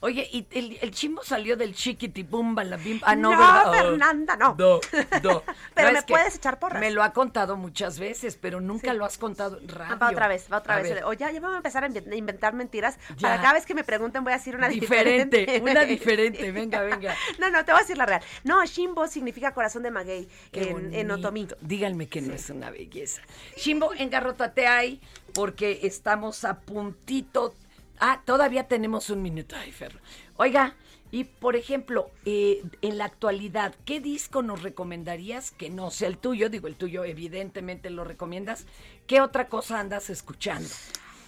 Oye, 0.00 0.28
y 0.32 0.46
el, 0.52 0.78
el 0.80 0.90
chimbo 0.92 1.24
salió 1.24 1.56
del 1.56 1.74
chiquitibumba, 1.74 2.62
la 2.64 2.76
bimba. 2.76 3.06
Ah, 3.10 3.16
no, 3.16 3.30
No, 3.32 3.38
¿verdad? 3.38 3.62
Oh, 3.68 3.72
Fernanda, 3.72 4.36
no. 4.36 4.54
No, 4.58 4.80
no. 5.22 5.42
Pero 5.74 5.88
No, 5.88 5.94
me 5.94 6.02
puedes 6.02 6.36
echar 6.36 6.58
porras. 6.58 6.80
Me 6.80 6.90
lo 6.90 7.02
ha 7.02 7.12
contado 7.12 7.56
muchas 7.56 7.98
veces, 7.98 8.36
pero 8.40 8.60
nunca 8.60 8.92
Sí. 8.92 8.96
lo 8.96 9.04
has 9.04 9.18
contado 9.18 9.58
en 9.58 9.68
radio. 9.68 9.94
Ah, 9.94 9.96
va 9.96 10.10
otra 10.10 10.28
vez, 10.28 10.46
va 10.52 10.58
otra 10.58 10.74
A 10.76 10.80
vez. 10.82 10.94
ver, 10.94 11.04
O 11.04 11.12
ya, 11.14 11.30
ya 11.32 11.40
vamos 11.40 11.54
a 11.54 11.58
empezar 11.58 11.82
a 11.84 11.88
inven- 11.88 12.16
inventar 12.16 12.54
mentiras. 12.54 12.96
Ya. 13.16 13.28
Para 13.28 13.40
cada 13.42 13.52
vez 13.54 13.66
que 13.66 13.74
me 13.74 13.82
pregunten 13.84 14.22
voy 14.22 14.32
a 14.32 14.36
decir 14.36 14.54
una 14.54 14.68
Diferente, 14.68 15.38
diferente. 15.38 15.70
una 15.70 15.84
diferente, 15.84 16.52
venga, 16.52 16.80
venga. 16.82 17.14
No, 17.38 17.50
no, 17.50 17.64
te 17.64 17.72
voy 17.72 17.80
a 17.80 17.82
decir 17.82 17.98
la 17.98 18.06
real. 18.06 18.22
No, 18.44 18.64
Shimbo 18.64 19.06
significa 19.08 19.52
corazón 19.52 19.82
de 19.82 19.90
maguey 19.90 20.28
Qué 20.52 20.70
en, 20.92 21.10
otomí. 21.10 21.48
Díganme 21.60 22.08
que 22.08 22.20
no 22.20 22.34
es 22.34 22.48
una 22.50 22.70
belleza. 22.70 23.20
Shimbo, 23.56 23.92
engarrótate 23.94 24.66
ahí, 24.66 25.00
porque 25.34 25.80
estamos 25.82 26.44
a 26.44 26.60
puntito. 26.60 27.54
Ah, 28.00 28.22
todavía 28.24 28.68
tenemos 28.68 29.10
un 29.10 29.22
minuto. 29.22 29.56
Ay, 29.56 29.72
Ferro. 29.72 30.00
Oiga, 30.36 30.74
y 31.10 31.24
por 31.24 31.56
ejemplo, 31.56 32.10
eh, 32.24 32.62
en 32.82 32.98
la 32.98 33.06
actualidad, 33.06 33.74
¿qué 33.84 34.00
disco 34.00 34.42
nos 34.42 34.62
recomendarías 34.62 35.50
que 35.50 35.70
no 35.70 35.90
sea 35.90 36.08
el 36.08 36.18
tuyo? 36.18 36.50
Digo, 36.50 36.68
el 36.68 36.76
tuyo 36.76 37.04
evidentemente 37.04 37.90
lo 37.90 38.04
recomiendas. 38.04 38.66
¿Qué 39.06 39.20
otra 39.20 39.48
cosa 39.48 39.80
andas 39.80 40.10
escuchando? 40.10 40.68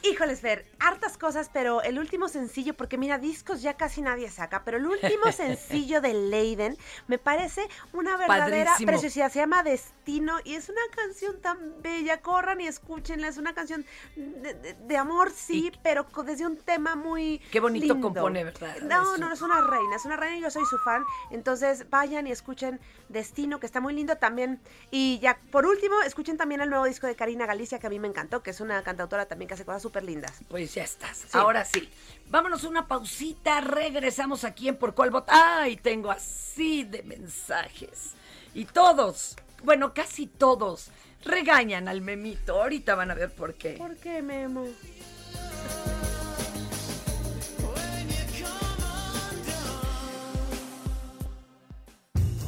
Híjoles, 0.03 0.41
Fer, 0.41 0.65
hartas 0.79 1.19
cosas, 1.19 1.51
pero 1.53 1.83
el 1.83 1.99
último 1.99 2.29
sencillo, 2.29 2.73
porque 2.75 2.97
mira, 2.97 3.19
discos 3.19 3.61
ya 3.61 3.75
casi 3.75 4.01
nadie 4.01 4.31
saca, 4.31 4.65
pero 4.65 4.79
el 4.79 4.87
último 4.87 5.31
sencillo 5.33 6.01
de 6.01 6.15
Leiden 6.15 6.77
me 7.07 7.19
parece 7.19 7.69
una 7.93 8.17
verdadera 8.17 8.71
Padrísimo. 8.71 8.87
preciosidad. 8.87 9.31
Se 9.31 9.41
llama 9.41 9.63
Destino 9.63 10.39
y 10.45 10.55
es 10.55 10.69
una 10.71 10.81
canción 10.97 11.41
tan 11.41 11.83
bella. 11.83 12.23
Corran 12.23 12.61
y 12.63 12.67
escúchenla. 12.67 13.29
Es 13.29 13.37
una 13.37 13.55
canción 13.55 13.85
de, 14.17 14.55
de- 14.55 14.75
de 14.75 14.97
amor, 14.97 15.31
sí, 15.31 15.71
pero 15.83 16.07
desde 16.25 16.47
un 16.47 16.57
tema 16.57 16.95
muy. 16.97 17.39
Qué 17.53 17.61
bonito 17.61 17.93
lindo. 17.95 18.01
compone, 18.09 18.45
¿verdad? 18.45 18.77
No, 18.83 19.19
no, 19.19 19.33
es 19.33 19.43
una 19.43 19.61
reina, 19.61 19.97
es 19.97 20.05
una 20.07 20.17
reina 20.17 20.39
y 20.39 20.41
yo 20.41 20.51
soy 20.51 20.65
su 20.65 20.79
fan. 20.79 21.05
Entonces 21.31 21.89
vayan 21.91 22.27
y 22.27 22.33
escuchen 22.33 22.81
Destino, 23.11 23.61
que 23.61 23.67
está 23.67 23.81
muy 23.81 23.93
lindo 23.95 24.17
también. 24.17 24.61
Y 24.91 25.19
ya, 25.21 25.39
por 25.53 25.67
último, 25.67 26.01
escuchen 26.03 26.37
también 26.39 26.63
el 26.63 26.71
nuevo 26.71 26.87
disco 26.87 27.07
de 27.07 27.15
Karina 27.17 27.45
Galicia, 27.47 27.79
que 27.79 27.87
a 27.87 27.91
mí 27.91 27.99
me 27.99 28.09
encantó, 28.09 28.43
que 28.43 28.51
es 28.51 28.61
una 28.61 28.83
cantautora 28.83 29.27
también 29.27 29.47
que 29.49 29.55
hace 29.55 29.65
cosas 29.65 29.85
súper 29.90 30.05
lindas. 30.05 30.33
Pues 30.48 30.74
ya 30.74 30.85
estás. 30.85 31.35
Ahora 31.35 31.64
sí. 31.64 31.88
Vámonos 32.29 32.62
una 32.62 32.87
pausita. 32.87 33.61
Regresamos 33.61 34.44
aquí 34.44 34.68
en 34.68 34.76
Por 34.76 34.94
Cuál 34.94 35.11
Vota. 35.11 35.33
Ay, 35.61 35.76
tengo 35.76 36.12
así 36.12 36.85
de 36.85 37.03
mensajes. 37.03 38.12
Y 38.55 38.66
todos, 38.66 39.37
bueno, 39.64 39.92
casi 39.92 40.29
todos, 40.29 40.90
regañan 41.24 41.88
al 41.88 42.03
memito. 42.03 42.62
Ahorita 42.62 42.94
van 42.94 43.11
a 43.11 43.14
ver 43.14 43.35
por 43.35 43.55
qué. 43.55 43.72
¿Por 43.72 43.96
qué, 43.96 44.22
Memo? 44.22 44.66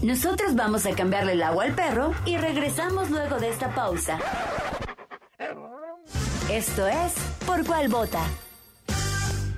Nosotros 0.03 0.55
vamos 0.57 0.87
a 0.87 0.95
cambiarle 0.95 1.33
el 1.33 1.43
agua 1.43 1.65
al 1.65 1.75
perro 1.75 2.13
y 2.25 2.37
regresamos 2.37 3.11
luego 3.11 3.39
de 3.39 3.49
esta 3.49 3.73
pausa. 3.73 4.19
Esto 6.53 6.87
es 6.87 7.13
Por 7.47 7.65
Cuál 7.65 7.89
Vota. 7.89 8.25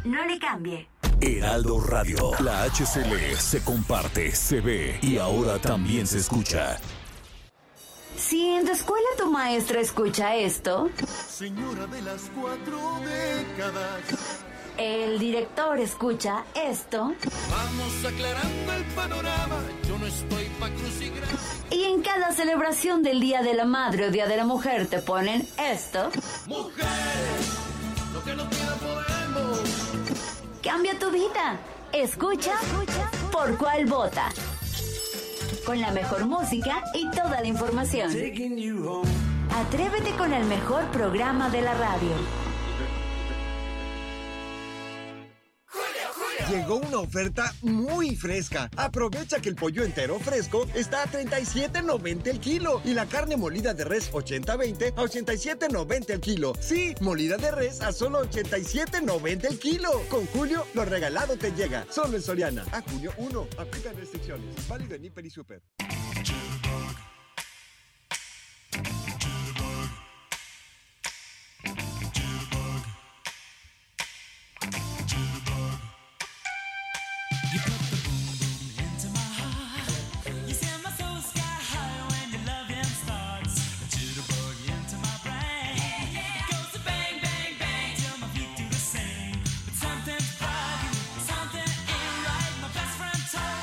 No 0.04 0.24
le 0.26 0.38
cambie. 0.38 0.88
Heraldo 1.20 1.80
Radio. 1.80 2.30
La 2.40 2.64
HCL 2.64 3.36
se 3.36 3.62
comparte, 3.64 4.32
se 4.34 4.60
ve 4.60 4.98
y 5.02 5.18
ahora 5.18 5.58
también 5.58 6.06
se 6.06 6.18
escucha. 6.18 6.78
Si 8.16 8.46
en 8.48 8.64
tu 8.64 8.72
escuela 8.72 9.06
tu 9.18 9.30
maestra 9.30 9.80
escucha 9.80 10.36
esto, 10.36 10.88
Señora 11.28 11.86
de 11.88 12.00
las 12.02 12.30
cuatro 12.40 12.78
décadas. 13.00 14.44
el 14.76 15.18
director 15.18 15.80
escucha 15.80 16.44
esto, 16.54 17.12
Vamos 17.50 18.04
aclarando 18.06 18.72
el 18.72 18.84
panorama. 18.94 19.56
Yo 19.88 19.98
no 19.98 20.06
estoy 20.06 20.44
pa' 20.60 20.70
crucigramas. 20.70 21.53
Y 21.74 21.84
en 21.84 22.02
cada 22.02 22.30
celebración 22.32 23.02
del 23.02 23.20
Día 23.20 23.42
de 23.42 23.52
la 23.52 23.64
Madre 23.64 24.06
o 24.06 24.10
Día 24.10 24.26
de 24.26 24.36
la 24.36 24.44
Mujer 24.44 24.86
te 24.86 25.00
ponen 25.00 25.46
esto, 25.58 26.08
Mujeres, 26.46 26.86
lo 28.12 28.22
que 28.22 28.36
no 28.36 28.44
podemos. 28.48 29.60
cambia 30.62 30.96
tu 30.98 31.10
vida. 31.10 31.58
Escucha 31.92 32.52
por 33.32 33.56
cuál 33.58 33.86
vota. 33.86 34.28
Con 35.66 35.80
la 35.80 35.90
mejor 35.90 36.26
música 36.26 36.84
y 36.94 37.10
toda 37.10 37.40
la 37.40 37.46
información. 37.46 38.10
Atrévete 39.50 40.10
con 40.16 40.32
el 40.32 40.44
mejor 40.44 40.84
programa 40.92 41.50
de 41.50 41.62
la 41.62 41.74
radio. 41.74 42.53
Llegó 46.54 46.76
una 46.76 46.98
oferta 46.98 47.52
muy 47.62 48.14
fresca. 48.14 48.70
Aprovecha 48.76 49.40
que 49.40 49.48
el 49.48 49.56
pollo 49.56 49.82
entero 49.82 50.20
fresco 50.20 50.68
está 50.72 51.02
a 51.02 51.06
37.90 51.06 52.28
el 52.28 52.38
kilo 52.38 52.80
y 52.84 52.94
la 52.94 53.06
carne 53.06 53.36
molida 53.36 53.74
de 53.74 53.82
res 53.82 54.12
80-20 54.12 54.92
a 54.92 55.02
87.90 55.02 56.10
el 56.10 56.20
kilo. 56.20 56.52
Sí, 56.60 56.94
molida 57.00 57.38
de 57.38 57.50
res 57.50 57.80
a 57.80 57.90
solo 57.90 58.22
87.90 58.22 59.46
el 59.46 59.58
kilo. 59.58 59.90
Con 60.08 60.26
Julio, 60.26 60.64
lo 60.74 60.84
regalado 60.84 61.36
te 61.36 61.50
llega. 61.50 61.86
Solo 61.90 62.18
en 62.18 62.22
Soriana. 62.22 62.64
A 62.70 62.82
junio 62.82 63.12
1. 63.16 63.48
Aplica 63.58 63.90
restricciones. 63.90 64.68
Válido 64.68 64.94
en 64.94 65.06
Hiper 65.06 65.26
y 65.26 65.30
Super. 65.30 65.60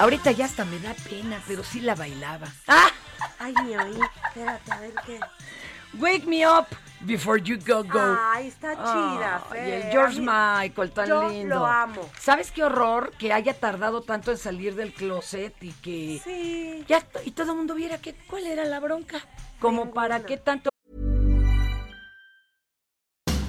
Ahorita 0.02 0.32
ya 0.32 0.46
hasta 0.46 0.66
me 0.66 0.80
da 0.80 0.96
pena, 1.08 1.40
pero 1.48 1.64
sí 1.64 1.80
la 1.80 1.94
bailaba. 1.94 2.48
¡Ah! 2.68 2.90
Ay, 3.38 3.54
me 3.64 3.78
oí. 3.78 4.00
Espérate, 4.30 4.72
a 4.72 4.80
ver 4.80 4.94
qué. 5.06 5.20
Wake 6.00 6.26
me 6.26 6.44
up 6.48 6.66
before 7.02 7.40
you 7.40 7.56
go 7.64 7.84
go. 7.84 8.00
Ay, 8.34 8.48
está 8.48 8.74
chida, 8.74 9.36
Ay, 9.36 9.60
Fer. 9.60 9.74
el 9.74 9.92
George 9.92 10.20
Michael, 10.20 10.92
tan 10.92 11.08
yo 11.08 11.30
lindo. 11.30 11.56
lo 11.60 11.68
amo. 11.68 12.10
¿Sabes 12.20 12.52
qué 12.52 12.64
horror 12.64 13.12
que 13.20 13.32
haya 13.32 13.54
tardado 13.54 14.02
tanto 14.02 14.32
en 14.32 14.38
salir 14.40 14.74
del 14.74 14.92
closet 14.92 15.54
y 15.62 15.72
que 15.74 16.20
Sí. 16.24 16.84
ya 16.88 17.06
y 17.24 17.30
todo 17.32 17.52
el 17.52 17.58
mundo 17.58 17.76
viera 17.76 18.00
que 18.00 18.16
cuál 18.28 18.48
era 18.48 18.66
la 18.66 18.80
bronca? 18.80 19.20
Como 19.60 19.94
para 19.94 20.26
qué 20.26 20.38
tanto 20.38 20.71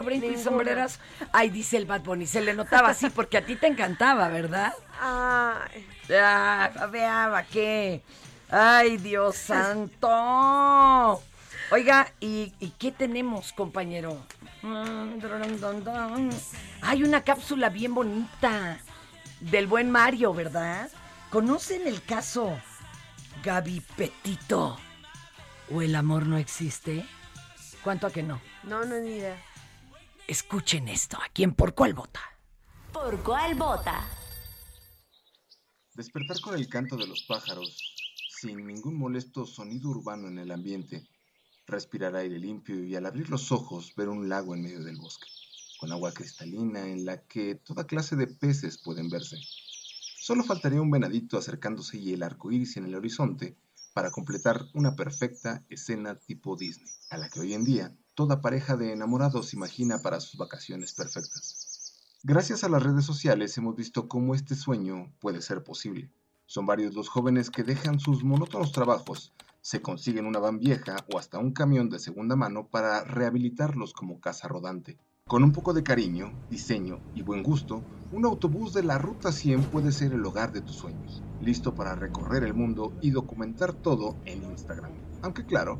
Brinco 0.00 0.26
y 0.26 0.36
sombreras. 0.38 1.00
Ay, 1.32 1.50
dice 1.50 1.76
el 1.76 1.86
Bad 1.86 2.02
Bunny, 2.02 2.26
se 2.26 2.40
le 2.40 2.54
notaba 2.54 2.90
así 2.90 3.10
porque 3.10 3.38
a 3.38 3.44
ti 3.46 3.56
te 3.56 3.66
encantaba, 3.66 4.28
¿verdad? 4.28 4.74
Ay. 5.00 5.86
Ah, 6.12 6.70
veaba 6.90 7.42
qué. 7.44 8.02
Ay, 8.50 8.96
Dios 8.96 9.36
santo. 9.36 11.22
Oiga, 11.70 12.12
¿y, 12.18 12.52
y 12.58 12.70
qué 12.78 12.90
tenemos, 12.90 13.52
compañero? 13.52 14.18
Hay 16.82 17.04
una 17.04 17.22
cápsula 17.22 17.68
bien 17.68 17.94
bonita 17.94 18.78
del 19.40 19.66
buen 19.66 19.90
Mario, 19.90 20.34
¿verdad? 20.34 20.90
¿Conocen 21.30 21.86
el 21.86 22.02
caso 22.02 22.58
Gaby 23.44 23.80
Petito? 23.96 24.76
¿O 25.72 25.80
el 25.80 25.94
amor 25.94 26.26
no 26.26 26.36
existe? 26.36 27.06
¿Cuánto 27.84 28.08
a 28.08 28.10
que 28.10 28.22
no? 28.22 28.40
No, 28.64 28.84
no, 28.84 28.96
ni 28.96 29.16
idea. 29.16 29.36
Escuchen 30.30 30.86
esto, 30.86 31.16
¿a 31.16 31.28
quién 31.34 31.54
por 31.54 31.74
cuál 31.74 31.92
vota? 31.92 32.20
¿Por 32.92 33.20
cuál 33.24 33.56
vota? 33.56 34.08
Despertar 35.92 36.40
con 36.40 36.54
el 36.54 36.68
canto 36.68 36.96
de 36.96 37.08
los 37.08 37.22
pájaros, 37.22 37.76
sin 38.40 38.64
ningún 38.64 38.96
molesto 38.96 39.44
sonido 39.44 39.88
urbano 39.88 40.28
en 40.28 40.38
el 40.38 40.52
ambiente, 40.52 41.04
respirar 41.66 42.14
aire 42.14 42.38
limpio 42.38 42.84
y 42.84 42.94
al 42.94 43.06
abrir 43.06 43.28
los 43.28 43.50
ojos 43.50 43.92
ver 43.96 44.08
un 44.08 44.28
lago 44.28 44.54
en 44.54 44.62
medio 44.62 44.84
del 44.84 44.98
bosque, 44.98 45.26
con 45.80 45.90
agua 45.90 46.12
cristalina 46.12 46.86
en 46.86 47.04
la 47.04 47.26
que 47.26 47.56
toda 47.56 47.88
clase 47.88 48.14
de 48.14 48.28
peces 48.28 48.78
pueden 48.78 49.10
verse. 49.10 49.36
Solo 50.20 50.44
faltaría 50.44 50.80
un 50.80 50.92
venadito 50.92 51.38
acercándose 51.38 51.98
y 51.98 52.12
el 52.12 52.22
arco 52.22 52.52
iris 52.52 52.76
en 52.76 52.84
el 52.84 52.94
horizonte 52.94 53.56
para 53.92 54.12
completar 54.12 54.64
una 54.74 54.94
perfecta 54.94 55.64
escena 55.68 56.14
tipo 56.14 56.54
Disney, 56.54 56.92
a 57.10 57.18
la 57.18 57.28
que 57.28 57.40
hoy 57.40 57.54
en 57.54 57.64
día 57.64 57.96
toda 58.20 58.42
pareja 58.42 58.76
de 58.76 58.92
enamorados 58.92 59.54
imagina 59.54 60.02
para 60.02 60.20
sus 60.20 60.36
vacaciones 60.36 60.92
perfectas. 60.92 61.94
Gracias 62.22 62.64
a 62.64 62.68
las 62.68 62.82
redes 62.82 63.06
sociales 63.06 63.56
hemos 63.56 63.76
visto 63.76 64.08
cómo 64.08 64.34
este 64.34 64.54
sueño 64.54 65.10
puede 65.20 65.40
ser 65.40 65.64
posible. 65.64 66.10
Son 66.44 66.66
varios 66.66 66.92
los 66.92 67.08
jóvenes 67.08 67.48
que 67.48 67.64
dejan 67.64 67.98
sus 67.98 68.22
monótonos 68.22 68.72
trabajos, 68.72 69.32
se 69.62 69.80
consiguen 69.80 70.26
una 70.26 70.38
van 70.38 70.58
vieja 70.58 70.96
o 71.10 71.18
hasta 71.18 71.38
un 71.38 71.52
camión 71.52 71.88
de 71.88 71.98
segunda 71.98 72.36
mano 72.36 72.66
para 72.66 73.04
rehabilitarlos 73.04 73.94
como 73.94 74.20
casa 74.20 74.48
rodante. 74.48 74.98
Con 75.26 75.42
un 75.42 75.52
poco 75.52 75.72
de 75.72 75.82
cariño, 75.82 76.30
diseño 76.50 77.00
y 77.14 77.22
buen 77.22 77.42
gusto, 77.42 77.82
un 78.12 78.26
autobús 78.26 78.74
de 78.74 78.82
la 78.82 78.98
Ruta 78.98 79.32
100 79.32 79.62
puede 79.70 79.92
ser 79.92 80.12
el 80.12 80.26
hogar 80.26 80.52
de 80.52 80.60
tus 80.60 80.76
sueños, 80.76 81.22
listo 81.40 81.74
para 81.74 81.94
recorrer 81.94 82.44
el 82.44 82.52
mundo 82.52 82.92
y 83.00 83.12
documentar 83.12 83.72
todo 83.72 84.14
en 84.26 84.42
Instagram. 84.42 84.92
Aunque 85.22 85.46
claro, 85.46 85.78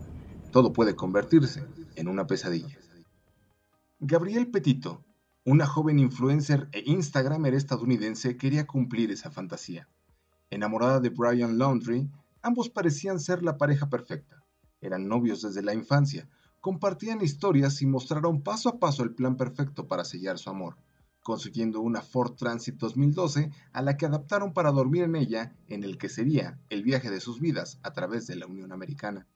todo 0.51 0.73
puede 0.73 0.97
convertirse 0.97 1.67
en 1.97 2.09
una 2.09 2.27
pesadilla. 2.27 2.79
Gabriel 3.99 4.51
Petito, 4.51 5.05
una 5.45 5.67
joven 5.67 5.99
influencer 5.99 6.69
e 6.73 6.83
instagramer 6.87 7.55
estadounidense, 7.55 8.37
quería 8.37 8.67
cumplir 8.67 9.11
esa 9.11 9.31
fantasía. 9.31 9.89
Enamorada 10.51 11.01
de 11.01 11.11
Brian 11.11 11.59
Laundrie, 11.59 12.09
ambos 12.43 12.69
parecían 12.69 13.21
ser 13.21 13.43
la 13.43 13.57
pareja 13.57 13.89
perfecta. 13.89 14.43
Eran 14.81 15.09
novios 15.09 15.43
desde 15.43 15.63
la 15.63 15.75
infancia, 15.75 16.29
compartían 16.61 17.23
historias 17.23 17.81
y 17.83 17.87
mostraron 17.87 18.43
paso 18.43 18.69
a 18.69 18.79
paso 18.79 19.03
el 19.03 19.15
plan 19.15 19.37
perfecto 19.37 19.87
para 19.87 20.05
sellar 20.05 20.39
su 20.39 20.51
amor, 20.51 20.77
consiguiendo 21.23 21.81
una 21.81 22.03
Ford 22.03 22.35
Transit 22.35 22.77
2012 22.77 23.51
a 23.73 23.83
la 23.83 23.97
que 23.97 24.07
adaptaron 24.07 24.53
para 24.53 24.73
dormir 24.73 25.05
en 25.05 25.17
ella 25.17 25.55
en 25.69 25.85
el 25.85 25.99
que 25.99 26.09
sería 26.09 26.59
el 26.71 26.83
viaje 26.83 27.11
de 27.11 27.21
sus 27.21 27.41
vidas 27.41 27.79
a 27.83 27.93
través 27.93 28.27
de 28.27 28.37
la 28.37 28.47
Unión 28.47 28.73
Americana. 28.73 29.27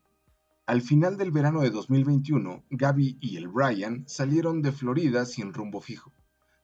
Al 0.67 0.81
final 0.81 1.19
del 1.19 1.31
verano 1.31 1.61
de 1.61 1.69
2021, 1.69 2.65
Gaby 2.71 3.19
y 3.21 3.37
el 3.37 3.49
Brian 3.49 4.05
salieron 4.09 4.63
de 4.63 4.73
Florida 4.73 5.27
sin 5.27 5.53
rumbo 5.53 5.83
fijo. 5.83 6.11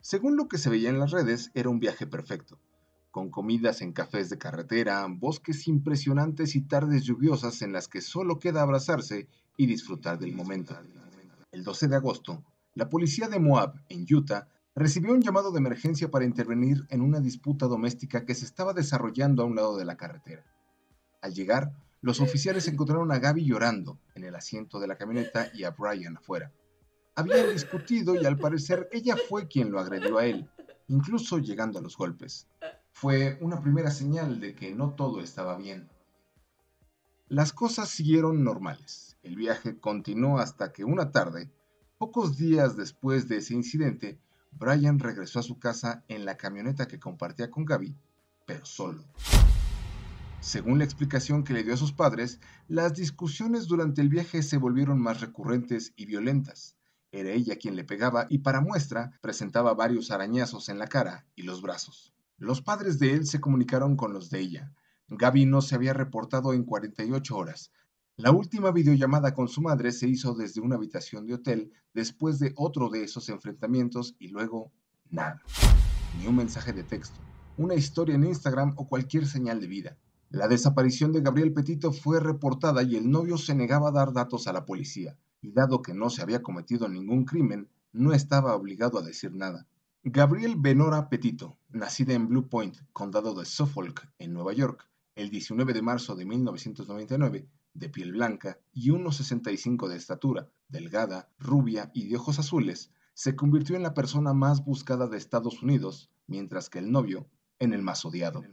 Según 0.00 0.38
lo 0.38 0.48
que 0.48 0.56
se 0.56 0.70
veía 0.70 0.88
en 0.88 0.98
las 0.98 1.10
redes, 1.10 1.50
era 1.52 1.68
un 1.68 1.80
viaje 1.80 2.06
perfecto, 2.06 2.58
con 3.10 3.30
comidas 3.30 3.82
en 3.82 3.92
cafés 3.92 4.30
de 4.30 4.38
carretera, 4.38 5.06
bosques 5.06 5.68
impresionantes 5.68 6.56
y 6.56 6.62
tardes 6.62 7.02
lluviosas 7.04 7.60
en 7.60 7.74
las 7.74 7.88
que 7.88 8.00
solo 8.00 8.38
queda 8.38 8.62
abrazarse 8.62 9.28
y 9.58 9.66
disfrutar 9.66 10.18
del 10.18 10.34
momento. 10.34 10.78
El 11.52 11.62
12 11.62 11.88
de 11.88 11.96
agosto, 11.96 12.42
la 12.72 12.88
policía 12.88 13.28
de 13.28 13.38
Moab, 13.38 13.74
en 13.90 14.06
Utah, 14.10 14.48
recibió 14.74 15.12
un 15.12 15.20
llamado 15.20 15.52
de 15.52 15.58
emergencia 15.58 16.10
para 16.10 16.24
intervenir 16.24 16.86
en 16.88 17.02
una 17.02 17.20
disputa 17.20 17.66
doméstica 17.66 18.24
que 18.24 18.34
se 18.34 18.46
estaba 18.46 18.72
desarrollando 18.72 19.42
a 19.42 19.46
un 19.46 19.56
lado 19.56 19.76
de 19.76 19.84
la 19.84 19.98
carretera. 19.98 20.46
Al 21.20 21.34
llegar, 21.34 21.74
los 22.02 22.20
oficiales 22.20 22.66
encontraron 22.68 23.12
a 23.12 23.18
Gaby 23.18 23.44
llorando 23.44 23.98
en 24.14 24.24
el 24.24 24.34
asiento 24.34 24.80
de 24.80 24.88
la 24.88 24.96
camioneta 24.96 25.50
y 25.52 25.64
a 25.64 25.70
Brian 25.70 26.16
afuera. 26.16 26.50
Habían 27.14 27.52
discutido 27.52 28.14
y 28.14 28.24
al 28.24 28.38
parecer 28.38 28.88
ella 28.92 29.16
fue 29.28 29.48
quien 29.48 29.70
lo 29.70 29.80
agredió 29.80 30.18
a 30.18 30.24
él, 30.24 30.48
incluso 30.88 31.38
llegando 31.38 31.78
a 31.78 31.82
los 31.82 31.96
golpes. 31.96 32.46
Fue 32.92 33.36
una 33.42 33.60
primera 33.60 33.90
señal 33.90 34.40
de 34.40 34.54
que 34.54 34.74
no 34.74 34.94
todo 34.94 35.20
estaba 35.20 35.56
bien. 35.56 35.90
Las 37.28 37.52
cosas 37.52 37.90
siguieron 37.90 38.42
normales. 38.42 39.18
El 39.22 39.36
viaje 39.36 39.78
continuó 39.78 40.38
hasta 40.38 40.72
que 40.72 40.84
una 40.84 41.12
tarde, 41.12 41.50
pocos 41.98 42.38
días 42.38 42.76
después 42.76 43.28
de 43.28 43.36
ese 43.36 43.54
incidente, 43.54 44.18
Brian 44.52 44.98
regresó 44.98 45.40
a 45.40 45.44
su 45.44 45.58
casa 45.58 46.02
en 46.08 46.24
la 46.24 46.36
camioneta 46.36 46.88
que 46.88 46.98
compartía 46.98 47.50
con 47.50 47.64
Gaby, 47.64 47.94
pero 48.46 48.64
solo. 48.64 49.04
Según 50.40 50.78
la 50.78 50.84
explicación 50.84 51.44
que 51.44 51.52
le 51.52 51.62
dio 51.62 51.74
a 51.74 51.76
sus 51.76 51.92
padres, 51.92 52.40
las 52.66 52.94
discusiones 52.94 53.66
durante 53.66 54.00
el 54.00 54.08
viaje 54.08 54.42
se 54.42 54.56
volvieron 54.56 54.98
más 54.98 55.20
recurrentes 55.20 55.92
y 55.96 56.06
violentas. 56.06 56.76
Era 57.12 57.30
ella 57.30 57.56
quien 57.56 57.76
le 57.76 57.84
pegaba 57.84 58.26
y 58.30 58.38
para 58.38 58.62
muestra 58.62 59.18
presentaba 59.20 59.74
varios 59.74 60.10
arañazos 60.10 60.70
en 60.70 60.78
la 60.78 60.86
cara 60.86 61.26
y 61.36 61.42
los 61.42 61.60
brazos. 61.60 62.14
Los 62.38 62.62
padres 62.62 62.98
de 62.98 63.12
él 63.12 63.26
se 63.26 63.38
comunicaron 63.38 63.96
con 63.96 64.14
los 64.14 64.30
de 64.30 64.40
ella. 64.40 64.72
Gaby 65.08 65.44
no 65.44 65.60
se 65.60 65.74
había 65.74 65.92
reportado 65.92 66.54
en 66.54 66.64
48 66.64 67.36
horas. 67.36 67.70
La 68.16 68.30
última 68.30 68.70
videollamada 68.70 69.34
con 69.34 69.48
su 69.48 69.60
madre 69.60 69.92
se 69.92 70.08
hizo 70.08 70.34
desde 70.34 70.62
una 70.62 70.76
habitación 70.76 71.26
de 71.26 71.34
hotel 71.34 71.72
después 71.92 72.38
de 72.38 72.54
otro 72.56 72.88
de 72.88 73.04
esos 73.04 73.28
enfrentamientos 73.28 74.16
y 74.18 74.28
luego 74.28 74.72
nada. 75.10 75.42
Ni 76.18 76.26
un 76.26 76.36
mensaje 76.36 76.72
de 76.72 76.82
texto, 76.82 77.20
una 77.58 77.74
historia 77.74 78.14
en 78.14 78.24
Instagram 78.24 78.72
o 78.76 78.88
cualquier 78.88 79.26
señal 79.26 79.60
de 79.60 79.66
vida. 79.66 79.98
La 80.32 80.46
desaparición 80.46 81.10
de 81.10 81.22
Gabriel 81.22 81.52
Petito 81.52 81.90
fue 81.90 82.20
reportada 82.20 82.84
y 82.84 82.94
el 82.94 83.10
novio 83.10 83.36
se 83.36 83.52
negaba 83.52 83.88
a 83.88 83.92
dar 83.92 84.12
datos 84.12 84.46
a 84.46 84.52
la 84.52 84.64
policía, 84.64 85.18
y 85.42 85.50
dado 85.50 85.82
que 85.82 85.92
no 85.92 86.08
se 86.08 86.22
había 86.22 86.40
cometido 86.40 86.88
ningún 86.88 87.24
crimen, 87.24 87.68
no 87.92 88.12
estaba 88.12 88.54
obligado 88.54 89.00
a 89.00 89.02
decir 89.02 89.34
nada. 89.34 89.66
Gabriel 90.04 90.54
Benora 90.56 91.08
Petito, 91.08 91.58
nacida 91.68 92.14
en 92.14 92.28
Blue 92.28 92.48
Point, 92.48 92.76
condado 92.92 93.34
de 93.34 93.44
Suffolk, 93.44 94.08
en 94.20 94.32
Nueva 94.32 94.52
York, 94.52 94.88
el 95.16 95.30
19 95.30 95.72
de 95.72 95.82
marzo 95.82 96.14
de 96.14 96.24
1999, 96.24 97.48
de 97.74 97.88
piel 97.88 98.12
blanca 98.12 98.56
y 98.72 98.90
1,65 98.90 99.88
de 99.88 99.96
estatura, 99.96 100.48
delgada, 100.68 101.28
rubia 101.40 101.90
y 101.92 102.08
de 102.08 102.16
ojos 102.16 102.38
azules, 102.38 102.92
se 103.14 103.34
convirtió 103.34 103.74
en 103.74 103.82
la 103.82 103.94
persona 103.94 104.32
más 104.32 104.64
buscada 104.64 105.08
de 105.08 105.18
Estados 105.18 105.60
Unidos, 105.60 106.08
mientras 106.28 106.70
que 106.70 106.78
el 106.78 106.92
novio 106.92 107.26
en 107.58 107.72
el 107.72 107.82
más 107.82 108.06
odiado. 108.06 108.44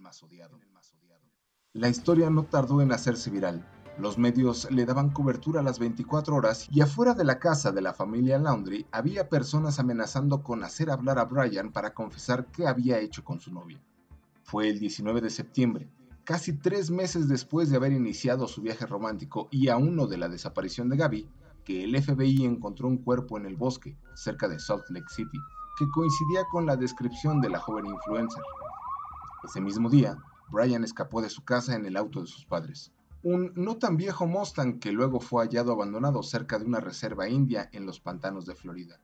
La 1.78 1.90
historia 1.90 2.32
no 2.32 2.42
tardó 2.42 2.82
en 2.82 2.92
hacerse 2.92 3.30
viral. 3.30 3.64
Los 4.00 4.18
medios 4.18 4.68
le 4.72 4.84
daban 4.84 5.12
cobertura 5.12 5.60
a 5.60 5.64
las 5.64 5.78
24 5.78 6.36
horas 6.36 6.68
y 6.72 6.82
afuera 6.82 7.14
de 7.14 7.24
la 7.24 7.38
casa 7.38 7.72
de 7.72 7.84
la 7.84 7.94
familia 7.94 8.40
Laundry 8.40 8.88
había 8.92 9.30
personas 9.30 9.78
amenazando 9.78 10.42
con 10.42 10.64
hacer 10.64 10.90
hablar 10.90 11.20
a 11.20 11.26
Brian 11.26 11.72
para 11.72 11.94
confesar 11.94 12.48
qué 12.48 12.66
había 12.66 12.98
hecho 12.98 13.24
con 13.24 13.40
su 13.40 13.54
novia. 13.54 13.80
Fue 14.42 14.70
el 14.70 14.80
19 14.80 15.22
de 15.22 15.30
septiembre, 15.30 15.88
casi 16.24 16.54
tres 16.54 16.90
meses 16.90 17.28
después 17.28 17.70
de 17.70 17.78
haber 17.78 17.92
iniciado 17.92 18.48
su 18.48 18.64
viaje 18.64 18.88
romántico 18.88 19.48
y 19.52 19.68
a 19.68 19.78
uno 19.78 20.08
de 20.08 20.18
la 20.18 20.30
desaparición 20.30 20.90
de 20.90 20.98
Gaby, 20.98 21.30
que 21.64 21.84
el 21.84 22.02
FBI 22.02 22.44
encontró 22.44 22.88
un 22.88 22.98
cuerpo 22.98 23.38
en 23.38 23.46
el 23.46 23.56
bosque, 23.56 23.96
cerca 24.16 24.48
de 24.48 24.60
Salt 24.60 24.90
Lake 24.90 25.10
City, 25.10 25.38
que 25.78 25.86
coincidía 25.94 26.44
con 26.50 26.66
la 26.66 26.76
descripción 26.76 27.40
de 27.40 27.52
la 27.52 27.60
joven 27.60 27.86
influencer. 27.86 28.42
Ese 29.44 29.62
mismo 29.62 29.92
día, 29.92 30.18
Brian 30.50 30.84
escapó 30.84 31.22
de 31.22 31.30
su 31.30 31.44
casa 31.44 31.76
en 31.76 31.86
el 31.86 31.98
auto 31.98 32.22
de 32.22 32.28
sus 32.28 32.46
padres, 32.46 32.94
un 33.24 33.52
no 33.56 33.78
tan 33.78 33.98
viejo 33.98 34.26
Mustang 34.26 34.80
que 34.80 34.92
luego 34.92 35.20
fue 35.20 35.44
hallado 35.44 35.72
abandonado 35.72 36.24
cerca 36.24 36.58
de 36.58 36.66
una 36.66 36.80
reserva 36.80 37.28
india 37.28 37.70
en 37.74 37.86
los 37.86 38.00
pantanos 38.00 38.46
de 38.46 38.56
Florida, 38.56 39.02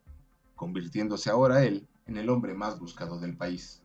convirtiéndose 0.56 1.30
ahora 1.30 1.64
él 1.64 1.88
en 2.06 2.18
el 2.18 2.30
hombre 2.30 2.54
más 2.54 2.80
buscado 2.80 3.20
del 3.20 3.36
país. 3.36 3.84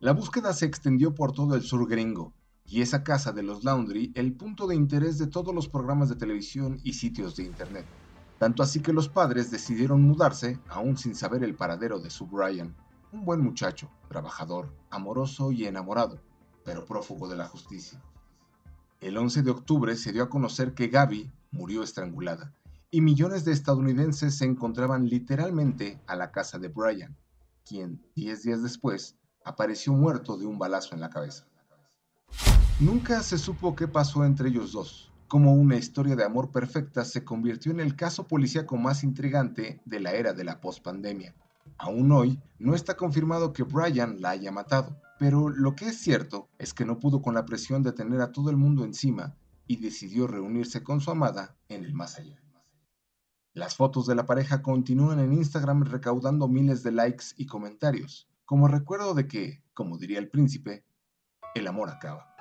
La 0.00 0.12
búsqueda 0.12 0.52
se 0.52 0.66
extendió 0.66 1.14
por 1.14 1.32
todo 1.32 1.54
el 1.54 1.62
sur 1.62 1.88
gringo, 1.88 2.32
y 2.64 2.82
esa 2.82 3.04
casa 3.04 3.32
de 3.32 3.42
los 3.42 3.62
Laundry 3.62 4.12
el 4.14 4.32
punto 4.32 4.66
de 4.66 4.74
interés 4.74 5.18
de 5.18 5.26
todos 5.28 5.54
los 5.54 5.68
programas 5.68 6.08
de 6.08 6.16
televisión 6.16 6.80
y 6.82 6.94
sitios 6.94 7.36
de 7.36 7.44
internet, 7.44 7.86
tanto 8.38 8.62
así 8.64 8.80
que 8.80 8.92
los 8.92 9.08
padres 9.08 9.50
decidieron 9.52 10.02
mudarse 10.02 10.58
aún 10.68 10.96
sin 10.96 11.14
saber 11.14 11.44
el 11.44 11.54
paradero 11.54 12.00
de 12.00 12.10
su 12.10 12.26
Brian 12.26 12.74
un 13.12 13.26
buen 13.26 13.40
muchacho, 13.40 13.90
trabajador, 14.08 14.74
amoroso 14.90 15.52
y 15.52 15.66
enamorado, 15.66 16.18
pero 16.64 16.86
prófugo 16.86 17.28
de 17.28 17.36
la 17.36 17.46
justicia. 17.46 18.02
El 19.00 19.18
11 19.18 19.42
de 19.42 19.50
octubre 19.50 19.96
se 19.96 20.12
dio 20.12 20.22
a 20.22 20.30
conocer 20.30 20.72
que 20.72 20.88
Gaby 20.88 21.30
murió 21.50 21.82
estrangulada 21.82 22.54
y 22.90 23.02
millones 23.02 23.44
de 23.44 23.52
estadounidenses 23.52 24.38
se 24.38 24.46
encontraban 24.46 25.08
literalmente 25.08 26.00
a 26.06 26.16
la 26.16 26.30
casa 26.30 26.58
de 26.58 26.68
Brian, 26.68 27.16
quien, 27.66 28.02
diez 28.14 28.44
días 28.44 28.62
después, 28.62 29.18
apareció 29.44 29.92
muerto 29.92 30.38
de 30.38 30.46
un 30.46 30.58
balazo 30.58 30.94
en 30.94 31.00
la 31.02 31.10
cabeza. 31.10 31.46
Nunca 32.80 33.22
se 33.22 33.36
supo 33.36 33.76
qué 33.76 33.88
pasó 33.88 34.24
entre 34.24 34.48
ellos 34.48 34.72
dos, 34.72 35.12
como 35.28 35.54
una 35.54 35.76
historia 35.76 36.16
de 36.16 36.24
amor 36.24 36.50
perfecta 36.50 37.04
se 37.04 37.24
convirtió 37.24 37.72
en 37.72 37.80
el 37.80 37.94
caso 37.94 38.26
policíaco 38.26 38.78
más 38.78 39.04
intrigante 39.04 39.82
de 39.84 40.00
la 40.00 40.12
era 40.12 40.32
de 40.32 40.44
la 40.44 40.60
pospandemia. 40.60 41.34
Aún 41.78 42.12
hoy 42.12 42.40
no 42.58 42.74
está 42.74 42.96
confirmado 42.96 43.52
que 43.52 43.62
Brian 43.62 44.20
la 44.20 44.30
haya 44.30 44.52
matado, 44.52 45.00
pero 45.18 45.48
lo 45.48 45.74
que 45.74 45.86
es 45.86 45.98
cierto 45.98 46.48
es 46.58 46.74
que 46.74 46.84
no 46.84 46.98
pudo 46.98 47.22
con 47.22 47.34
la 47.34 47.44
presión 47.44 47.82
de 47.82 47.92
tener 47.92 48.20
a 48.20 48.32
todo 48.32 48.50
el 48.50 48.56
mundo 48.56 48.84
encima 48.84 49.36
y 49.66 49.76
decidió 49.76 50.26
reunirse 50.26 50.82
con 50.82 51.00
su 51.00 51.10
amada 51.10 51.56
en 51.68 51.84
el 51.84 51.94
más 51.94 52.18
allá. 52.18 52.42
Las 53.54 53.76
fotos 53.76 54.06
de 54.06 54.14
la 54.14 54.26
pareja 54.26 54.62
continúan 54.62 55.20
en 55.20 55.32
Instagram 55.32 55.84
recaudando 55.84 56.48
miles 56.48 56.82
de 56.82 56.92
likes 56.92 57.26
y 57.36 57.46
comentarios, 57.46 58.28
como 58.44 58.66
recuerdo 58.66 59.14
de 59.14 59.28
que, 59.28 59.62
como 59.74 59.98
diría 59.98 60.18
el 60.18 60.30
príncipe, 60.30 60.84
el 61.54 61.66
amor 61.66 61.90
acaba. 61.90 62.31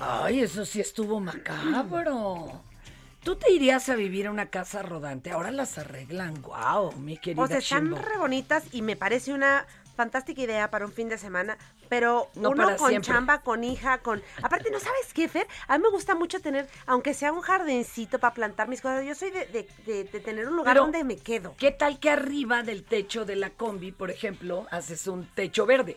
Ay, 0.00 0.40
eso 0.40 0.64
sí 0.64 0.80
estuvo 0.80 1.20
macabro. 1.20 2.62
Tú 3.24 3.36
te 3.36 3.50
irías 3.52 3.88
a 3.88 3.96
vivir 3.96 4.28
a 4.28 4.30
una 4.30 4.46
casa 4.46 4.82
rodante. 4.82 5.30
Ahora 5.32 5.50
las 5.50 5.76
arreglan. 5.76 6.40
Wow, 6.42 6.92
mi 6.98 7.18
querida. 7.18 7.36
Pues 7.46 7.50
están 7.50 7.84
Chimbo. 7.84 7.96
re 7.98 8.16
bonitas 8.16 8.64
y 8.72 8.82
me 8.82 8.96
parece 8.96 9.32
una 9.32 9.66
fantástica 9.96 10.40
idea 10.40 10.70
para 10.70 10.86
un 10.86 10.92
fin 10.92 11.08
de 11.08 11.18
semana, 11.18 11.58
pero 11.88 12.28
No 12.36 12.50
uno 12.50 12.76
con 12.76 12.90
siempre. 12.90 13.12
chamba, 13.12 13.40
con 13.40 13.64
hija, 13.64 13.98
con... 13.98 14.22
Aparte, 14.40 14.70
¿no 14.70 14.78
sabes 14.78 15.12
qué, 15.12 15.26
Fer? 15.28 15.48
A 15.66 15.76
mí 15.76 15.82
me 15.82 15.90
gusta 15.90 16.14
mucho 16.14 16.38
tener, 16.40 16.68
aunque 16.86 17.14
sea 17.14 17.32
un 17.32 17.40
jardincito 17.40 18.20
para 18.20 18.32
plantar 18.32 18.68
mis 18.68 18.80
cosas, 18.80 19.04
yo 19.04 19.16
soy 19.16 19.32
de, 19.32 19.46
de- 19.46 19.68
de- 19.86 20.04
de 20.04 20.20
tener 20.20 20.46
un 20.46 20.54
lugar 20.54 20.74
Pero, 20.74 20.84
donde 20.84 21.02
me 21.02 21.16
quedo. 21.16 21.56
¿Qué 21.58 21.72
tal 21.72 21.98
que 21.98 22.10
arriba 22.10 22.62
del 22.62 22.84
techo 22.84 23.24
de 23.24 23.34
la 23.34 23.50
combi, 23.50 23.90
por 23.90 24.12
ejemplo, 24.12 24.68
haces 24.70 25.08
un 25.08 25.26
techo 25.34 25.66
verde? 25.66 25.96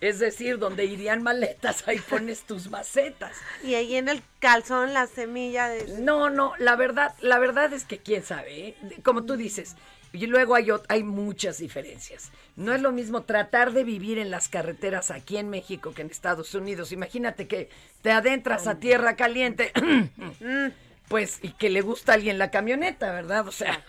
Es 0.00 0.20
decir, 0.20 0.58
donde 0.58 0.84
irían 0.84 1.22
maletas, 1.22 1.86
ahí 1.88 1.98
pones 1.98 2.42
tus 2.42 2.70
macetas. 2.70 3.36
Y 3.64 3.74
ahí 3.74 3.96
en 3.96 4.08
el 4.08 4.22
calzón 4.38 4.94
la 4.94 5.06
semilla 5.06 5.68
de... 5.68 5.98
No, 5.98 6.30
no, 6.30 6.52
la 6.58 6.76
verdad, 6.76 7.14
la 7.20 7.38
verdad 7.38 7.72
es 7.72 7.84
que 7.84 7.98
quién 7.98 8.22
sabe, 8.22 8.68
¿eh? 8.68 8.76
como 9.02 9.24
tú 9.24 9.36
dices. 9.36 9.74
Y 10.12 10.26
luego 10.26 10.54
hay, 10.54 10.68
hay 10.88 11.02
muchas 11.02 11.58
diferencias. 11.58 12.30
No 12.56 12.72
es 12.72 12.80
lo 12.80 12.92
mismo 12.92 13.22
tratar 13.22 13.72
de 13.72 13.84
vivir 13.84 14.18
en 14.18 14.30
las 14.30 14.48
carreteras 14.48 15.10
aquí 15.10 15.36
en 15.36 15.50
México 15.50 15.92
que 15.92 16.02
en 16.02 16.10
Estados 16.10 16.54
Unidos. 16.54 16.92
Imagínate 16.92 17.46
que 17.46 17.68
te 18.00 18.10
adentras 18.10 18.66
a 18.66 18.78
tierra 18.78 19.16
caliente, 19.16 19.72
pues, 21.08 21.40
y 21.42 21.50
que 21.52 21.68
le 21.68 21.82
gusta 21.82 22.12
a 22.12 22.14
alguien 22.14 22.38
la 22.38 22.50
camioneta, 22.50 23.12
¿verdad? 23.12 23.46
O 23.46 23.52
sea, 23.52 23.82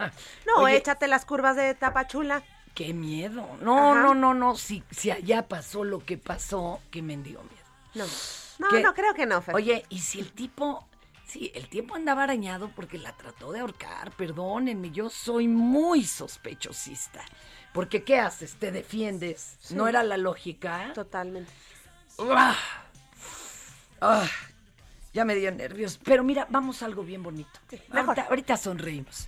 No, 0.45 0.63
oye, 0.63 0.77
échate 0.77 1.07
las 1.07 1.25
curvas 1.25 1.55
de 1.55 1.73
Tapachula. 1.73 2.43
Qué 2.75 2.93
miedo. 2.93 3.47
No, 3.61 3.91
Ajá. 3.91 4.01
no, 4.01 4.15
no, 4.15 4.33
no. 4.33 4.55
Si, 4.55 4.83
si 4.91 5.11
allá 5.11 5.47
pasó 5.47 5.83
lo 5.83 5.99
que 6.05 6.17
pasó, 6.17 6.81
que 6.91 7.01
me 7.01 7.17
dio 7.17 7.41
miedo. 7.43 7.59
No, 7.95 8.05
no, 8.59 8.67
¿Qué? 8.69 8.81
no 8.81 8.93
creo 8.93 9.13
que 9.13 9.25
no, 9.25 9.41
Fer. 9.41 9.55
Oye, 9.55 9.85
¿y 9.89 9.99
si 9.99 10.19
el 10.19 10.31
tipo, 10.31 10.87
sí, 11.27 11.51
el 11.55 11.67
tipo 11.69 11.95
andaba 11.95 12.23
arañado 12.23 12.69
porque 12.75 12.97
la 12.97 13.15
trató 13.15 13.51
de 13.51 13.59
ahorcar? 13.59 14.11
Perdónenme, 14.11 14.91
yo 14.91 15.09
soy 15.09 15.47
muy 15.47 16.03
sospechosista. 16.03 17.21
Porque 17.73 18.03
¿qué 18.03 18.19
haces? 18.19 18.55
¿Te 18.55 18.71
defiendes? 18.71 19.57
Sí. 19.59 19.75
¿No 19.75 19.87
era 19.87 20.03
la 20.03 20.17
lógica? 20.17 20.91
Totalmente. 20.93 21.51
¡Ah! 22.19 22.57
¡Ah! 24.01 24.27
Ya 25.13 25.25
me 25.25 25.35
dio 25.35 25.51
nervios. 25.51 25.99
Pero 26.03 26.23
mira, 26.23 26.47
vamos 26.49 26.81
a 26.81 26.85
algo 26.85 27.03
bien 27.03 27.23
bonito. 27.23 27.59
ahorita, 27.91 28.21
ahorita 28.29 28.57
sonreímos. 28.57 29.27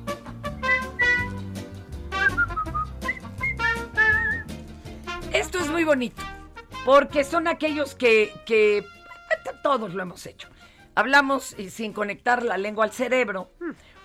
Esto 5.33 5.59
es 5.59 5.69
muy 5.69 5.83
bonito, 5.83 6.21
porque 6.85 7.23
son 7.23 7.47
aquellos 7.47 7.95
que, 7.95 8.33
que 8.45 8.85
todos 9.63 9.93
lo 9.93 10.01
hemos 10.03 10.25
hecho. 10.25 10.49
Hablamos 10.95 11.57
y 11.57 11.69
sin 11.69 11.93
conectar 11.93 12.43
la 12.43 12.57
lengua 12.57 12.83
al 12.83 12.91
cerebro, 12.91 13.51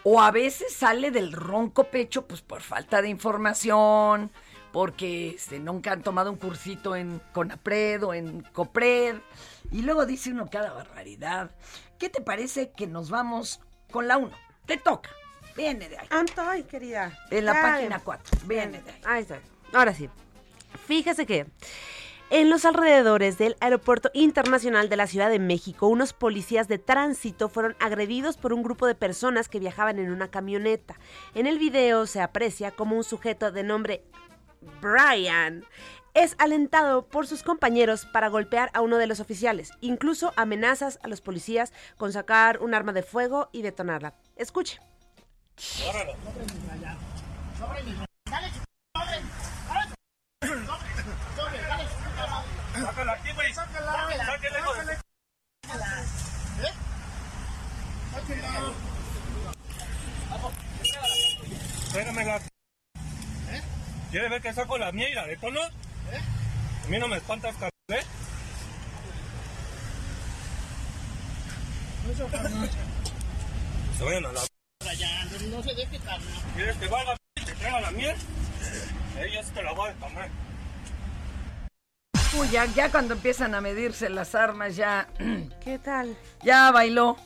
o 0.04 0.20
a 0.20 0.30
veces 0.30 0.72
sale 0.72 1.10
del 1.10 1.32
ronco 1.32 1.84
pecho, 1.84 2.26
pues 2.26 2.42
por 2.42 2.62
falta 2.62 3.02
de 3.02 3.08
información, 3.08 4.30
porque 4.72 5.30
este, 5.30 5.58
nunca 5.58 5.92
han 5.92 6.02
tomado 6.02 6.30
un 6.30 6.36
cursito 6.36 6.94
en 6.94 7.20
CONAPRED 7.32 8.04
o 8.04 8.14
en 8.14 8.42
COPRED, 8.42 9.16
y 9.72 9.82
luego 9.82 10.06
dice 10.06 10.30
uno 10.30 10.48
cada 10.48 10.72
barbaridad. 10.72 11.50
¿Qué 11.98 12.08
te 12.08 12.22
parece 12.22 12.70
que 12.70 12.86
nos 12.86 13.10
vamos 13.10 13.60
con 13.90 14.06
la 14.06 14.16
1? 14.16 14.30
Te 14.66 14.76
toca. 14.76 15.10
Viene 15.56 15.88
de 15.88 15.98
ahí. 15.98 16.06
Antoy, 16.10 16.62
querida. 16.64 17.18
En 17.30 17.46
la 17.46 17.54
Ya, 17.54 17.62
página 17.62 17.98
4. 17.98 18.38
Viene 18.44 18.80
de 18.82 18.90
ahí. 18.90 19.00
Ahí 19.04 19.22
está. 19.22 19.40
Ahora 19.72 19.92
sí. 19.94 20.08
Fíjese 20.86 21.26
que 21.26 21.46
en 22.30 22.50
los 22.50 22.64
alrededores 22.64 23.38
del 23.38 23.56
Aeropuerto 23.60 24.10
Internacional 24.14 24.88
de 24.88 24.96
la 24.96 25.06
Ciudad 25.06 25.30
de 25.30 25.38
México, 25.38 25.86
unos 25.86 26.12
policías 26.12 26.68
de 26.68 26.78
tránsito 26.78 27.48
fueron 27.48 27.76
agredidos 27.78 28.36
por 28.36 28.52
un 28.52 28.62
grupo 28.62 28.86
de 28.86 28.94
personas 28.94 29.48
que 29.48 29.60
viajaban 29.60 29.98
en 29.98 30.10
una 30.10 30.30
camioneta. 30.30 30.98
En 31.34 31.46
el 31.46 31.58
video 31.58 32.06
se 32.06 32.20
aprecia 32.20 32.70
como 32.70 32.96
un 32.96 33.04
sujeto 33.04 33.52
de 33.52 33.62
nombre 33.62 34.04
Brian 34.80 35.64
es 36.16 36.34
alentado 36.38 37.06
por 37.06 37.26
sus 37.26 37.42
compañeros 37.42 38.06
para 38.06 38.28
golpear 38.28 38.70
a 38.72 38.80
uno 38.80 38.96
de 38.96 39.06
los 39.06 39.20
oficiales, 39.20 39.72
incluso 39.82 40.32
amenazas 40.36 40.98
a 41.02 41.08
los 41.08 41.20
policías 41.20 41.74
con 41.98 42.10
sacar 42.10 42.62
un 42.62 42.72
arma 42.72 42.94
de 42.94 43.02
fuego 43.02 43.50
y 43.52 43.60
detonarla. 43.60 44.14
Escuche. 44.34 44.80
Sácala 52.72 53.12
aquí, 53.12 53.32
güey. 53.32 53.52
Sácala. 53.54 53.92
Sáquela, 54.26 54.58
hijo 54.60 54.74
de- 54.84 54.98
Espéramela. 61.86 62.40
¿Quiere 64.10 64.28
ver 64.28 64.42
que 64.42 64.52
saco 64.54 64.78
la 64.78 64.92
mía 64.92 65.08
y 65.10 65.14
la 65.14 65.26
detono? 65.26 65.60
A 65.62 66.88
mí 66.88 66.98
no 66.98 67.08
me 67.08 67.16
espantas, 67.16 67.54
cabrón, 67.54 67.70
¿eh? 67.88 68.04
Se 73.98 74.04
vayan 74.04 74.26
a 74.26 74.32
la... 74.32 74.40
No 75.50 75.62
se 75.62 75.74
deje 75.74 75.98
carnal. 75.98 76.28
¿Quieres 76.54 76.76
que 76.76 76.86
valga 76.88 77.16
y 77.36 77.44
te 77.44 77.52
traiga 77.54 77.80
la 77.80 77.90
miel? 77.90 78.16
Ella 79.18 79.42
sí 79.42 79.50
te 79.52 79.62
la 79.62 79.72
voy 79.72 79.90
a 79.90 79.94
comer. 79.94 80.30
Uy, 82.38 82.48
ya, 82.50 82.66
ya 82.66 82.90
cuando 82.90 83.14
empiezan 83.14 83.54
a 83.54 83.60
medirse 83.60 84.10
las 84.10 84.34
armas, 84.34 84.76
ya. 84.76 85.08
¿Qué 85.64 85.78
tal? 85.78 86.16
Ya 86.42 86.70
bailó, 86.70 87.16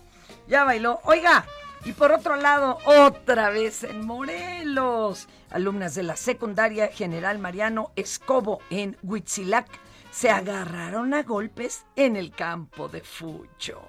ya 0.47 0.64
bailó. 0.64 1.01
Oiga, 1.05 1.45
y 1.84 1.93
por 1.93 2.12
otro 2.12 2.36
lado, 2.36 2.78
otra 2.84 3.51
vez 3.51 3.84
en 3.84 4.07
Morelos. 4.07 5.26
Alumnas 5.51 5.95
de 5.95 6.05
la 6.05 6.16
secundaria 6.16 6.88
General 6.88 7.38
Mariano 7.38 7.93
Escobo 7.97 8.61
en 8.70 8.97
Huitzilac 9.03 9.66
se 10.12 10.30
agarraron 10.30 11.14
a 11.14 11.22
golpes 11.22 11.86
en 11.97 12.16
el 12.16 12.32
campo 12.32 12.88
de 12.88 13.01
Fucho. 13.01 13.82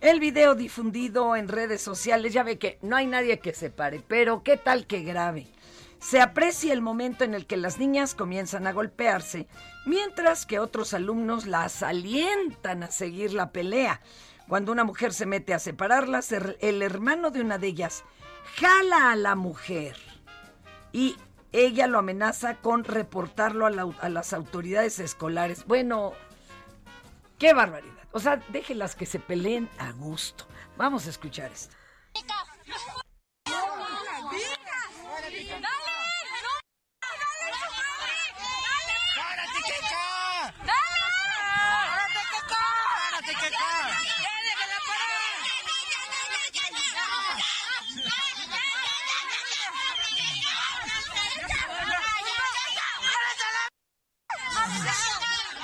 El 0.00 0.20
video 0.20 0.54
difundido 0.54 1.36
en 1.36 1.48
redes 1.48 1.82
sociales, 1.82 2.32
ya 2.32 2.44
ve 2.44 2.58
que 2.58 2.78
no 2.82 2.96
hay 2.96 3.06
nadie 3.06 3.40
que 3.40 3.52
se 3.52 3.70
pare, 3.70 4.00
pero 4.06 4.42
qué 4.42 4.56
tal 4.56 4.86
que 4.86 5.02
grave. 5.02 5.48
Se 6.00 6.20
aprecia 6.20 6.72
el 6.72 6.80
momento 6.80 7.24
en 7.24 7.34
el 7.34 7.46
que 7.46 7.56
las 7.56 7.78
niñas 7.78 8.14
comienzan 8.14 8.66
a 8.66 8.72
golpearse, 8.72 9.48
mientras 9.84 10.46
que 10.46 10.60
otros 10.60 10.94
alumnos 10.94 11.46
las 11.46 11.82
alientan 11.82 12.82
a 12.82 12.90
seguir 12.90 13.32
la 13.32 13.50
pelea. 13.50 14.00
Cuando 14.46 14.72
una 14.72 14.84
mujer 14.84 15.12
se 15.12 15.26
mete 15.26 15.52
a 15.52 15.58
separarlas, 15.58 16.32
el 16.32 16.82
hermano 16.82 17.30
de 17.30 17.40
una 17.40 17.58
de 17.58 17.66
ellas 17.66 18.04
jala 18.56 19.12
a 19.12 19.16
la 19.16 19.34
mujer 19.34 19.96
y 20.92 21.16
ella 21.52 21.86
lo 21.86 21.98
amenaza 21.98 22.56
con 22.56 22.84
reportarlo 22.84 23.66
a 23.66 24.08
las 24.08 24.32
autoridades 24.32 25.00
escolares. 25.00 25.66
Bueno, 25.66 26.12
qué 27.38 27.52
barbaridad. 27.52 27.94
O 28.12 28.20
sea, 28.20 28.36
déjenlas 28.48 28.94
que 28.94 29.04
se 29.04 29.18
peleen 29.18 29.68
a 29.78 29.92
gusto. 29.92 30.46
Vamos 30.76 31.06
a 31.06 31.10
escuchar 31.10 31.52
esto. 31.52 31.76
¡Párate. 39.60 40.66
¡Párate! 40.66 42.22
¡Párate, 42.48 43.32
Keka! 43.40 43.68
¡Ya 44.22 44.32
déjala 44.46 44.78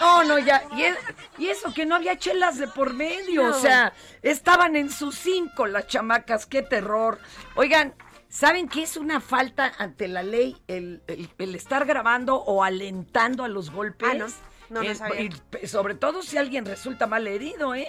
No, 0.00 0.24
no, 0.24 0.38
ya. 0.38 0.64
Y, 0.76 0.82
es- 0.84 0.98
y 1.38 1.48
eso 1.48 1.72
que 1.72 1.86
no 1.86 1.94
había 1.96 2.18
chelas 2.18 2.58
de 2.58 2.66
por 2.68 2.92
medio. 2.94 3.42
No. 3.44 3.56
O 3.56 3.60
sea, 3.60 3.92
estaban 4.22 4.76
en 4.76 4.90
sus 4.90 5.14
cinco 5.16 5.66
las 5.66 5.86
chamacas. 5.86 6.46
Qué 6.46 6.62
terror. 6.62 7.18
Oigan, 7.54 7.94
¿saben 8.34 8.68
qué 8.68 8.82
es 8.82 8.96
una 8.96 9.20
falta 9.20 9.72
ante 9.78 10.08
la 10.08 10.22
ley 10.24 10.56
el, 10.66 11.02
el- 11.06 11.30
el 11.38 11.54
estar 11.54 11.86
grabando 11.86 12.36
o 12.36 12.64
alentando 12.64 13.44
a 13.44 13.48
los 13.48 13.70
golpes? 13.70 14.08
Ah, 14.10 14.14
no. 14.14 14.26
No, 14.70 14.82
no 14.82 14.94
sabía. 14.94 15.30
y 15.62 15.66
sobre 15.66 15.94
todo 15.94 16.22
si 16.22 16.36
alguien 16.38 16.64
resulta 16.64 17.06
mal 17.06 17.26
herido, 17.26 17.74
¿eh? 17.74 17.86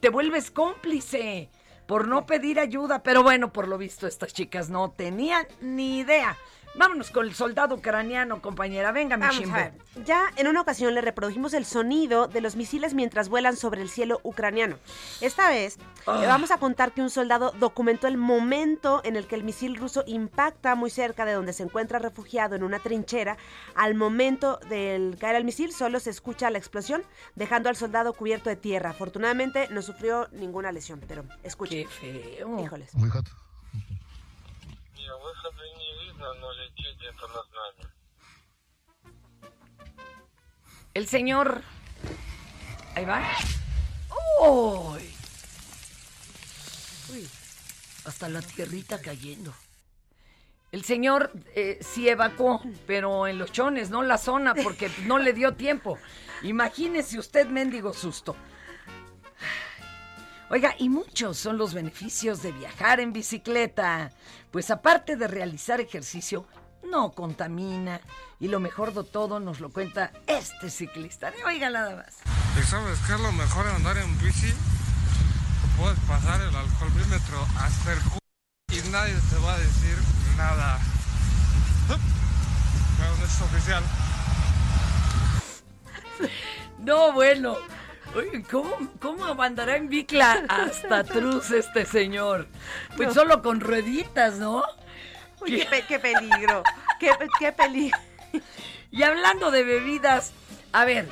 Te 0.00 0.08
vuelves 0.10 0.50
cómplice 0.50 1.50
por 1.86 2.06
no 2.08 2.24
pedir 2.24 2.60
ayuda. 2.60 3.02
Pero 3.02 3.22
bueno, 3.24 3.52
por 3.52 3.66
lo 3.68 3.76
visto, 3.78 4.06
estas 4.06 4.32
chicas 4.32 4.70
no 4.70 4.92
tenían 4.92 5.46
ni 5.60 5.98
idea. 5.98 6.36
Vámonos 6.78 7.10
con 7.10 7.26
el 7.26 7.34
soldado 7.34 7.74
ucraniano, 7.74 8.40
compañera. 8.40 8.92
Venga, 8.92 9.16
mi 9.16 9.26
Vamos 9.26 9.50
a 9.50 9.56
ver. 9.56 9.72
Ya 10.04 10.30
en 10.36 10.46
una 10.46 10.60
ocasión 10.60 10.94
le 10.94 11.00
reprodujimos 11.00 11.52
el 11.54 11.64
sonido 11.64 12.28
de 12.28 12.40
los 12.40 12.54
misiles 12.54 12.94
mientras 12.94 13.28
vuelan 13.28 13.56
sobre 13.56 13.82
el 13.82 13.90
cielo 13.90 14.20
ucraniano. 14.22 14.78
Esta 15.20 15.50
vez 15.50 15.76
Ah. 16.06 16.18
le 16.20 16.26
vamos 16.28 16.52
a 16.52 16.58
contar 16.58 16.92
que 16.92 17.02
un 17.02 17.10
soldado 17.10 17.52
documentó 17.58 18.06
el 18.06 18.16
momento 18.16 19.00
en 19.04 19.16
el 19.16 19.26
que 19.26 19.34
el 19.34 19.42
misil 19.42 19.74
ruso 19.76 20.04
impacta 20.06 20.76
muy 20.76 20.88
cerca 20.90 21.24
de 21.24 21.32
donde 21.32 21.52
se 21.52 21.64
encuentra 21.64 21.98
refugiado 21.98 22.54
en 22.54 22.62
una 22.62 22.78
trinchera. 22.78 23.36
Al 23.74 23.94
momento 23.96 24.60
del 24.68 25.16
caer 25.18 25.34
el 25.34 25.44
misil 25.44 25.72
solo 25.72 25.98
se 25.98 26.10
escucha 26.10 26.48
la 26.50 26.58
explosión, 26.58 27.02
dejando 27.34 27.68
al 27.68 27.74
soldado 27.76 28.12
cubierto 28.12 28.50
de 28.50 28.56
tierra. 28.56 28.90
Afortunadamente 28.90 29.66
no 29.70 29.82
sufrió 29.82 30.28
ninguna 30.30 30.70
lesión, 30.70 31.02
pero 31.08 31.24
escuche. 31.42 31.84
Qué 31.84 31.88
feo. 32.38 32.60
Híjoles 32.64 32.92
Я 36.17 36.17
выхода 36.17 36.17
не 36.17 36.17
видно, 36.17 36.33
но 36.35 36.51
летит 36.53 36.97
где-то 36.97 37.27
над 37.27 37.51
нами. 37.51 37.93
El 40.93 41.07
señor. 41.07 41.61
Ahí 42.95 43.05
va. 43.05 43.23
¡Uy! 44.39 45.01
Uy, 47.11 47.29
Hasta 48.05 48.29
la 48.29 48.41
tierrita 48.41 49.01
cayendo. 49.01 49.53
El 50.71 50.83
señor 50.83 51.31
eh, 51.55 51.79
sí 51.81 52.09
evacuó, 52.09 52.61
pero 52.87 53.27
en 53.27 53.37
los 53.37 53.51
chones, 53.51 53.89
no 53.91 54.01
la 54.01 54.17
zona, 54.17 54.55
porque 54.55 54.89
no 55.03 55.19
le 55.19 55.33
dio 55.33 55.53
tiempo. 55.53 55.99
Imagínese 56.41 57.19
usted, 57.19 57.47
mendigo 57.47 57.93
susto. 57.93 58.35
Oiga, 60.50 60.74
y 60.78 60.88
muchos 60.88 61.36
son 61.36 61.58
los 61.58 61.74
beneficios 61.74 62.40
de 62.40 62.52
viajar 62.52 63.00
en 63.00 63.12
bicicleta. 63.12 64.10
Pues 64.50 64.70
aparte 64.70 65.16
de 65.16 65.28
realizar 65.28 65.78
ejercicio, 65.78 66.46
no 66.90 67.12
contamina. 67.12 68.00
Y 68.40 68.48
lo 68.48 68.58
mejor 68.58 68.94
de 68.94 69.04
todo 69.04 69.40
nos 69.40 69.60
lo 69.60 69.70
cuenta 69.70 70.10
este 70.26 70.70
ciclista. 70.70 71.34
Oiga 71.46 71.68
nada 71.68 71.96
más. 71.96 72.16
¿Y 72.58 72.62
sabes 72.66 72.98
qué 73.06 73.12
es 73.12 73.20
lo 73.20 73.30
mejor 73.32 73.66
de 73.66 73.72
andar 73.72 73.98
en 73.98 74.18
bici? 74.18 74.50
Puedes 75.76 75.98
pasar 76.00 76.40
el 76.40 76.56
alcoholímetro 76.56 77.46
hasta 77.58 77.92
el 77.92 78.00
cu 78.00 78.18
y 78.72 78.88
nadie 78.90 79.14
te 79.28 79.36
va 79.44 79.54
a 79.54 79.58
decir 79.58 79.98
nada. 80.38 80.78
Pero 81.88 83.16
no 83.16 83.24
es 83.24 83.40
oficial. 83.42 83.84
No, 86.78 87.12
bueno. 87.12 87.58
Oye, 88.14 88.42
¿cómo, 88.50 88.76
¿Cómo 89.00 89.24
andará 89.42 89.76
en 89.76 89.88
bicla 89.88 90.44
hasta 90.48 91.04
Truz 91.04 91.50
este 91.50 91.84
señor? 91.84 92.48
Pues 92.96 93.08
No. 93.08 93.14
solo 93.14 93.42
con 93.42 93.60
rueditas, 93.60 94.38
¿no? 94.38 94.62
Uy, 95.40 95.58
qué, 95.58 95.66
pe- 95.66 95.84
qué 95.86 95.98
peligro. 95.98 96.62
Qué, 96.98 97.10
qué 97.38 97.52
peligro. 97.52 97.98
Y 98.90 99.02
hablando 99.02 99.50
de 99.50 99.62
bebidas, 99.62 100.32
a 100.72 100.84
ver, 100.84 101.08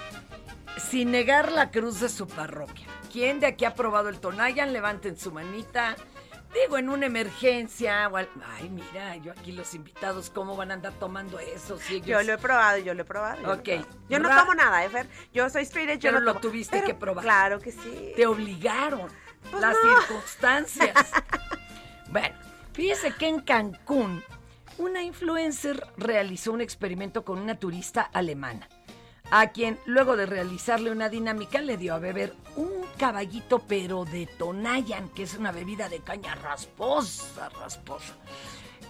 sin 0.91 1.11
negar 1.13 1.53
la 1.53 1.71
cruz 1.71 2.01
de 2.01 2.09
su 2.09 2.27
parroquia. 2.27 2.87
¿Quién 3.13 3.39
de 3.41 3.47
aquí 3.47 3.65
ha 3.65 3.75
probado 3.75 4.09
el 4.09 4.19
Tonayan? 4.19 4.73
Levanten 4.73 5.17
su 5.19 5.31
manita. 5.31 5.97
Digo, 6.63 6.79
en 6.79 6.89
una 6.89 7.07
emergencia 7.07 8.09
o 8.09 8.17
al- 8.17 8.29
Ay, 8.57 8.69
mira, 8.71 9.17
yo 9.17 9.33
aquí 9.33 9.53
los 9.53 9.75
invitados, 9.75 10.31
¿cómo 10.31 10.57
van 10.57 10.71
a 10.71 10.75
andar 10.75 10.93
tomando 10.95 11.39
eso? 11.39 11.79
Si 11.79 11.97
ellos- 11.97 12.07
Yo 12.07 12.23
lo 12.23 12.33
he 12.33 12.39
probado, 12.39 12.79
yo 12.79 12.95
lo 12.95 13.03
he 13.03 13.05
probado. 13.05 13.43
yo 13.43 13.49
he 13.53 13.55
Ok. 13.57 13.63
probado. 13.65 13.87
Yo 14.09 14.19
no 14.21 14.29
tomo 14.41 14.55
nada, 14.55 14.85
¿eh, 14.85 14.89
Fer? 14.89 15.07
Yo 15.35 15.51
soy 15.51 15.63
straight 15.65 15.91
edge, 15.91 15.99
yo 15.99 16.09
Pero 16.11 16.21
no 16.21 16.25
lo 16.27 16.33
tomo. 16.33 16.41
tuviste 16.41 16.77
Pero 16.79 16.87
que 16.87 16.95
probar. 16.95 17.25
Claro 17.25 17.61
que 17.61 17.73
sí. 17.73 18.13
Te 18.17 18.27
obligaron 18.27 19.09
Pues 19.51 19.61
las 19.61 19.77
no. 19.85 20.01
circunstancias. 20.01 20.95
bueno, 22.09 22.35
fíjese 22.73 23.13
que 23.13 23.29
en 23.29 23.41
Cancún 23.41 24.23
una 24.79 25.03
influencer 25.03 25.87
realizó 25.97 26.53
un 26.53 26.61
experimento 26.61 27.25
con 27.25 27.39
una 27.39 27.59
turista 27.59 28.03
alemana, 28.03 28.69
a 29.31 29.49
quien 29.49 29.79
luego 29.87 30.17
de 30.17 30.27
realizarle 30.27 30.91
una 30.91 31.09
dinámica 31.09 31.61
le 31.61 31.77
dio 31.77 31.95
a 31.95 31.99
beber 31.99 32.35
un 32.57 32.87
caballito 32.97 33.59
pero 33.61 34.05
de 34.05 34.27
Tonayan, 34.27 35.09
que 35.11 35.25
es 35.25 35.35
una 35.35 35.53
bebida 35.53 35.89
de 35.89 36.01
caña 36.01 36.35
rasposa, 36.37 37.49
rasposa. 37.51 38.15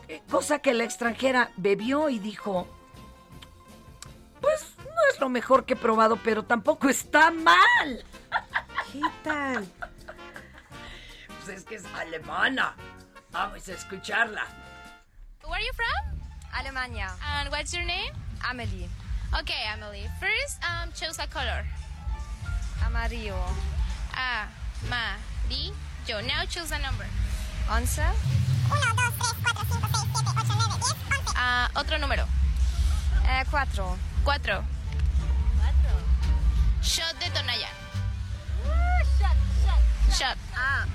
Eh, 0.09 0.23
Cosa 0.31 0.61
que 0.61 0.75
la 0.75 0.85
extranjera 0.85 1.51
bebió 1.57 2.09
y 2.09 2.19
dijo, 2.19 2.69
pues 4.41 4.75
no 4.79 5.01
es 5.13 5.21
lo 5.21 5.29
mejor 5.29 5.65
que 5.65 5.75
he 5.75 5.77
probado, 5.77 6.17
pero 6.23 6.45
tampoco 6.45 6.89
está 6.89 7.31
mal. 7.31 8.05
¿Qué 8.93 9.01
tal? 9.25 9.67
Pues 11.45 11.59
es 11.59 11.65
que 11.65 11.77
es 11.77 11.85
alemana. 11.95 12.77
Vamos 13.31 13.67
a 13.69 13.73
escucharla. 13.73 14.47
Where 15.45 15.55
are 15.55 15.65
you 15.65 15.73
from? 15.75 16.21
Alemania. 16.53 17.15
And 17.23 17.51
what's 17.51 17.73
your 17.73 17.85
name? 17.85 18.13
Amelie. 18.49 18.89
Okay, 19.35 19.63
Emily. 19.73 20.07
First, 20.21 20.59
um, 20.63 20.91
choose 20.95 21.19
a 21.19 21.27
color. 21.27 21.65
Amarillo. 22.85 23.37
Amarillo. 24.15 25.75
Now 26.27 26.45
choose 26.49 26.71
a 26.73 26.79
number. 26.79 27.07
Once. 27.69 27.99
Uno, 27.99 28.89
dos, 28.95 29.13
tres, 29.19 29.35
cuatro, 29.43 29.65
cinco, 29.71 29.89
seis, 29.89 30.07
siete, 30.13 30.31
ocho, 30.37 30.55
nueve, 30.57 30.75
diez, 30.81 30.95
once. 31.11 31.33
Ah, 31.37 31.71
otro 31.75 31.99
número. 31.99 32.27
Eh, 33.29 33.45
cuatro. 33.51 33.97
Cuatro. 34.25 34.65
Cuatro. 35.59 35.93
Shot 36.83 37.15
de 37.21 37.31
Tonaya. 37.31 37.69
shot, 39.19 39.37
shot. 39.65 40.17
Shot. 40.17 40.39
Ah. 40.57 40.87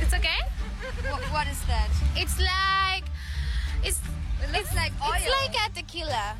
It's 0.00 0.12
okay? 0.12 0.40
What, 1.10 1.22
what 1.32 1.46
is 1.46 1.60
that? 1.66 1.88
It's 2.16 2.38
like 2.38 3.04
it's 3.82 4.00
it 4.42 4.52
looks 4.52 4.74
like 4.74 4.92
oil. 5.00 5.14
It's 5.16 5.26
like 5.26 5.54
a 5.54 5.74
tequila. 5.74 6.34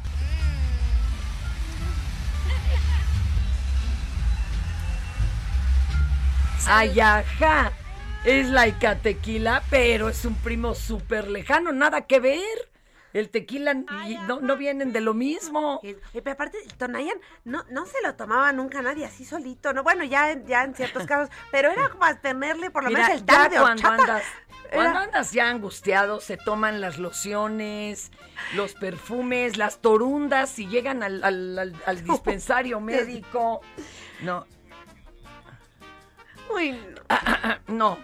Ay, 6.66 6.98
ajá. 7.00 7.72
Es 8.24 8.48
like 8.48 8.84
a 8.86 8.96
tequila, 8.96 9.62
pero 9.70 10.08
es 10.08 10.24
un 10.24 10.34
primo 10.34 10.74
súper 10.74 11.28
lejano, 11.28 11.72
nada 11.72 12.02
que 12.02 12.18
ver. 12.20 12.42
El 13.12 13.30
tequila 13.30 13.72
y 14.06 14.16
no, 14.26 14.40
no 14.40 14.56
vienen 14.56 14.92
de 14.92 15.00
lo 15.00 15.14
mismo. 15.14 15.80
Y, 15.82 15.90
y 15.90 16.20
pero 16.22 16.32
aparte, 16.32 16.58
el 16.62 16.74
Tonayan 16.74 17.16
no, 17.44 17.64
no 17.70 17.86
se 17.86 18.02
lo 18.02 18.14
tomaba 18.14 18.52
nunca 18.52 18.82
nadie 18.82 19.06
así 19.06 19.24
solito, 19.24 19.72
¿no? 19.72 19.82
Bueno, 19.84 20.04
ya, 20.04 20.32
en- 20.32 20.46
ya 20.46 20.64
en 20.64 20.74
ciertos 20.74 21.06
casos, 21.06 21.30
pero 21.50 21.70
era 21.70 21.88
como 21.88 22.04
tenerle 22.16 22.70
por 22.70 22.82
lo 22.84 22.90
Mira, 22.90 23.04
menos 23.04 23.20
el 23.20 23.24
tal 23.24 23.48
de 23.50 23.56
cuando 23.56 23.88
horchata. 23.88 24.02
andas, 24.02 24.22
cuando 24.70 24.98
andas 24.98 25.32
ya 25.32 25.48
angustiado, 25.48 26.20
se 26.20 26.36
toman 26.36 26.80
las 26.82 26.98
lociones, 26.98 28.10
los 28.54 28.74
perfumes, 28.74 29.56
las 29.56 29.78
torundas 29.80 30.58
y 30.58 30.66
llegan 30.66 31.02
al, 31.02 31.22
al- 31.24 31.58
al- 31.58 31.82
al 31.86 32.04
dispensario 32.04 32.80
médico. 32.80 33.62
No. 34.20 34.46
Uy, 36.54 36.78
no. 37.68 37.98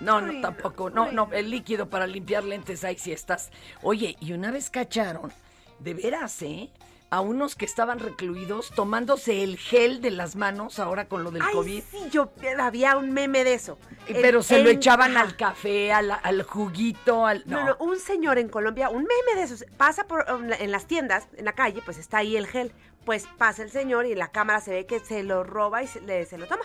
No, 0.00 0.20
no, 0.20 0.32
no, 0.32 0.40
tampoco. 0.40 0.90
No, 0.90 1.12
no, 1.12 1.28
el 1.32 1.48
líquido 1.50 1.88
para 1.88 2.08
limpiar 2.08 2.42
lentes, 2.42 2.82
ahí 2.82 2.98
sí 2.98 3.12
estás. 3.12 3.50
Oye, 3.82 4.16
y 4.18 4.32
una 4.32 4.50
vez 4.50 4.68
cacharon, 4.68 5.32
de 5.78 5.94
veras, 5.94 6.42
¿eh? 6.42 6.70
A 7.10 7.20
unos 7.20 7.54
que 7.54 7.66
estaban 7.66 8.00
recluidos 8.00 8.70
tomándose 8.74 9.44
el 9.44 9.58
gel 9.58 10.00
de 10.00 10.10
las 10.10 10.34
manos 10.34 10.78
ahora 10.80 11.06
con 11.08 11.22
lo 11.22 11.30
del 11.30 11.42
Ay, 11.42 11.52
COVID. 11.54 11.82
sí, 11.88 11.98
yo 12.10 12.32
había 12.58 12.96
un 12.96 13.12
meme 13.12 13.44
de 13.44 13.54
eso. 13.54 13.78
Eh, 14.08 14.18
Pero 14.20 14.42
se 14.42 14.62
lo 14.64 14.70
echaban 14.70 15.16
al 15.16 15.36
café, 15.36 15.92
al, 15.92 16.10
al 16.10 16.42
juguito, 16.42 17.24
al... 17.26 17.44
No. 17.46 17.64
no, 17.64 17.76
un 17.78 18.00
señor 18.00 18.38
en 18.38 18.48
Colombia, 18.48 18.88
un 18.88 19.02
meme 19.04 19.38
de 19.38 19.42
esos, 19.42 19.64
pasa 19.76 20.08
por 20.08 20.24
um, 20.32 20.50
en 20.52 20.72
las 20.72 20.86
tiendas, 20.86 21.28
en 21.36 21.44
la 21.44 21.52
calle, 21.52 21.80
pues 21.84 21.98
está 21.98 22.18
ahí 22.18 22.36
el 22.36 22.46
gel. 22.48 22.72
Pues 23.04 23.26
pasa 23.38 23.62
el 23.62 23.70
señor 23.70 24.06
y 24.06 24.12
en 24.12 24.18
la 24.18 24.28
cámara 24.32 24.60
se 24.60 24.70
ve 24.72 24.86
que 24.86 24.98
se 25.00 25.22
lo 25.22 25.44
roba 25.44 25.82
y 25.82 25.86
se, 25.88 26.00
le- 26.00 26.24
se 26.24 26.38
lo 26.38 26.46
toma. 26.46 26.64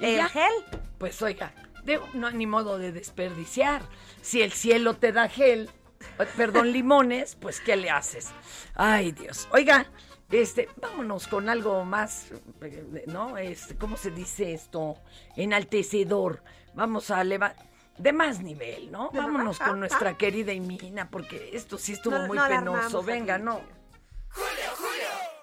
¿Y 0.00 0.04
el 0.06 0.16
ya? 0.16 0.28
gel. 0.28 0.52
Pues 0.98 1.20
oiga, 1.22 1.52
de- 1.84 2.00
no 2.14 2.26
hay 2.28 2.34
ni 2.34 2.46
modo 2.46 2.78
de 2.78 2.92
desperdiciar. 2.92 3.82
Si 4.22 4.42
el 4.42 4.52
cielo 4.52 4.94
te 4.94 5.12
da 5.12 5.28
gel, 5.28 5.70
eh, 6.18 6.26
perdón, 6.36 6.72
limones, 6.72 7.34
pues 7.36 7.60
¿qué 7.60 7.76
le 7.76 7.90
haces? 7.90 8.30
Ay, 8.74 9.12
Dios. 9.12 9.48
Oiga, 9.52 9.86
este, 10.30 10.68
vámonos 10.80 11.26
con 11.28 11.48
algo 11.48 11.84
más, 11.84 12.26
eh, 12.62 13.04
¿no? 13.06 13.36
Este, 13.38 13.76
¿cómo 13.76 13.96
se 13.96 14.10
dice 14.10 14.54
esto? 14.54 14.96
Enaltecedor. 15.36 16.42
Vamos 16.74 17.10
a 17.10 17.22
levantar. 17.22 17.64
De 17.98 18.12
más 18.12 18.40
nivel, 18.40 18.90
¿no? 18.90 19.10
Vámonos 19.12 19.60
con 19.60 19.78
nuestra 19.78 20.16
querida 20.18 20.52
Imina, 20.52 21.08
porque 21.08 21.50
esto 21.52 21.78
sí 21.78 21.92
estuvo 21.92 22.18
No- 22.18 22.26
muy 22.26 22.36
no 22.36 22.48
penoso. 22.48 23.04
Venga, 23.04 23.38
no. 23.38 23.60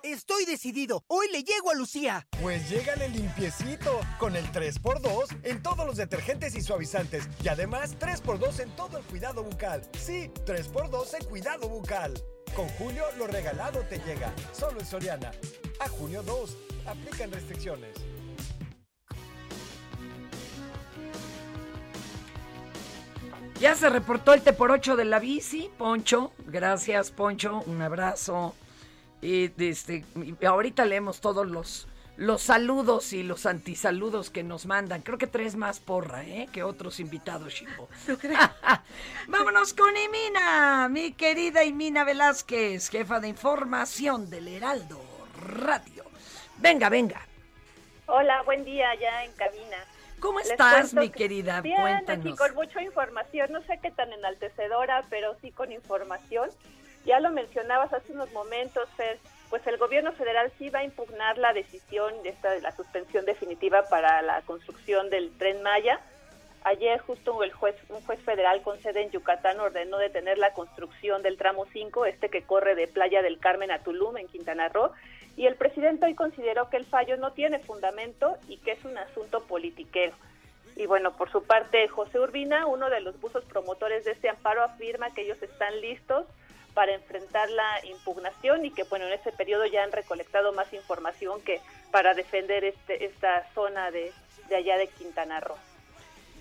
Estoy 0.04 0.46
decidido. 0.46 1.04
Hoy 1.08 1.28
le 1.32 1.44
llego 1.44 1.70
a 1.70 1.76
Lucía. 1.76 2.28
Pues 2.42 2.68
llégale 2.68 3.08
limpiecito 3.10 4.00
con 4.18 4.36
el 4.36 4.46
3x2 4.52 5.38
en 5.44 5.62
todos 5.62 5.86
los 5.86 5.96
detergentes 5.96 6.56
y 6.56 6.62
suavizantes. 6.62 7.30
Y 7.44 7.50
además 7.50 7.96
3x2 8.00 8.62
en 8.62 8.76
todo 8.76 8.98
el 8.98 9.04
cuidado 9.04 9.44
bucal. 9.44 9.88
Sí, 10.00 10.32
3x2 10.46 11.22
en 11.22 11.26
cuidado 11.28 11.70
bucal. 11.70 12.20
Con 12.56 12.68
Julio 12.70 13.04
lo 13.20 13.28
regalado 13.28 13.82
te 13.82 14.00
llega. 14.00 14.34
Solo 14.54 14.80
en 14.80 14.88
Soriana. 14.88 15.32
A 15.80 15.88
junio 15.88 16.24
2. 16.24 16.58
Aplican 16.88 17.32
restricciones. 17.32 17.96
Ya 23.60 23.76
se 23.76 23.88
reportó 23.90 24.34
el 24.34 24.42
T 24.42 24.54
por 24.54 24.72
8 24.72 24.96
de 24.96 25.06
la 25.06 25.20
bici, 25.20 25.70
Poncho. 25.78 26.32
Gracias, 26.48 27.12
Poncho. 27.12 27.62
Un 27.68 27.84
abrazo. 27.84 28.56
Y 29.22 29.52
este, 29.64 30.04
ahorita 30.46 30.86
leemos 30.86 31.22
todos 31.22 31.48
los, 31.48 31.88
los 32.18 32.42
saludos 32.42 33.14
y 33.14 33.24
los 33.24 33.46
antisaludos 33.46 34.30
que 34.30 34.44
nos 34.44 34.66
mandan. 34.66 35.02
Creo 35.02 35.18
que 35.18 35.28
tres 35.28 35.56
más 35.56 35.80
porra, 35.80 36.24
¿eh? 36.24 36.50
Que 36.52 36.64
otros 36.64 37.00
invitados, 37.00 37.54
Chico. 37.54 37.88
Vámonos 39.28 39.74
con 39.74 39.96
Imina, 39.96 40.90
mi 40.90 41.14
querida 41.14 41.64
Imina 41.64 42.04
Velázquez, 42.04 42.90
jefa 42.90 43.20
de 43.20 43.28
información 43.28 44.30
del 44.30 44.48
Heraldo 44.48 45.00
Radio. 45.40 46.04
Venga, 46.58 46.90
venga. 46.90 47.22
Hola, 48.08 48.42
buen 48.44 48.66
día 48.66 48.88
ya 49.00 49.24
en 49.24 49.32
cabina. 49.34 49.78
¿Cómo 50.20 50.40
estás, 50.40 50.94
mi 50.94 51.10
que- 51.10 51.18
querida? 51.18 51.62
Bien, 51.62 51.80
aquí 51.80 52.06
Cuéntanos. 52.06 52.38
con 52.38 52.54
mucha 52.56 52.82
información, 52.84 53.52
no 53.52 53.62
sé 53.64 53.80
qué 53.82 53.90
tan 53.90 54.12
enaltecedora, 54.14 55.04
pero 55.10 55.36
sí 55.42 55.52
con 55.52 55.72
información. 55.72 56.50
Ya 57.06 57.20
lo 57.20 57.32
mencionabas 57.32 57.92
hace 57.94 58.14
unos 58.14 58.32
momentos, 58.32 58.88
Fer, 58.96 59.18
pues 59.50 59.66
el 59.68 59.78
gobierno 59.78 60.12
federal 60.14 60.52
sí 60.58 60.70
va 60.70 60.80
a 60.80 60.84
impugnar 60.84 61.38
la 61.38 61.52
decisión 61.52 62.24
de 62.24 62.30
esta 62.30 62.52
de 62.52 62.62
la 62.62 62.76
suspensión 62.76 63.26
definitiva 63.26 63.84
para 63.90 64.22
la 64.22 64.42
construcción 64.44 65.10
del 65.10 65.36
Tren 65.38 65.62
Maya. 65.62 66.00
Ayer 66.64 67.00
justo 67.00 67.44
el 67.44 67.52
juez, 67.52 67.76
un 67.90 68.02
juez 68.06 68.20
federal 68.22 68.62
con 68.62 68.80
sede 68.82 69.02
en 69.02 69.10
Yucatán 69.10 69.60
ordenó 69.60 69.98
detener 69.98 70.38
la 70.38 70.54
construcción 70.54 71.24
del 71.24 71.38
tramo 71.38 71.66
5, 71.74 72.06
este 72.06 72.30
que 72.30 72.44
corre 72.44 72.76
de 72.76 72.88
Playa 72.88 73.24
del 73.24 73.40
Carmen 73.40 73.72
a 73.72 73.80
Tulum, 73.80 74.18
en 74.18 74.28
Quintana 74.28 74.70
Roo, 74.70 74.92
y 75.36 75.48
el 75.48 75.56
presidente 75.56 76.06
hoy 76.06 76.14
consideró 76.14 76.70
que 76.70 76.78
el 76.78 76.86
fallo 76.86 77.18
no 77.18 77.34
tiene 77.34 77.60
fundamento 77.60 78.38
y 78.48 78.58
que 78.58 78.74
es 78.74 78.86
un 78.86 78.98
asunto 78.98 79.42
politiquero. 79.48 80.14
Y 80.76 80.86
bueno, 80.86 81.18
por 81.18 81.32
su 81.32 81.44
parte, 81.44 81.88
José 81.88 82.20
Urbina, 82.20 82.68
uno 82.68 82.90
de 82.90 83.02
los 83.02 83.20
buzos 83.20 83.44
promotores 83.46 84.06
de 84.06 84.12
este 84.12 84.30
amparo, 84.30 84.64
afirma 84.64 85.14
que 85.14 85.24
ellos 85.24 85.42
están 85.42 85.82
listos 85.82 86.26
para 86.74 86.94
enfrentar 86.94 87.50
la 87.50 87.86
impugnación 87.86 88.66
y 88.66 88.72
que 88.72 88.84
bueno, 88.84 89.06
en 89.06 89.14
ese 89.14 89.32
periodo 89.32 89.66
ya 89.66 89.84
han 89.84 89.92
recolectado 89.92 90.54
más 90.54 90.72
información 90.74 91.42
que 91.42 91.60
para 91.92 92.14
defender 92.14 92.64
este, 92.64 93.06
esta 93.06 93.48
zona 93.54 93.92
de, 93.92 94.12
de 94.50 94.56
allá 94.56 94.78
de 94.78 94.88
Quintana 94.88 95.40
Roo. 95.40 95.58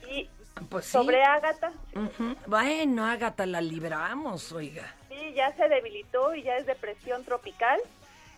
Y 0.09 0.29
Pues 0.69 0.85
sí. 0.87 0.93
sobre 0.93 1.23
Ágata. 1.25 1.73
Bueno, 2.47 3.07
Ágata, 3.07 3.47
la 3.47 3.61
libramos, 3.61 4.53
oiga. 4.53 4.95
Sí, 5.09 5.33
ya 5.35 5.53
se 5.57 5.69
debilitó 5.69 6.35
y 6.35 6.43
ya 6.43 6.57
es 6.57 6.67
depresión 6.67 7.25
tropical. 7.25 7.81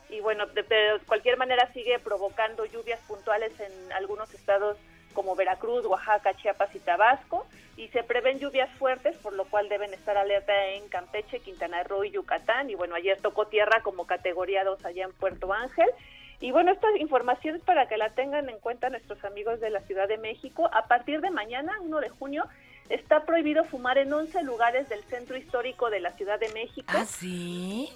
Y 0.09 0.21
bueno, 0.21 0.47
de, 0.47 0.63
de 0.63 1.01
cualquier 1.07 1.37
manera 1.39 1.71
sigue 1.73 1.99
provocando 1.99 2.65
lluvias 2.67 3.01
puntuales 3.09 3.53
en 3.61 3.93
algunos 3.93 4.33
estados 4.35 4.77
como 5.15 5.35
Veracruz, 5.37 5.85
Oaxaca, 5.87 6.35
Chiapas 6.37 6.75
y 6.75 6.81
Tabasco. 6.81 7.47
Y 7.83 7.89
se 7.89 8.05
prevén 8.05 8.39
lluvias 8.39 8.71
fuertes, 8.79 9.17
por 9.17 9.33
lo 9.33 9.45
cual 9.45 9.69
deben 9.69 9.93
estar 9.93 10.17
alerta 10.17 10.53
en 10.69 10.89
Campeche, 10.89 11.41
Quintana 11.41 11.83
Roo 11.83 12.05
y 12.05 12.13
Yucatán. 12.13 12.71
Y 12.71 12.77
bueno, 12.77 12.95
ayer 12.95 13.21
tocó 13.21 13.49
tierra 13.49 13.83
como 13.83 14.07
categoría 14.07 14.63
2 14.63 14.85
allá 14.85 15.05
en 15.05 15.13
Puerto 15.13 15.53
Ángel. 15.53 15.89
Y 16.39 16.53
bueno, 16.53 16.71
esta 16.71 16.87
información 16.99 17.57
es 17.57 17.63
para 17.63 17.89
que 17.89 17.97
la 17.97 18.11
tengan 18.11 18.49
en 18.49 18.61
cuenta 18.61 18.89
nuestros 18.89 19.25
amigos 19.25 19.59
de 19.59 19.71
la 19.71 19.81
Ciudad 19.81 20.07
de 20.07 20.17
México. 20.17 20.71
A 20.73 20.87
partir 20.87 21.21
de 21.21 21.31
mañana, 21.31 21.73
1 21.81 21.99
de 21.99 22.09
junio, 22.09 22.45
está 22.89 23.25
prohibido 23.25 23.65
fumar 23.65 23.99
en 23.99 24.13
11 24.13 24.45
lugares 24.45 24.89
del 24.89 25.03
centro 25.03 25.37
histórico 25.37 25.91
de 25.91 25.99
la 25.99 26.13
Ciudad 26.13 26.39
de 26.39 26.51
México. 26.51 26.87
¿Ah, 26.87 27.05
sí? 27.05 27.91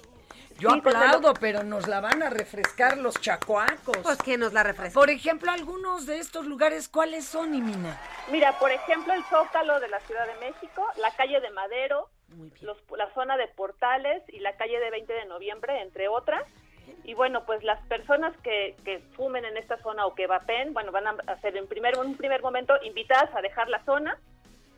Yo 0.59 0.71
Sí, 0.71 0.81
pues, 0.81 0.95
lo- 0.95 1.01
aplaudo, 1.01 1.33
pero 1.35 1.63
nos 1.63 1.87
la 1.87 1.99
van 2.01 2.23
a 2.23 2.29
refrescar 2.29 2.97
los 2.97 3.19
chacuacos. 3.21 3.97
Pues 4.03 4.17
que 4.21 4.37
nos 4.37 4.53
la 4.53 4.63
refresca. 4.63 4.93
Por 4.99 5.09
ejemplo, 5.09 5.51
algunos 5.51 6.05
de 6.05 6.17
estos 6.19 6.45
lugares, 6.47 6.89
¿cuáles 6.89 7.25
son, 7.25 7.53
Imina? 7.53 7.99
Mira, 8.31 8.57
por 8.59 8.71
ejemplo, 8.71 9.13
el 9.13 9.23
Zócalo 9.25 9.79
de 9.79 9.87
la 9.87 9.99
Ciudad 10.01 10.25
de 10.27 10.35
México, 10.45 10.83
la 10.97 11.11
calle 11.15 11.39
de 11.39 11.49
Madero, 11.51 12.09
los- 12.61 12.77
la 12.97 13.09
zona 13.13 13.37
de 13.37 13.47
Portales 13.47 14.23
y 14.29 14.39
la 14.39 14.53
calle 14.57 14.79
de 14.79 14.89
20 14.89 15.13
de 15.13 15.25
noviembre, 15.25 15.81
entre 15.81 16.07
otras. 16.07 16.43
Y 17.03 17.13
bueno, 17.13 17.45
pues 17.45 17.63
las 17.63 17.79
personas 17.87 18.35
que, 18.43 18.75
que 18.83 18.99
fumen 19.15 19.45
en 19.45 19.57
esta 19.57 19.77
zona 19.81 20.05
o 20.05 20.15
que 20.15 20.27
vapen, 20.27 20.73
bueno, 20.73 20.91
van 20.91 21.05
a 21.07 21.39
ser 21.41 21.55
en 21.55 21.67
primer, 21.67 21.97
un 21.97 22.15
primer 22.17 22.41
momento 22.41 22.73
invitadas 22.83 23.29
a 23.35 23.41
dejar 23.41 23.69
la 23.69 23.83
zona 23.85 24.17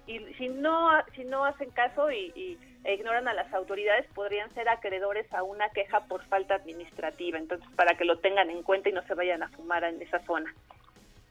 y 0.07 0.19
si 0.35 0.49
no, 0.49 0.89
si 1.15 1.23
no 1.23 1.45
hacen 1.45 1.69
caso 1.71 2.11
y, 2.11 2.31
y- 2.35 2.57
e 2.83 2.93
ignoran 2.93 3.27
a 3.27 3.33
las 3.33 3.53
autoridades, 3.53 4.05
podrían 4.13 4.53
ser 4.53 4.69
acreedores 4.69 5.31
a 5.33 5.43
una 5.43 5.69
queja 5.69 6.01
por 6.05 6.23
falta 6.25 6.55
administrativa. 6.55 7.37
Entonces, 7.37 7.67
para 7.75 7.95
que 7.95 8.05
lo 8.05 8.19
tengan 8.19 8.49
en 8.49 8.63
cuenta 8.63 8.89
y 8.89 8.93
no 8.93 9.01
se 9.03 9.13
vayan 9.13 9.43
a 9.43 9.49
fumar 9.49 9.83
en 9.83 10.01
esa 10.01 10.19
zona. 10.25 10.53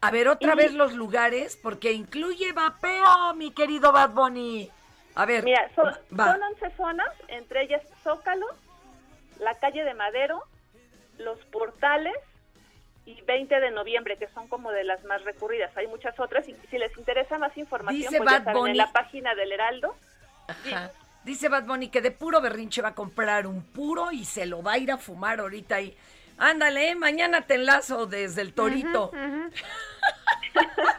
A 0.01 0.11
ver, 0.11 0.29
otra 0.29 0.53
Y- 0.53 0.57
vez 0.57 0.75
los 0.75 0.93
lugares, 0.95 1.57
porque 1.57 1.93
incluye 1.93 2.53
vapeo, 2.53 3.35
mi 3.35 3.51
querido 3.53 3.93
Bad 3.93 4.11
Bunny. 4.11 4.71
A 5.15 5.27
ver, 5.27 5.43
Mira, 5.43 5.69
son, 5.75 5.93
son 6.17 6.43
11 6.43 6.71
zonas, 6.77 7.09
entre 7.29 7.63
ellas 7.63 7.83
Zócalo, 8.05 8.47
la 9.41 9.55
calle 9.59 9.83
de 9.83 9.95
Madero, 9.95 10.45
los 11.19 11.39
portales 11.47 12.15
y 13.07 13.21
20 13.23 13.59
de 13.59 13.71
noviembre, 13.73 14.17
que 14.19 14.29
son 14.29 14.47
como 14.47 14.71
de 14.71 14.85
las 14.85 15.03
más 15.05 15.25
recurridas. 15.25 15.77
Hay 15.77 15.89
muchas 15.89 16.21
otras 16.21 16.47
y 16.49 16.55
si 16.71 16.79
les 16.79 16.97
interesa 16.97 17.39
más 17.39 17.57
información, 17.57 18.01
Dice 18.13 18.19
pues 18.19 18.31
ya 18.31 18.45
saben, 18.45 18.67
en 18.69 18.77
la 18.77 18.93
página 18.93 19.35
del 19.35 19.51
Heraldo. 19.51 19.97
Ajá. 20.47 20.93
Dice 21.29 21.51
Bad 21.51 21.65
Bunny 21.67 21.89
que 21.91 22.01
de 22.01 22.11
puro 22.11 22.41
berrinche 22.41 22.81
va 22.81 22.89
a 22.89 22.95
comprar 22.95 23.47
un 23.47 23.63
puro 23.63 24.13
y 24.13 24.25
se 24.25 24.47
lo 24.47 24.63
va 24.63 24.73
a 24.73 24.79
ir 24.79 24.91
a 24.91 24.97
fumar 24.97 25.41
ahorita 25.41 25.79
y 25.83 25.95
ándale, 26.39 26.95
mañana 26.95 27.43
te 27.47 27.57
enlazo 27.57 28.07
desde 28.07 28.41
el 28.41 28.55
torito. 28.55 29.11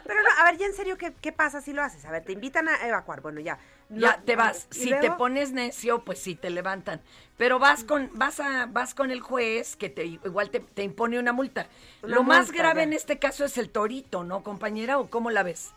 Pero 0.04 0.22
no, 0.22 0.28
a 0.38 0.44
ver, 0.44 0.56
ya 0.56 0.66
en 0.66 0.72
serio, 0.74 0.96
¿qué, 0.96 1.12
qué 1.20 1.32
pasa 1.32 1.60
si 1.60 1.72
lo 1.72 1.82
haces? 1.82 2.04
A 2.04 2.12
ver, 2.12 2.24
te 2.24 2.30
invitan 2.30 2.68
a 2.68 2.86
evacuar, 2.86 3.20
bueno, 3.22 3.40
ya. 3.40 3.58
Ya 3.88 4.18
Lo- 4.18 4.22
te 4.22 4.36
vas. 4.36 4.68
¿y 4.70 4.74
Si 4.74 4.90
te 4.90 5.10
pones 5.10 5.50
necio, 5.50 6.04
pues 6.04 6.20
sí 6.20 6.36
te 6.36 6.48
levantan. 6.50 7.00
Pero 7.36 7.58
vas 7.58 7.82
con, 7.82 8.08
vas 8.14 8.38
a, 8.38 8.66
vas 8.66 8.94
con 8.94 9.10
el 9.10 9.20
juez 9.20 9.74
que 9.74 9.88
te 9.88 10.04
igual 10.06 10.50
te, 10.50 10.60
te 10.60 10.84
impone 10.84 11.18
una 11.18 11.32
multa. 11.32 11.66
Una 12.02 12.14
Lo 12.16 12.22
más 12.22 12.52
grave 12.52 12.82
ya. 12.82 12.84
en 12.84 12.92
este 12.92 13.18
caso 13.18 13.44
es 13.44 13.58
el 13.58 13.70
torito, 13.70 14.22
¿no, 14.22 14.44
compañera? 14.44 14.98
¿O 15.00 15.10
cómo 15.10 15.30
la 15.30 15.42
ves? 15.42 15.72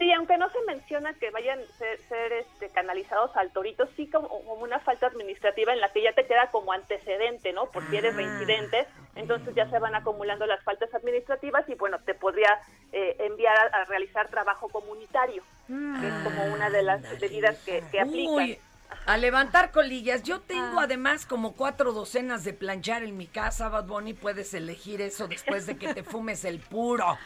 Sí, 0.00 0.10
aunque 0.12 0.38
no 0.38 0.48
se 0.48 0.56
menciona 0.66 1.12
que 1.12 1.30
vayan 1.30 1.60
a 1.60 1.76
ser, 1.76 2.00
ser, 2.08 2.32
este, 2.32 2.70
canalizados 2.70 3.36
al 3.36 3.52
torito, 3.52 3.86
sí 3.96 4.08
como, 4.08 4.30
como 4.30 4.54
una 4.54 4.80
falta 4.80 5.08
administrativa 5.08 5.74
en 5.74 5.80
la 5.80 5.92
que 5.92 6.02
ya 6.02 6.14
te 6.14 6.26
queda 6.26 6.50
como 6.50 6.72
antecedente, 6.72 7.52
¿no? 7.52 7.66
Por 7.66 7.86
si 7.90 7.98
eres 7.98 8.16
reincidente, 8.16 8.86
entonces 9.14 9.54
ya 9.54 9.68
se 9.68 9.78
van 9.78 9.94
acumulando 9.94 10.46
las 10.46 10.64
faltas 10.64 10.92
administrativas 10.94 11.68
y 11.68 11.74
bueno, 11.74 11.98
te 11.98 12.14
podría 12.14 12.48
eh, 12.92 13.14
enviar 13.18 13.54
a, 13.58 13.82
a 13.82 13.84
realizar 13.84 14.28
trabajo 14.28 14.70
comunitario, 14.70 15.42
que 15.66 16.08
es 16.08 16.14
como 16.24 16.46
una 16.46 16.70
de 16.70 16.82
las 16.82 17.02
medidas 17.20 17.58
que, 17.58 17.84
que 17.92 18.00
aplican. 18.00 18.34
Uy, 18.34 18.58
a 19.04 19.18
levantar 19.18 19.70
colillas. 19.70 20.22
Yo 20.22 20.40
tengo 20.40 20.80
además 20.80 21.26
como 21.26 21.54
cuatro 21.54 21.92
docenas 21.92 22.42
de 22.44 22.54
planchar 22.54 23.02
en 23.02 23.18
mi 23.18 23.26
casa, 23.26 23.68
Bad 23.68 23.84
Bunny. 23.84 24.14
Puedes 24.14 24.54
elegir 24.54 25.02
eso 25.02 25.28
después 25.28 25.66
de 25.66 25.76
que 25.76 25.92
te 25.92 26.02
fumes 26.02 26.46
el 26.46 26.58
puro. 26.58 27.18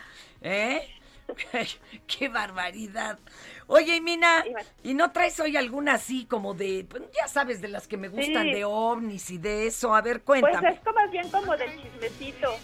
¿Eh? 0.42 0.88
¡Qué 2.06 2.28
barbaridad! 2.28 3.18
Oye, 3.66 4.00
Mina, 4.00 4.44
¿y 4.82 4.94
no 4.94 5.10
traes 5.12 5.40
hoy 5.40 5.56
alguna 5.56 5.94
así 5.94 6.26
como 6.26 6.54
de, 6.54 6.86
pues, 6.88 7.02
ya 7.18 7.26
sabes, 7.28 7.60
de 7.60 7.68
las 7.68 7.88
que 7.88 7.96
me 7.96 8.08
gustan, 8.08 8.44
Sí. 8.44 8.52
de 8.52 8.64
ovnis 8.64 9.30
y 9.30 9.38
de 9.38 9.66
eso? 9.66 9.94
A 9.94 10.02
ver, 10.02 10.20
Pues 10.22 10.40
cuéntame. 10.40 10.70
es 10.70 10.80
como 10.80 10.94
más 10.96 11.10
bien 11.10 11.30
como 11.30 11.56
del 11.56 11.70
chismecito. 11.82 12.54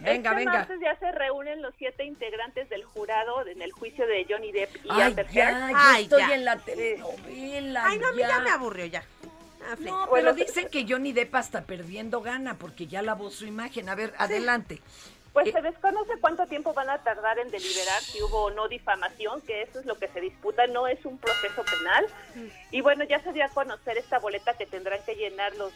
Venga, 0.00 0.30
este 0.30 0.36
venga. 0.44 0.52
martes 0.52 0.80
ya 0.82 0.98
se 0.98 1.12
reúnen 1.12 1.62
los 1.62 1.72
siete 1.78 2.04
integrantes 2.04 2.68
del 2.68 2.84
jurado 2.84 3.46
en 3.46 3.62
el 3.62 3.70
juicio 3.70 4.04
de 4.06 4.26
Johnny 4.28 4.50
Depp 4.50 4.76
y 4.84 4.88
Ay, 4.90 5.02
Amber 5.02 5.28
ya, 5.30 5.68
Heard. 5.68 5.72
ya 5.72 6.00
estoy 6.00 6.32
en 6.32 6.44
la 6.44 6.56
telenovela. 6.58 7.84
Ay, 7.86 7.98
no, 7.98 8.08
a 8.08 8.12
mí 8.12 8.18
ya 8.18 8.28
ya 8.28 8.38
me 8.40 8.50
aburrió 8.50 8.86
ya. 8.86 9.04
Ah, 9.64 9.76
No, 9.78 9.84
pero 9.84 10.06
Bueno, 10.08 10.32
dicen 10.32 10.68
que 10.68 10.84
Johnny 10.88 11.12
Depp 11.12 11.36
está 11.36 11.62
perdiendo 11.62 12.20
gana 12.20 12.54
porque 12.58 12.88
ya 12.88 13.00
lavó 13.00 13.30
su 13.30 13.46
imagen. 13.46 13.88
A 13.88 13.94
ver, 13.94 14.12
adelante. 14.18 14.80
Pues 15.32 15.48
Eh, 15.48 15.52
se 15.52 15.62
desconoce 15.62 16.12
cuánto 16.20 16.46
tiempo 16.46 16.74
van 16.74 16.90
a 16.90 16.98
tardar 17.02 17.38
en 17.38 17.50
deliberar 17.50 18.00
si 18.02 18.22
hubo 18.22 18.44
o 18.44 18.50
no 18.50 18.68
difamación, 18.68 19.40
que 19.42 19.62
eso 19.62 19.80
es 19.80 19.86
lo 19.86 19.94
que 19.98 20.08
se 20.08 20.20
disputa, 20.20 20.66
no 20.66 20.86
es 20.86 21.04
un 21.06 21.18
proceso 21.18 21.64
penal. 21.64 22.06
Y 22.70 22.80
bueno, 22.82 23.04
ya 23.04 23.20
se 23.22 23.32
dio 23.32 23.44
a 23.44 23.48
conocer 23.48 23.96
esta 23.96 24.18
boleta 24.18 24.54
que 24.54 24.66
tendrán 24.66 25.02
que 25.04 25.14
llenar 25.14 25.54
los 25.56 25.72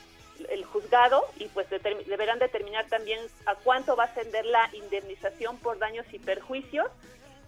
el 0.51 0.67
juzgado 0.67 1.25
y 1.39 1.47
pues 1.47 1.67
deberán 1.71 2.39
determinar 2.39 2.85
también 2.91 3.19
a 3.47 3.55
cuánto 3.55 3.97
va 3.97 4.03
a 4.05 4.07
ascender 4.09 4.45
la 4.45 4.69
indemnización 4.75 5.57
por 5.59 5.79
daños 5.79 6.05
y 6.13 6.19
perjuicios. 6.19 6.89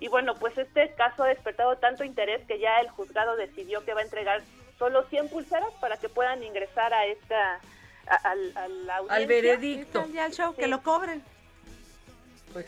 Y 0.00 0.08
bueno, 0.08 0.36
pues 0.38 0.56
este 0.56 0.94
caso 0.94 1.24
ha 1.24 1.28
despertado 1.28 1.76
tanto 1.76 2.02
interés 2.04 2.40
que 2.46 2.58
ya 2.58 2.80
el 2.80 2.88
juzgado 2.88 3.36
decidió 3.36 3.84
que 3.84 3.92
va 3.92 4.00
a 4.00 4.04
entregar 4.04 4.40
solo 4.78 5.02
100 5.10 5.28
pulseras 5.28 5.70
para 5.82 5.98
que 5.98 6.08
puedan 6.08 6.42
ingresar 6.42 6.94
a 6.94 7.04
esta 7.04 7.60
a, 8.06 8.14
al- 8.30 8.56
a 8.56 8.68
la 8.68 8.96
audiencia. 8.96 9.26
veredicto. 9.26 10.06
Ya 10.14 10.24
el 10.24 10.32
show, 10.32 10.54
que 10.54 10.64
Sí. 10.64 10.70
lo 10.70 10.82
cobren. 10.82 11.22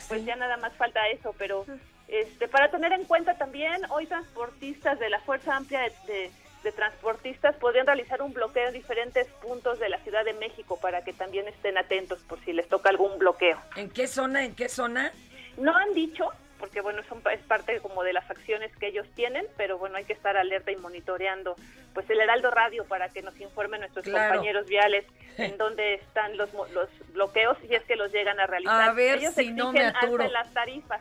Pues 0.09 0.25
ya 0.25 0.37
nada 0.37 0.57
más 0.59 0.73
falta 0.75 1.07
eso, 1.09 1.35
pero 1.39 1.65
este 2.09 2.49
para 2.49 2.71
tener 2.71 2.93
en 2.93 3.05
cuenta 3.05 3.37
también, 3.39 3.81
hoy 3.91 4.07
transportistas 4.07 4.99
de 4.99 5.11
la 5.11 5.21
Fuerza 5.21 5.57
Amplia 5.57 5.81
de, 5.81 5.93
de- 6.13 6.31
de 6.63 6.73
Transportistas 6.73 7.57
podrían 7.57 7.87
realizar 7.87 8.21
un 8.21 8.35
bloqueo 8.35 8.69
en 8.69 8.75
diferentes 8.75 9.27
puntos 9.41 9.79
de 9.79 9.89
la 9.89 9.99
Ciudad 10.01 10.27
de 10.27 10.35
México 10.35 10.79
para 10.79 11.03
que 11.05 11.15
también 11.15 11.49
estén 11.49 11.79
atentos 11.79 12.19
por 12.29 12.39
si 12.45 12.53
les 12.53 12.69
toca 12.69 12.91
algún 12.91 13.19
bloqueo. 13.19 13.57
¿En 13.77 13.89
qué 13.89 14.07
zona? 14.07 14.45
¿En 14.45 14.55
qué 14.55 14.69
zona? 14.69 15.11
No 15.57 15.75
han 15.75 15.95
dicho, 15.95 16.29
porque 16.61 16.81
bueno, 16.83 17.03
son, 17.09 17.23
es 17.33 17.41
parte 17.41 17.81
como 17.81 18.05
de 18.05 18.13
las 18.13 18.31
acciones 18.31 18.71
que 18.77 18.87
ellos 18.89 19.07
tienen, 19.17 19.47
pero 19.57 19.79
bueno, 19.79 19.97
hay 19.97 20.05
que 20.05 20.13
estar 20.13 20.37
alerta 20.37 20.71
y 20.71 20.77
monitoreando 20.77 21.57
pues 21.95 22.09
el 22.11 22.21
Heraldo 22.21 22.51
Radio 22.51 22.85
para 22.85 23.09
que 23.09 23.23
nos 23.23 23.39
informen 23.41 23.81
nuestros 23.81 24.05
Claro. 24.05 24.35
compañeros 24.35 24.67
viales 24.67 25.05
en 25.39 25.57
dónde 25.59 25.95
están 25.95 26.37
los, 26.37 26.51
los 26.73 26.89
bloqueos 27.13 27.57
y 27.69 27.75
es 27.75 27.83
que 27.85 27.97
los 27.97 28.13
llegan 28.13 28.39
a 28.39 28.47
realizar. 28.47 28.91
A 28.91 28.93
ver 28.93 29.19
ellos 29.19 29.35
si 29.35 29.51
no 29.51 29.73
me 29.73 29.85
aturo. 29.87 30.29
las 30.29 30.53
tarifas. 30.53 31.01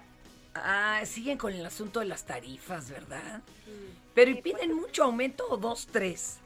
Ah, 0.56 1.02
siguen 1.06 1.38
con 1.38 1.54
el 1.54 1.66
asunto 1.66 2.00
de 2.00 2.06
las 2.08 2.26
tarifas, 2.26 2.90
¿verdad? 2.90 3.42
Pero 4.16 4.32
¿y 4.32 4.42
piden 4.42 4.74
mucho 4.74 5.04
aumento 5.04 5.46
o 5.50 5.58
dos, 5.58 5.88
tres? 5.92 6.40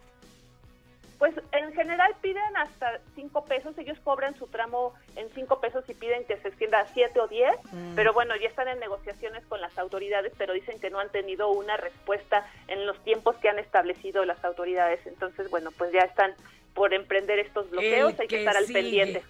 Pues 1.24 1.36
en 1.54 1.72
general 1.74 2.14
piden 2.22 2.58
hasta 2.58 3.00
5 3.16 3.46
pesos, 3.46 3.78
ellos 3.78 3.98
cobran 4.04 4.38
su 4.38 4.48
tramo 4.48 4.94
en 5.16 5.30
5 5.34 5.62
pesos 5.62 5.86
y 5.88 5.94
piden 5.94 6.26
que 6.26 6.36
se 6.36 6.50
extienda 6.50 6.82
a 6.82 6.88
7 6.94 7.18
o 7.22 7.28
10, 7.30 7.50
Mm. 7.72 7.96
pero 7.96 8.12
bueno, 8.12 8.36
ya 8.36 8.50
están 8.50 8.68
en 8.68 8.78
negociaciones 8.82 9.42
con 9.46 9.62
las 9.62 9.78
autoridades, 9.78 10.34
pero 10.38 10.52
dicen 10.52 10.82
que 10.82 10.90
no 10.90 11.00
han 11.00 11.10
tenido 11.14 11.48
una 11.52 11.78
respuesta 11.78 12.46
en 12.68 12.86
los 12.86 13.02
tiempos 13.06 13.38
que 13.38 13.48
han 13.48 13.58
establecido 13.58 14.26
las 14.26 14.44
autoridades. 14.44 15.00
Entonces, 15.08 15.50
bueno, 15.50 15.72
pues 15.78 15.94
ya 15.94 16.02
están 16.02 16.34
por 16.74 16.94
emprender 16.94 17.40
estos 17.40 17.70
bloqueos, 17.70 18.16
El 18.16 18.20
hay 18.20 18.28
que 18.28 18.36
que 18.36 18.40
estar 18.42 18.58
al 18.58 18.66
sigue. 18.66 18.82
pendiente. 18.82 19.24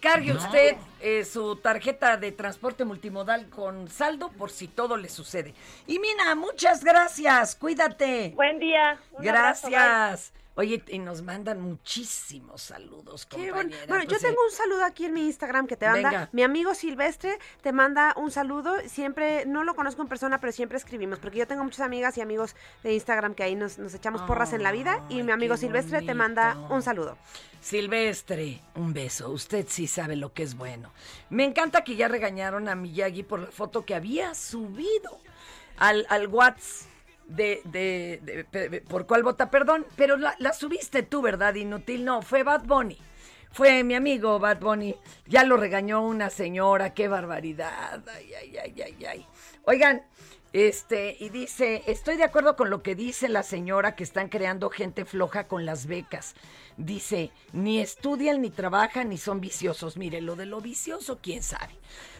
Cargue 0.00 0.32
No. 0.34 0.40
usted 0.40 0.74
eh, 1.00 1.24
su 1.24 1.54
tarjeta 1.54 2.16
de 2.16 2.32
transporte 2.32 2.84
multimodal 2.84 3.48
con 3.50 3.86
saldo 3.88 4.32
por 4.32 4.50
si 4.50 4.66
todo 4.66 4.96
le 4.96 5.08
sucede. 5.08 5.54
Y 5.86 6.00
Mina, 6.00 6.34
muchas 6.34 6.82
gracias. 6.82 7.54
Cuídate. 7.54 8.32
Buen 8.34 8.58
día. 8.58 8.98
Un 9.12 9.28
abrazo, 9.28 9.68
Gracias. 9.70 10.32
Oye, 10.58 10.82
y 10.88 10.98
nos 10.98 11.20
mandan 11.20 11.60
muchísimos 11.60 12.62
saludos, 12.62 13.26
Qué 13.26 13.52
bueno. 13.52 13.70
Bueno, 13.88 14.04
yo 14.04 14.08
Pues, 14.08 14.22
tengo 14.22 14.40
eh, 14.40 14.46
un 14.48 14.56
saludo 14.56 14.84
aquí 14.84 15.04
en 15.04 15.12
mi 15.12 15.26
Instagram 15.26 15.66
que 15.66 15.76
te 15.76 15.86
manda. 15.86 16.08
Venga. 16.08 16.28
Mi 16.32 16.42
amigo 16.42 16.74
Silvestre 16.74 17.38
te 17.60 17.72
manda 17.72 18.14
un 18.16 18.30
saludo. 18.30 18.74
Siempre, 18.86 19.44
no 19.44 19.64
lo 19.64 19.74
conozco 19.74 20.00
en 20.00 20.08
persona, 20.08 20.40
pero 20.40 20.52
siempre 20.54 20.78
escribimos. 20.78 21.18
Porque 21.18 21.36
yo 21.38 21.46
tengo 21.46 21.62
muchas 21.62 21.80
amigas 21.80 22.16
y 22.16 22.22
amigos 22.22 22.56
de 22.82 22.94
Instagram 22.94 23.34
que 23.34 23.42
ahí 23.42 23.54
nos, 23.54 23.76
nos 23.76 23.92
echamos 23.92 24.22
porras 24.22 24.54
en 24.54 24.62
la 24.62 24.72
vida. 24.72 25.04
Y 25.10 25.22
mi 25.22 25.32
amigo 25.32 25.58
Silvestre 25.58 26.00
te 26.00 26.14
manda 26.14 26.56
un 26.70 26.80
saludo. 26.80 27.18
Silvestre, 27.60 28.62
un 28.76 28.94
beso. 28.94 29.28
Usted 29.30 29.66
sí 29.68 29.86
sabe 29.86 30.16
lo 30.16 30.32
que 30.32 30.42
es 30.42 30.56
bueno. 30.56 30.90
Me 31.28 31.44
encanta 31.44 31.84
que 31.84 31.96
ya 31.96 32.08
regañaron 32.08 32.68
a 32.70 32.74
Miyagi 32.74 33.24
por 33.24 33.40
la 33.40 33.46
foto 33.48 33.84
que 33.84 33.94
había 33.94 34.34
subido 34.34 35.18
al, 35.76 36.06
al 36.08 36.28
WhatsApp 36.28 36.95
de, 37.28 37.60
de, 37.64 38.44
de- 38.52 38.80
por 38.82 39.06
cuál 39.06 39.22
vota, 39.22 39.50
perdón, 39.50 39.86
pero 39.96 40.16
la, 40.16 40.34
la 40.38 40.52
subiste 40.52 41.02
tú, 41.02 41.22
¿verdad? 41.22 41.54
Inútil, 41.54 42.04
no, 42.04 42.22
fue 42.22 42.42
Bad 42.42 42.64
Bunny. 42.64 42.98
Fue 43.52 43.84
mi 43.84 43.94
amigo 43.94 44.38
Bad 44.38 44.60
Bunny. 44.60 44.94
Ya 45.26 45.44
lo 45.44 45.56
regañó 45.56 46.02
una 46.02 46.30
señora, 46.30 46.92
qué 46.94 47.08
barbaridad. 47.08 48.02
Ay, 48.14 48.34
ay, 48.34 48.56
ay, 48.58 48.82
ay, 48.82 49.04
ay. 49.06 49.26
Oigan, 49.64 50.02
este, 50.52 51.16
y 51.18 51.30
dice, 51.30 51.82
estoy 51.86 52.16
de 52.16 52.24
acuerdo 52.24 52.56
con 52.56 52.70
lo 52.70 52.82
que 52.82 52.94
dice 52.94 53.28
la 53.28 53.42
señora 53.42 53.94
que 53.96 54.04
están 54.04 54.28
creando 54.28 54.70
gente 54.70 55.04
floja 55.04 55.48
con 55.48 55.64
las 55.64 55.86
becas. 55.86 56.34
Dice, 56.76 57.30
ni 57.52 57.80
estudian, 57.80 58.42
ni 58.42 58.50
trabajan, 58.50 59.08
ni 59.08 59.16
son 59.18 59.40
viciosos. 59.40 59.96
Mire, 59.96 60.20
lo 60.20 60.36
de 60.36 60.46
lo 60.46 60.60
vicioso, 60.60 61.18
quién 61.22 61.42
sabe. 61.42 61.74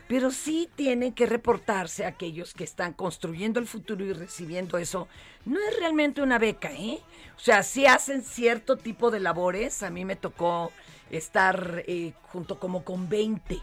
Pero 0.09 0.31
sí 0.31 0.69
tienen 0.77 1.13
que 1.13 1.27
reportarse 1.27 2.05
aquellos 2.05 2.55
que 2.55 2.65
están 2.65 2.93
construyendo 2.93 3.59
el 3.59 3.67
futuro 3.67 4.05
y 4.05 4.13
recibiendo 4.13 4.79
eso. 4.79 5.09
No 5.45 5.59
es 5.61 5.79
realmente 5.79 6.23
una 6.23 6.39
beca, 6.39 6.73
¿eh? 6.73 7.01
O 7.37 7.41
sea, 7.41 7.63
sí 7.63 7.87
hacen 7.87 8.23
cierto 8.23 8.77
tipo 8.77 9.11
de 9.11 9.21
labores. 9.21 9.83
A 9.83 9.91
mí 9.91 10.05
me 10.05 10.17
tocó 10.17 10.73
estar 11.11 11.83
eh, 11.87 12.13
junto 12.33 12.59
como 12.59 12.85
con 12.85 13.09
20 13.09 13.61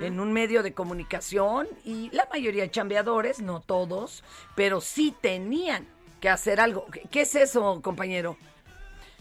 en 0.00 0.18
un 0.18 0.32
medio 0.32 0.64
de 0.64 0.74
comunicación 0.74 1.68
y 1.84 2.10
la 2.10 2.28
mayoría 2.32 2.62
de 2.62 2.72
chambeadores, 2.72 3.40
no 3.40 3.60
todos, 3.60 4.24
pero 4.56 4.80
sí 4.80 5.14
tenían 5.20 5.86
que 6.20 6.28
hacer 6.28 6.60
algo. 6.60 6.86
¿Qué, 6.90 7.02
qué 7.08 7.20
es 7.20 7.34
eso, 7.36 7.80
compañero? 7.80 8.36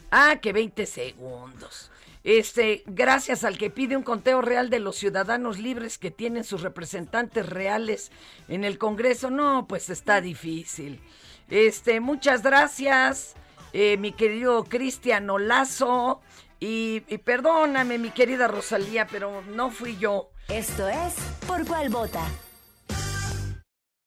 Ah, 0.09 0.39
que 0.41 0.51
20 0.51 0.87
segundos. 0.87 1.91
Este, 2.29 2.83
gracias 2.85 3.43
al 3.43 3.57
que 3.57 3.71
pide 3.71 3.97
un 3.97 4.03
conteo 4.03 4.43
real 4.43 4.69
de 4.69 4.77
los 4.77 4.97
ciudadanos 4.97 5.57
libres 5.57 5.97
que 5.97 6.11
tienen 6.11 6.43
sus 6.43 6.61
representantes 6.61 7.49
reales 7.49 8.11
en 8.47 8.63
el 8.63 8.77
Congreso. 8.77 9.31
No, 9.31 9.65
pues 9.67 9.89
está 9.89 10.21
difícil. 10.21 11.01
Este, 11.49 11.99
muchas 11.99 12.43
gracias, 12.43 13.33
eh, 13.73 13.97
mi 13.97 14.11
querido 14.11 14.63
Cristian 14.65 15.27
Olazo. 15.27 16.21
Y, 16.59 17.01
y 17.07 17.17
perdóname, 17.17 17.97
mi 17.97 18.11
querida 18.11 18.47
Rosalía, 18.47 19.07
pero 19.07 19.41
no 19.55 19.71
fui 19.71 19.97
yo. 19.97 20.29
Esto 20.49 20.87
es 20.87 21.15
Por 21.47 21.65
cuál 21.65 21.89
vota. 21.89 22.21